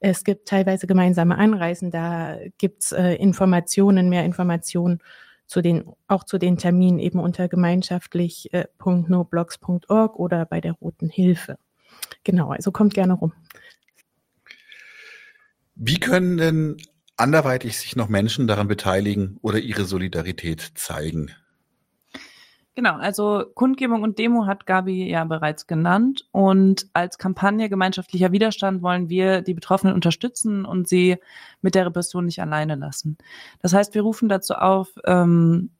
Es 0.00 0.24
gibt 0.24 0.48
teilweise 0.48 0.86
gemeinsame 0.86 1.38
Anreisen, 1.38 1.90
da 1.90 2.36
gibt's 2.58 2.92
äh, 2.92 3.14
Informationen, 3.14 4.10
mehr 4.10 4.24
Informationen 4.24 4.98
zu 5.46 5.62
den, 5.62 5.84
auch 6.08 6.24
zu 6.24 6.38
den 6.38 6.58
Terminen 6.58 6.98
eben 6.98 7.20
unter 7.20 7.48
gemeinschaftlich.noblogs.org 7.48 10.18
oder 10.18 10.44
bei 10.46 10.60
der 10.60 10.72
Roten 10.72 11.08
Hilfe. 11.08 11.56
Genau, 12.22 12.50
also 12.50 12.70
kommt 12.70 12.92
gerne 12.94 13.14
rum. 13.14 13.32
Wie 15.74 15.98
können 15.98 16.36
denn 16.36 16.76
anderweitig 17.16 17.78
sich 17.78 17.96
noch 17.96 18.08
Menschen 18.08 18.46
daran 18.46 18.68
beteiligen 18.68 19.38
oder 19.42 19.58
ihre 19.58 19.84
Solidarität 19.84 20.72
zeigen? 20.74 21.30
Genau, 22.76 22.96
also 22.96 23.44
Kundgebung 23.54 24.02
und 24.02 24.18
Demo 24.18 24.46
hat 24.46 24.66
Gabi 24.66 25.08
ja 25.08 25.24
bereits 25.24 25.68
genannt. 25.68 26.26
Und 26.32 26.88
als 26.92 27.18
Kampagne 27.18 27.68
gemeinschaftlicher 27.68 28.32
Widerstand 28.32 28.82
wollen 28.82 29.08
wir 29.08 29.42
die 29.42 29.54
Betroffenen 29.54 29.94
unterstützen 29.94 30.64
und 30.64 30.88
sie 30.88 31.18
mit 31.62 31.76
der 31.76 31.86
Repression 31.86 32.24
nicht 32.24 32.40
alleine 32.40 32.74
lassen. 32.74 33.16
Das 33.62 33.72
heißt, 33.74 33.94
wir 33.94 34.02
rufen 34.02 34.28
dazu 34.28 34.54
auf, 34.54 34.88
ähm, 35.04 35.70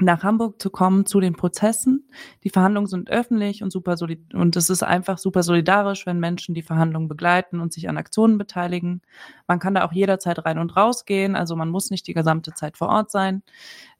nach 0.00 0.24
Hamburg 0.24 0.60
zu 0.60 0.70
kommen 0.70 1.06
zu 1.06 1.20
den 1.20 1.34
Prozessen. 1.34 2.08
Die 2.42 2.50
Verhandlungen 2.50 2.88
sind 2.88 3.10
öffentlich 3.10 3.62
und 3.62 3.70
super 3.70 3.96
und 4.32 4.56
es 4.56 4.68
ist 4.68 4.82
einfach 4.82 5.18
super 5.18 5.44
solidarisch, 5.44 6.04
wenn 6.04 6.18
Menschen 6.18 6.54
die 6.54 6.62
Verhandlungen 6.62 7.06
begleiten 7.06 7.60
und 7.60 7.72
sich 7.72 7.88
an 7.88 7.96
Aktionen 7.96 8.36
beteiligen. 8.36 9.02
Man 9.46 9.60
kann 9.60 9.74
da 9.74 9.84
auch 9.84 9.92
jederzeit 9.92 10.44
rein 10.44 10.58
und 10.58 10.76
raus 10.76 11.04
gehen, 11.04 11.36
also 11.36 11.54
man 11.54 11.68
muss 11.68 11.90
nicht 11.90 12.08
die 12.08 12.14
gesamte 12.14 12.54
Zeit 12.54 12.76
vor 12.76 12.88
Ort 12.88 13.12
sein. 13.12 13.42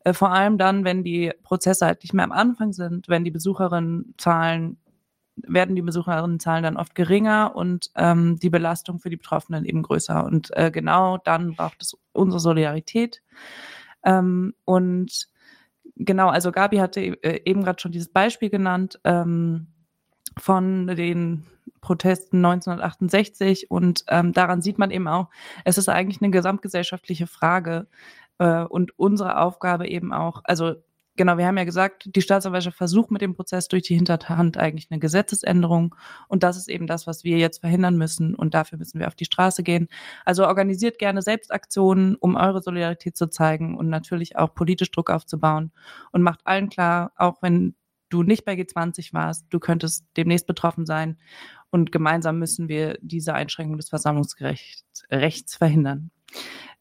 Äh, 0.00 0.14
vor 0.14 0.32
allem 0.32 0.58
dann, 0.58 0.84
wenn 0.84 1.04
die 1.04 1.32
Prozesse 1.44 1.86
halt 1.86 2.02
nicht 2.02 2.12
mehr 2.12 2.24
am 2.24 2.32
Anfang 2.32 2.72
sind, 2.72 3.08
wenn 3.08 3.24
die 3.24 3.30
Besucherinnenzahlen 3.30 4.78
werden 5.36 5.74
die 5.74 5.82
Besucherinnenzahlen 5.82 6.62
dann 6.62 6.76
oft 6.76 6.94
geringer 6.94 7.56
und 7.56 7.90
ähm, 7.96 8.38
die 8.38 8.50
Belastung 8.50 9.00
für 9.00 9.10
die 9.10 9.16
Betroffenen 9.16 9.64
eben 9.64 9.82
größer. 9.82 10.24
Und 10.24 10.56
äh, 10.56 10.70
genau 10.70 11.18
dann 11.18 11.56
braucht 11.56 11.82
es 11.82 11.96
unsere 12.12 12.38
Solidarität. 12.38 13.20
Ähm, 14.04 14.54
und 14.64 15.28
genau, 15.96 16.28
also 16.28 16.52
Gabi 16.52 16.78
hatte 16.78 17.00
äh, 17.00 17.40
eben 17.44 17.62
gerade 17.62 17.80
schon 17.80 17.92
dieses 17.92 18.08
Beispiel 18.08 18.50
genannt 18.50 19.00
ähm, 19.04 19.68
von 20.36 20.86
den 20.88 21.44
Protesten 21.80 22.44
1968 22.44 23.70
und 23.70 24.04
ähm, 24.08 24.32
daran 24.32 24.62
sieht 24.62 24.78
man 24.78 24.90
eben 24.90 25.06
auch, 25.06 25.28
es 25.64 25.78
ist 25.78 25.88
eigentlich 25.88 26.22
eine 26.22 26.30
gesamtgesellschaftliche 26.30 27.26
Frage, 27.26 27.86
äh, 28.38 28.64
und 28.64 28.98
unsere 28.98 29.40
Aufgabe 29.40 29.88
eben 29.88 30.12
auch, 30.12 30.40
also 30.44 30.74
genau, 31.16 31.38
wir 31.38 31.46
haben 31.46 31.56
ja 31.56 31.64
gesagt, 31.64 32.08
die 32.14 32.22
Staatsanwaltschaft 32.22 32.76
versucht 32.76 33.10
mit 33.10 33.22
dem 33.22 33.34
Prozess 33.34 33.68
durch 33.68 33.84
die 33.84 33.94
Hinterhand 33.94 34.56
eigentlich 34.56 34.88
eine 34.90 35.00
Gesetzesänderung. 35.00 35.94
Und 36.28 36.42
das 36.42 36.56
ist 36.56 36.68
eben 36.68 36.86
das, 36.86 37.06
was 37.06 37.24
wir 37.24 37.38
jetzt 37.38 37.60
verhindern 37.60 37.96
müssen. 37.96 38.34
Und 38.34 38.54
dafür 38.54 38.78
müssen 38.78 39.00
wir 39.00 39.06
auf 39.06 39.14
die 39.14 39.24
Straße 39.24 39.62
gehen. 39.62 39.88
Also 40.24 40.46
organisiert 40.46 40.98
gerne 40.98 41.22
Selbstaktionen, 41.22 42.16
um 42.16 42.36
eure 42.36 42.62
Solidarität 42.62 43.16
zu 43.16 43.28
zeigen 43.28 43.76
und 43.76 43.88
natürlich 43.88 44.36
auch 44.36 44.54
politisch 44.54 44.90
Druck 44.90 45.10
aufzubauen. 45.10 45.72
Und 46.12 46.22
macht 46.22 46.40
allen 46.44 46.68
klar, 46.68 47.12
auch 47.16 47.42
wenn 47.42 47.74
du 48.08 48.22
nicht 48.22 48.44
bei 48.44 48.54
G20 48.54 49.12
warst, 49.12 49.46
du 49.50 49.58
könntest 49.58 50.06
demnächst 50.16 50.46
betroffen 50.46 50.86
sein. 50.86 51.18
Und 51.70 51.90
gemeinsam 51.90 52.38
müssen 52.38 52.68
wir 52.68 52.98
diese 53.00 53.34
Einschränkung 53.34 53.76
des 53.76 53.88
Versammlungsrechts 53.88 55.56
verhindern. 55.56 56.10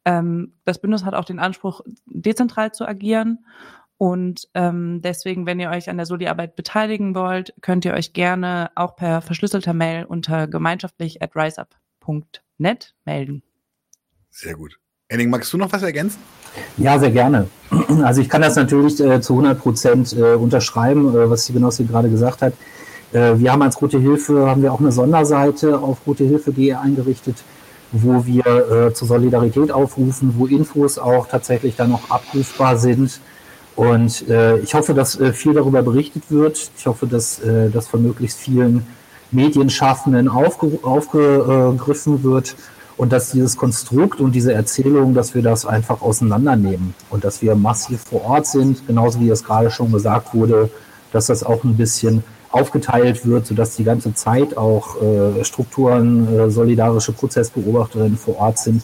Ähm, 0.05 0.53
das 0.65 0.79
Bündnis 0.79 1.05
hat 1.05 1.13
auch 1.13 1.25
den 1.25 1.39
Anspruch, 1.39 1.81
dezentral 2.05 2.73
zu 2.73 2.87
agieren. 2.87 3.45
Und 3.97 4.49
ähm, 4.53 5.01
deswegen, 5.01 5.45
wenn 5.45 5.59
ihr 5.59 5.69
euch 5.69 5.89
an 5.89 5.97
der 5.97 6.05
Soli-Arbeit 6.05 6.55
beteiligen 6.55 7.15
wollt, 7.15 7.53
könnt 7.61 7.85
ihr 7.85 7.93
euch 7.93 8.13
gerne 8.13 8.71
auch 8.75 8.95
per 8.95 9.21
verschlüsselter 9.21 9.73
Mail 9.73 10.05
unter 10.05 10.47
gemeinschaftlich 10.47 11.21
at 11.21 11.35
riseup.net 11.35 12.95
melden. 13.05 13.43
Sehr 14.29 14.55
gut. 14.55 14.79
Henning, 15.09 15.29
magst 15.29 15.53
du 15.53 15.57
noch 15.57 15.71
was 15.71 15.83
ergänzen? 15.83 16.19
Ja, 16.77 16.97
sehr 16.97 17.11
gerne. 17.11 17.47
Also 18.03 18.21
ich 18.21 18.29
kann 18.29 18.41
das 18.41 18.55
natürlich 18.55 18.99
äh, 18.99 19.21
zu 19.21 19.33
100 19.33 19.59
Prozent 19.59 20.13
äh, 20.13 20.33
unterschreiben, 20.33 21.09
äh, 21.09 21.29
was 21.29 21.45
die 21.45 21.53
Genossin 21.53 21.87
gerade 21.87 22.09
gesagt 22.09 22.41
hat. 22.41 22.53
Äh, 23.11 23.37
wir 23.37 23.51
haben 23.51 23.61
als 23.61 23.79
Rote 23.81 23.99
Hilfe, 23.99 24.47
haben 24.47 24.63
wir 24.63 24.73
auch 24.73 24.79
eine 24.79 24.91
Sonderseite 24.91 25.79
auf 25.79 26.05
rotehilfe.de 26.07 26.73
eingerichtet, 26.73 27.43
wo 27.91 28.25
wir 28.25 28.45
äh, 28.45 28.93
zur 28.93 29.07
Solidarität 29.07 29.71
aufrufen, 29.71 30.33
wo 30.37 30.47
Infos 30.47 30.97
auch 30.97 31.27
tatsächlich 31.27 31.75
dann 31.75 31.91
noch 31.91 32.09
abrufbar 32.09 32.77
sind. 32.77 33.19
Und 33.75 34.27
äh, 34.29 34.57
ich 34.59 34.73
hoffe, 34.75 34.93
dass 34.93 35.19
äh, 35.19 35.33
viel 35.33 35.53
darüber 35.53 35.81
berichtet 35.81 36.23
wird. 36.29 36.71
Ich 36.77 36.85
hoffe, 36.85 37.07
dass 37.07 37.39
äh, 37.39 37.69
das 37.69 37.87
von 37.87 38.03
möglichst 38.03 38.39
vielen 38.39 38.85
Medienschaffenden 39.31 40.29
aufge 40.29 40.79
aufgegriffen 40.83 42.23
wird 42.23 42.55
und 42.97 43.11
dass 43.11 43.31
dieses 43.31 43.57
Konstrukt 43.57 44.19
und 44.19 44.33
diese 44.33 44.53
Erzählung, 44.53 45.15
dass 45.15 45.33
wir 45.33 45.41
das 45.41 45.65
einfach 45.65 46.01
auseinandernehmen 46.01 46.93
und 47.09 47.23
dass 47.23 47.41
wir 47.41 47.55
massiv 47.55 48.01
vor 48.01 48.23
Ort 48.25 48.45
sind, 48.45 48.85
genauso 48.85 49.19
wie 49.19 49.29
es 49.29 49.43
gerade 49.43 49.71
schon 49.71 49.91
gesagt 49.91 50.35
wurde, 50.35 50.69
dass 51.11 51.27
das 51.27 51.43
auch 51.43 51.63
ein 51.63 51.75
bisschen 51.75 52.23
aufgeteilt 52.51 53.25
wird, 53.25 53.47
sodass 53.47 53.75
die 53.75 53.83
ganze 53.83 54.13
Zeit 54.13 54.55
auch 54.55 55.01
äh, 55.01 55.43
Strukturen, 55.43 56.27
äh, 56.37 56.49
solidarische 56.51 57.11
Prozessbeobachterinnen 57.11 58.17
vor 58.17 58.37
Ort 58.37 58.59
sind. 58.59 58.83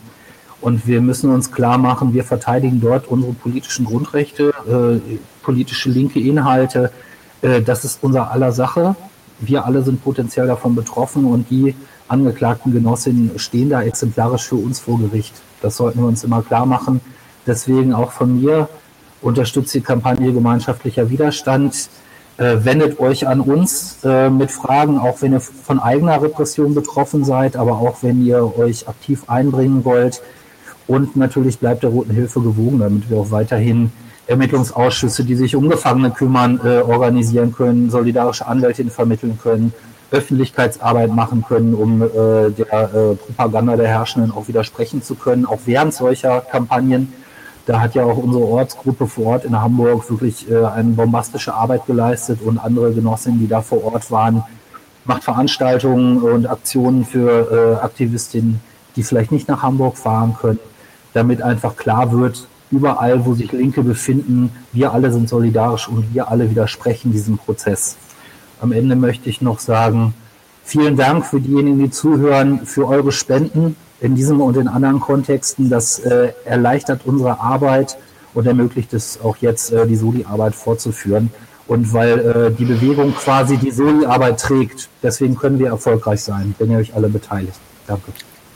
Und 0.61 0.85
wir 0.87 1.01
müssen 1.01 1.31
uns 1.31 1.51
klar 1.51 1.77
machen, 1.77 2.13
wir 2.13 2.23
verteidigen 2.23 2.81
dort 2.81 3.07
unsere 3.07 3.33
politischen 3.33 3.85
Grundrechte, 3.85 4.53
äh, 4.67 5.17
politische 5.41 5.89
linke 5.89 6.19
Inhalte. 6.19 6.91
Äh, 7.41 7.61
das 7.61 7.85
ist 7.85 7.99
unser 8.01 8.31
aller 8.31 8.51
Sache. 8.51 8.95
Wir 9.39 9.65
alle 9.65 9.81
sind 9.83 10.03
potenziell 10.03 10.47
davon 10.47 10.75
betroffen 10.75 11.23
und 11.23 11.49
die 11.49 11.75
angeklagten 12.09 12.73
Genossinnen 12.73 13.39
stehen 13.39 13.69
da 13.69 13.81
exemplarisch 13.83 14.47
für 14.47 14.55
uns 14.55 14.79
vor 14.79 14.99
Gericht. 14.99 15.33
Das 15.61 15.77
sollten 15.77 15.99
wir 15.99 16.07
uns 16.07 16.23
immer 16.23 16.41
klar 16.41 16.65
machen. 16.65 16.99
Deswegen 17.47 17.93
auch 17.93 18.11
von 18.11 18.41
mir 18.41 18.67
unterstützt 19.21 19.73
die 19.73 19.81
Kampagne 19.81 20.33
Gemeinschaftlicher 20.33 21.09
Widerstand. 21.09 21.89
Äh, 22.37 22.63
wendet 22.63 22.99
euch 22.99 23.27
an 23.27 23.41
uns 23.41 23.97
äh, 24.03 24.29
mit 24.29 24.51
Fragen, 24.51 24.97
auch 24.97 25.21
wenn 25.21 25.33
ihr 25.33 25.41
von 25.41 25.79
eigener 25.79 26.21
Repression 26.21 26.73
betroffen 26.73 27.23
seid, 27.25 27.55
aber 27.55 27.73
auch 27.79 27.97
wenn 28.01 28.25
ihr 28.25 28.57
euch 28.57 28.87
aktiv 28.87 29.23
einbringen 29.27 29.83
wollt. 29.83 30.21
Und 30.89 31.15
natürlich 31.15 31.59
bleibt 31.59 31.83
der 31.83 31.91
Roten 31.91 32.11
Hilfe 32.11 32.41
gewogen, 32.41 32.79
damit 32.79 33.11
wir 33.11 33.17
auch 33.19 33.29
weiterhin 33.29 33.91
Ermittlungsausschüsse, 34.25 35.23
die 35.23 35.35
sich 35.35 35.55
um 35.55 35.69
Gefangene 35.69 36.09
kümmern, 36.09 36.59
äh, 36.63 36.79
organisieren 36.79 37.53
können, 37.53 37.91
solidarische 37.91 38.47
Anwältinnen 38.47 38.91
vermitteln 38.91 39.37
können, 39.39 39.71
Öffentlichkeitsarbeit 40.09 41.13
machen 41.13 41.45
können, 41.47 41.75
um 41.75 42.01
äh, 42.01 42.07
der 42.49 42.73
äh, 42.73 43.15
Propaganda 43.15 43.75
der 43.75 43.87
Herrschenden 43.87 44.31
auch 44.31 44.47
widersprechen 44.47 45.03
zu 45.03 45.13
können, 45.13 45.45
auch 45.45 45.59
während 45.65 45.93
solcher 45.93 46.41
Kampagnen. 46.41 47.13
Da 47.67 47.81
hat 47.81 47.93
ja 47.93 48.03
auch 48.03 48.17
unsere 48.17 48.45
Ortsgruppe 48.45 49.05
vor 49.05 49.25
Ort 49.27 49.45
in 49.45 49.61
Hamburg 49.61 50.09
wirklich 50.09 50.49
äh, 50.49 50.65
eine 50.65 50.89
bombastische 50.89 51.53
Arbeit 51.53 51.85
geleistet 51.85 52.39
und 52.43 52.57
andere 52.57 52.93
Genossinnen, 52.93 53.37
die 53.37 53.47
da 53.47 53.61
vor 53.61 53.83
Ort 53.83 54.09
waren, 54.09 54.43
macht 55.05 55.23
Veranstaltungen 55.23 56.17
und 56.17 56.47
Aktionen 56.47 57.05
für 57.05 57.77
äh, 57.79 57.85
Aktivistinnen, 57.85 58.59
die 58.95 59.03
vielleicht 59.03 59.31
nicht 59.31 59.47
nach 59.47 59.61
Hamburg 59.61 59.95
fahren 59.95 60.35
können, 60.41 60.59
damit 61.13 61.41
einfach 61.41 61.75
klar 61.75 62.11
wird, 62.11 62.47
überall, 62.71 63.25
wo 63.25 63.33
sich 63.33 63.51
Linke 63.51 63.81
befinden, 63.81 64.51
wir 64.73 64.93
alle 64.93 65.11
sind 65.11 65.29
solidarisch 65.29 65.87
und 65.87 66.13
wir 66.13 66.29
alle 66.29 66.49
widersprechen 66.49 67.11
diesem 67.11 67.37
Prozess. 67.37 67.97
Am 68.61 68.71
Ende 68.71 68.95
möchte 68.95 69.29
ich 69.29 69.41
noch 69.41 69.59
sagen, 69.59 70.13
vielen 70.63 70.95
Dank 70.95 71.25
für 71.25 71.39
diejenigen, 71.39 71.79
die 71.79 71.89
zuhören, 71.89 72.65
für 72.65 72.87
eure 72.87 73.11
Spenden 73.11 73.75
in 74.01 74.15
diesem 74.15 74.41
und 74.41 74.57
in 74.57 74.67
anderen 74.67 74.99
Kontexten. 74.99 75.69
Das 75.69 75.99
äh, 75.99 76.33
erleichtert 76.45 77.01
unsere 77.05 77.39
Arbeit 77.39 77.97
und 78.33 78.45
ermöglicht 78.45 78.93
es 78.93 79.19
auch 79.21 79.37
jetzt, 79.37 79.71
äh, 79.71 79.87
die 79.87 79.95
Soli-Arbeit 79.95 80.55
fortzuführen. 80.55 81.31
Und 81.67 81.93
weil 81.93 82.19
äh, 82.19 82.51
die 82.51 82.65
Bewegung 82.65 83.13
quasi 83.13 83.57
die 83.57 83.71
Soli-Arbeit 83.71 84.39
trägt, 84.39 84.89
deswegen 85.03 85.35
können 85.35 85.59
wir 85.59 85.67
erfolgreich 85.67 86.21
sein, 86.21 86.55
wenn 86.57 86.71
ihr 86.71 86.79
euch 86.79 86.95
alle 86.95 87.09
beteiligt. 87.09 87.59
Danke. 87.85 88.11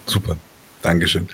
Super. 0.05 0.35
Dankeschön. 0.81 1.27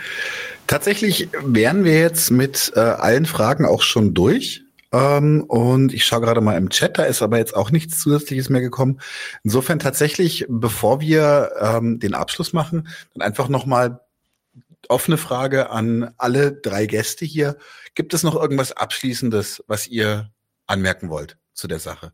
Tatsächlich 0.69 1.29
wären 1.33 1.83
wir 1.83 1.99
jetzt 1.99 2.29
mit 2.29 2.73
äh, 2.75 2.79
allen 2.79 3.25
Fragen 3.25 3.65
auch 3.65 3.81
schon 3.81 4.13
durch. 4.13 4.61
Ähm, 4.91 5.43
und 5.47 5.95
ich 5.95 6.05
schaue 6.05 6.21
gerade 6.21 6.41
mal 6.41 6.57
im 6.57 6.69
Chat, 6.69 6.99
da 6.99 7.05
ist 7.05 7.23
aber 7.23 7.39
jetzt 7.39 7.55
auch 7.55 7.71
nichts 7.71 7.99
Zusätzliches 7.99 8.49
mehr 8.49 8.61
gekommen. 8.61 9.01
Insofern 9.43 9.79
tatsächlich, 9.79 10.45
bevor 10.47 11.01
wir 11.01 11.53
ähm, 11.59 11.99
den 11.99 12.13
Abschluss 12.13 12.53
machen, 12.53 12.87
dann 13.15 13.23
einfach 13.23 13.49
nochmal 13.49 13.99
offene 14.89 15.17
Frage 15.17 15.71
an 15.71 16.13
alle 16.17 16.51
drei 16.51 16.85
Gäste 16.85 17.25
hier. 17.25 17.57
Gibt 17.95 18.13
es 18.13 18.21
noch 18.21 18.35
irgendwas 18.35 18.71
Abschließendes, 18.71 19.63
was 19.65 19.87
ihr 19.87 20.29
anmerken 20.67 21.09
wollt 21.09 21.39
zu 21.55 21.67
der 21.67 21.79
Sache? 21.79 22.13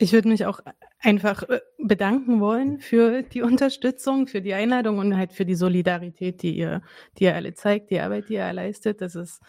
Ich 0.00 0.12
würde 0.12 0.28
mich 0.28 0.46
auch 0.46 0.60
einfach 1.00 1.42
äh, 1.48 1.60
bedanken 1.76 2.40
wollen 2.40 2.78
für 2.78 3.22
die 3.22 3.42
Unterstützung, 3.42 4.28
für 4.28 4.40
die 4.40 4.54
Einladung 4.54 4.98
und 4.98 5.16
halt 5.16 5.32
für 5.32 5.44
die 5.44 5.56
Solidarität, 5.56 6.42
die 6.42 6.56
ihr, 6.56 6.82
die 7.18 7.24
ihr 7.24 7.34
alle 7.34 7.54
zeigt, 7.54 7.90
die 7.90 7.98
Arbeit, 7.98 8.28
die 8.28 8.34
ihr 8.34 8.52
leistet. 8.52 9.00
Das 9.00 9.16
ist 9.16 9.40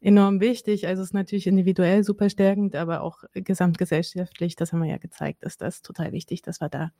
enorm 0.00 0.40
wichtig. 0.40 0.86
Also 0.86 1.02
es 1.02 1.08
ist 1.08 1.14
natürlich 1.14 1.48
individuell 1.48 2.04
super 2.04 2.30
stärkend, 2.30 2.76
aber 2.76 3.00
auch 3.00 3.24
gesamtgesellschaftlich, 3.34 4.54
das 4.54 4.72
haben 4.72 4.80
wir 4.80 4.90
ja 4.90 4.98
gezeigt, 4.98 5.42
ist 5.42 5.60
das 5.60 5.82
total 5.82 6.12
wichtig, 6.12 6.42
dass 6.42 6.60
wir 6.60 6.68
da, 6.68 6.92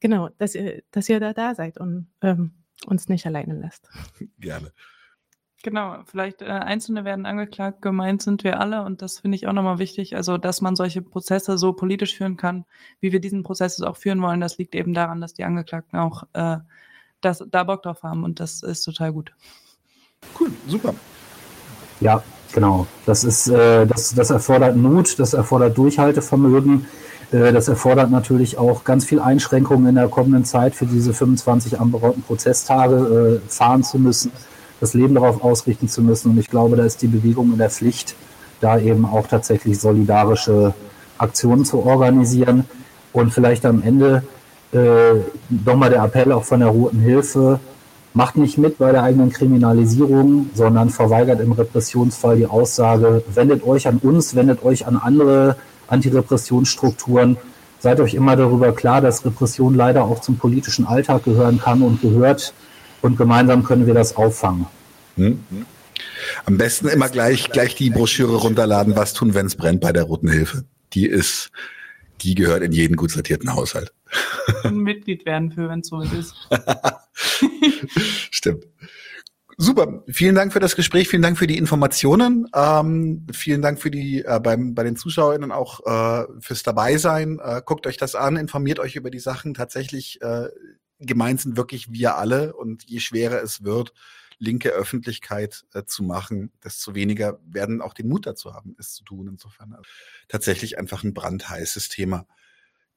genau, 0.00 0.30
dass 0.38 0.54
ihr, 0.54 0.82
dass 0.92 1.10
ihr 1.10 1.20
da 1.20 1.34
da 1.34 1.54
seid 1.54 1.78
und 1.78 2.08
ähm, 2.22 2.52
uns 2.86 3.08
nicht 3.10 3.26
alleine 3.26 3.58
lasst. 3.60 3.90
Gerne. 4.38 4.72
Genau, 5.66 5.96
vielleicht 6.06 6.42
äh, 6.42 6.44
Einzelne 6.44 7.04
werden 7.04 7.26
angeklagt, 7.26 7.82
gemeint 7.82 8.22
sind 8.22 8.44
wir 8.44 8.60
alle 8.60 8.84
und 8.84 9.02
das 9.02 9.18
finde 9.18 9.34
ich 9.34 9.48
auch 9.48 9.52
nochmal 9.52 9.80
wichtig. 9.80 10.14
Also, 10.14 10.38
dass 10.38 10.60
man 10.60 10.76
solche 10.76 11.02
Prozesse 11.02 11.58
so 11.58 11.72
politisch 11.72 12.16
führen 12.16 12.36
kann, 12.36 12.64
wie 13.00 13.10
wir 13.10 13.18
diesen 13.18 13.42
Prozess 13.42 13.82
auch 13.82 13.96
führen 13.96 14.22
wollen, 14.22 14.40
das 14.40 14.58
liegt 14.58 14.76
eben 14.76 14.94
daran, 14.94 15.20
dass 15.20 15.34
die 15.34 15.42
Angeklagten 15.42 15.98
auch 15.98 16.22
äh, 16.34 16.58
das, 17.20 17.44
da 17.50 17.64
Bock 17.64 17.82
drauf 17.82 18.04
haben 18.04 18.22
und 18.22 18.38
das 18.38 18.62
ist 18.62 18.84
total 18.84 19.12
gut. 19.12 19.32
Cool, 20.38 20.52
super. 20.68 20.94
Ja, 21.98 22.22
genau. 22.52 22.86
Das 23.04 23.24
ist, 23.24 23.48
äh, 23.48 23.88
das, 23.88 24.14
das 24.14 24.30
erfordert 24.30 24.76
Mut, 24.76 25.18
das 25.18 25.34
erfordert 25.34 25.76
Durchhaltevermögen. 25.76 26.86
Äh, 27.32 27.52
das 27.52 27.66
erfordert 27.66 28.12
natürlich 28.12 28.56
auch 28.56 28.84
ganz 28.84 29.04
viel 29.04 29.18
Einschränkungen 29.18 29.88
in 29.88 29.96
der 29.96 30.06
kommenden 30.06 30.44
Zeit 30.44 30.76
für 30.76 30.86
diese 30.86 31.12
25 31.12 31.80
anberauten 31.80 32.22
Prozesstage 32.22 33.40
äh, 33.44 33.48
fahren 33.48 33.82
zu 33.82 33.98
müssen, 33.98 34.30
das 34.80 34.94
Leben 34.94 35.14
darauf 35.14 35.42
ausrichten 35.42 35.88
zu 35.88 36.02
müssen. 36.02 36.32
Und 36.32 36.38
ich 36.38 36.48
glaube, 36.48 36.76
da 36.76 36.84
ist 36.84 37.02
die 37.02 37.08
Bewegung 37.08 37.52
in 37.52 37.58
der 37.58 37.70
Pflicht, 37.70 38.14
da 38.60 38.78
eben 38.78 39.04
auch 39.04 39.26
tatsächlich 39.26 39.78
solidarische 39.78 40.74
Aktionen 41.18 41.64
zu 41.64 41.84
organisieren. 41.84 42.64
Und 43.12 43.32
vielleicht 43.32 43.64
am 43.64 43.82
Ende 43.82 44.22
äh, 44.72 45.14
nochmal 45.48 45.90
der 45.90 46.02
Appell 46.02 46.32
auch 46.32 46.44
von 46.44 46.60
der 46.60 46.68
Roten 46.68 47.00
Hilfe, 47.00 47.60
macht 48.16 48.36
nicht 48.38 48.56
mit 48.56 48.78
bei 48.78 48.92
der 48.92 49.02
eigenen 49.02 49.30
Kriminalisierung, 49.30 50.48
sondern 50.54 50.88
verweigert 50.88 51.38
im 51.40 51.52
Repressionsfall 51.52 52.36
die 52.36 52.46
Aussage, 52.46 53.22
wendet 53.34 53.62
euch 53.62 53.86
an 53.86 53.98
uns, 53.98 54.34
wendet 54.34 54.64
euch 54.64 54.86
an 54.86 54.96
andere 54.96 55.56
Antirepressionsstrukturen. 55.88 57.36
Seid 57.78 58.00
euch 58.00 58.14
immer 58.14 58.34
darüber 58.34 58.72
klar, 58.72 59.02
dass 59.02 59.24
Repression 59.26 59.74
leider 59.74 60.04
auch 60.04 60.20
zum 60.20 60.38
politischen 60.38 60.86
Alltag 60.86 61.24
gehören 61.24 61.60
kann 61.60 61.82
und 61.82 62.00
gehört. 62.00 62.54
Und 63.02 63.16
gemeinsam 63.16 63.64
können 63.64 63.86
wir 63.86 63.94
das 63.94 64.16
auffangen. 64.16 64.66
Hm? 65.16 65.40
Am 66.44 66.58
besten 66.58 66.88
immer 66.88 67.08
gleich, 67.08 67.50
gleich 67.50 67.74
die 67.74 67.90
Broschüre 67.90 68.36
runterladen, 68.36 68.96
was 68.96 69.14
tun, 69.14 69.34
wenn 69.34 69.46
es 69.46 69.56
brennt 69.56 69.80
bei 69.80 69.92
der 69.92 70.04
Roten 70.04 70.28
Hilfe. 70.28 70.64
Die 70.92 71.06
ist, 71.06 71.50
die 72.20 72.34
gehört 72.34 72.62
in 72.62 72.72
jeden 72.72 72.96
gut 72.96 73.10
sortierten 73.10 73.54
Haushalt. 73.54 73.92
Und 74.64 74.78
Mitglied 74.78 75.24
werden 75.26 75.50
für, 75.50 75.68
wenn 75.68 75.80
es 75.80 75.88
so 75.88 76.00
ist. 76.00 76.34
Stimmt. 78.30 78.66
Super, 79.58 80.04
vielen 80.08 80.34
Dank 80.34 80.52
für 80.52 80.60
das 80.60 80.76
Gespräch, 80.76 81.08
vielen 81.08 81.22
Dank 81.22 81.38
für 81.38 81.46
die 81.46 81.56
Informationen, 81.56 82.46
ähm, 82.54 83.26
vielen 83.32 83.62
Dank 83.62 83.80
für 83.80 83.90
die 83.90 84.22
äh, 84.22 84.38
beim, 84.38 84.74
bei 84.74 84.84
den 84.84 84.96
ZuschauerInnen 84.96 85.50
auch 85.50 85.80
äh, 85.86 86.26
fürs 86.40 86.62
Dabeisein. 86.62 87.38
Äh, 87.42 87.62
guckt 87.64 87.86
euch 87.86 87.96
das 87.96 88.14
an, 88.14 88.36
informiert 88.36 88.80
euch 88.80 88.96
über 88.96 89.08
die 89.08 89.18
Sachen. 89.18 89.54
Tatsächlich 89.54 90.20
äh, 90.20 90.48
gemeint 90.98 91.40
sind 91.40 91.56
wirklich 91.56 91.92
wir 91.92 92.16
alle 92.16 92.54
und 92.54 92.84
je 92.84 93.00
schwerer 93.00 93.42
es 93.42 93.64
wird, 93.64 93.92
linke 94.38 94.70
Öffentlichkeit 94.70 95.64
äh, 95.72 95.84
zu 95.84 96.02
machen, 96.02 96.52
desto 96.62 96.94
weniger 96.94 97.38
werden 97.46 97.80
auch 97.80 97.94
den 97.94 98.08
Mut 98.08 98.26
dazu 98.26 98.54
haben, 98.54 98.76
es 98.78 98.94
zu 98.94 99.04
tun. 99.04 99.28
Insofern 99.28 99.72
also 99.72 99.88
tatsächlich 100.28 100.78
einfach 100.78 101.04
ein 101.04 101.14
brandheißes 101.14 101.88
Thema. 101.88 102.26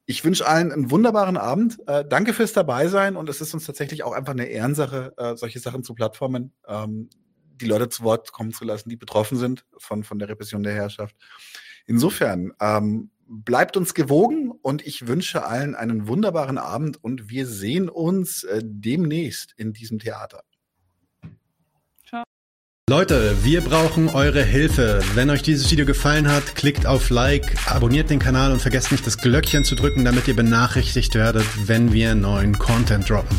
Ich 0.06 0.24
wünsche 0.24 0.46
allen 0.46 0.72
einen 0.72 0.90
wunderbaren 0.90 1.36
Abend. 1.36 1.78
Äh, 1.86 2.04
danke 2.06 2.34
fürs 2.34 2.52
Dabeisein 2.52 3.16
und 3.16 3.28
es 3.28 3.40
ist 3.40 3.54
uns 3.54 3.64
tatsächlich 3.64 4.02
auch 4.02 4.12
einfach 4.12 4.32
eine 4.32 4.46
Ehrensache, 4.46 5.14
äh, 5.16 5.36
solche 5.36 5.60
Sachen 5.60 5.84
zu 5.84 5.94
Plattformen, 5.94 6.52
ähm, 6.66 7.08
die 7.60 7.66
Leute 7.66 7.88
zu 7.88 8.02
Wort 8.02 8.32
kommen 8.32 8.52
zu 8.52 8.64
lassen, 8.64 8.88
die 8.88 8.96
betroffen 8.96 9.38
sind 9.38 9.64
von, 9.78 10.02
von 10.02 10.18
der 10.18 10.28
Repression 10.28 10.62
der 10.62 10.74
Herrschaft. 10.74 11.14
Insofern 11.86 12.52
ähm, 12.60 13.10
bleibt 13.30 13.76
uns 13.76 13.94
gewogen 13.94 14.50
und 14.50 14.84
ich 14.84 15.06
wünsche 15.06 15.44
allen 15.46 15.76
einen 15.76 16.08
wunderbaren 16.08 16.58
Abend 16.58 17.02
und 17.02 17.30
wir 17.30 17.46
sehen 17.46 17.88
uns 17.88 18.42
äh, 18.42 18.60
demnächst 18.62 19.54
in 19.56 19.72
diesem 19.72 20.00
Theater. 20.00 20.42
Leute, 22.88 23.36
wir 23.44 23.60
brauchen 23.60 24.08
eure 24.08 24.42
Hilfe. 24.42 25.00
Wenn 25.14 25.30
euch 25.30 25.42
dieses 25.42 25.70
Video 25.70 25.86
gefallen 25.86 26.26
hat, 26.26 26.56
klickt 26.56 26.86
auf 26.86 27.08
Like, 27.08 27.70
abonniert 27.70 28.10
den 28.10 28.18
Kanal 28.18 28.50
und 28.50 28.60
vergesst 28.60 28.90
nicht 28.90 29.06
das 29.06 29.18
Glöckchen 29.18 29.62
zu 29.62 29.76
drücken, 29.76 30.04
damit 30.04 30.26
ihr 30.26 30.34
benachrichtigt 30.34 31.14
werdet, 31.14 31.46
wenn 31.68 31.92
wir 31.92 32.16
neuen 32.16 32.58
Content 32.58 33.08
droppen. 33.08 33.38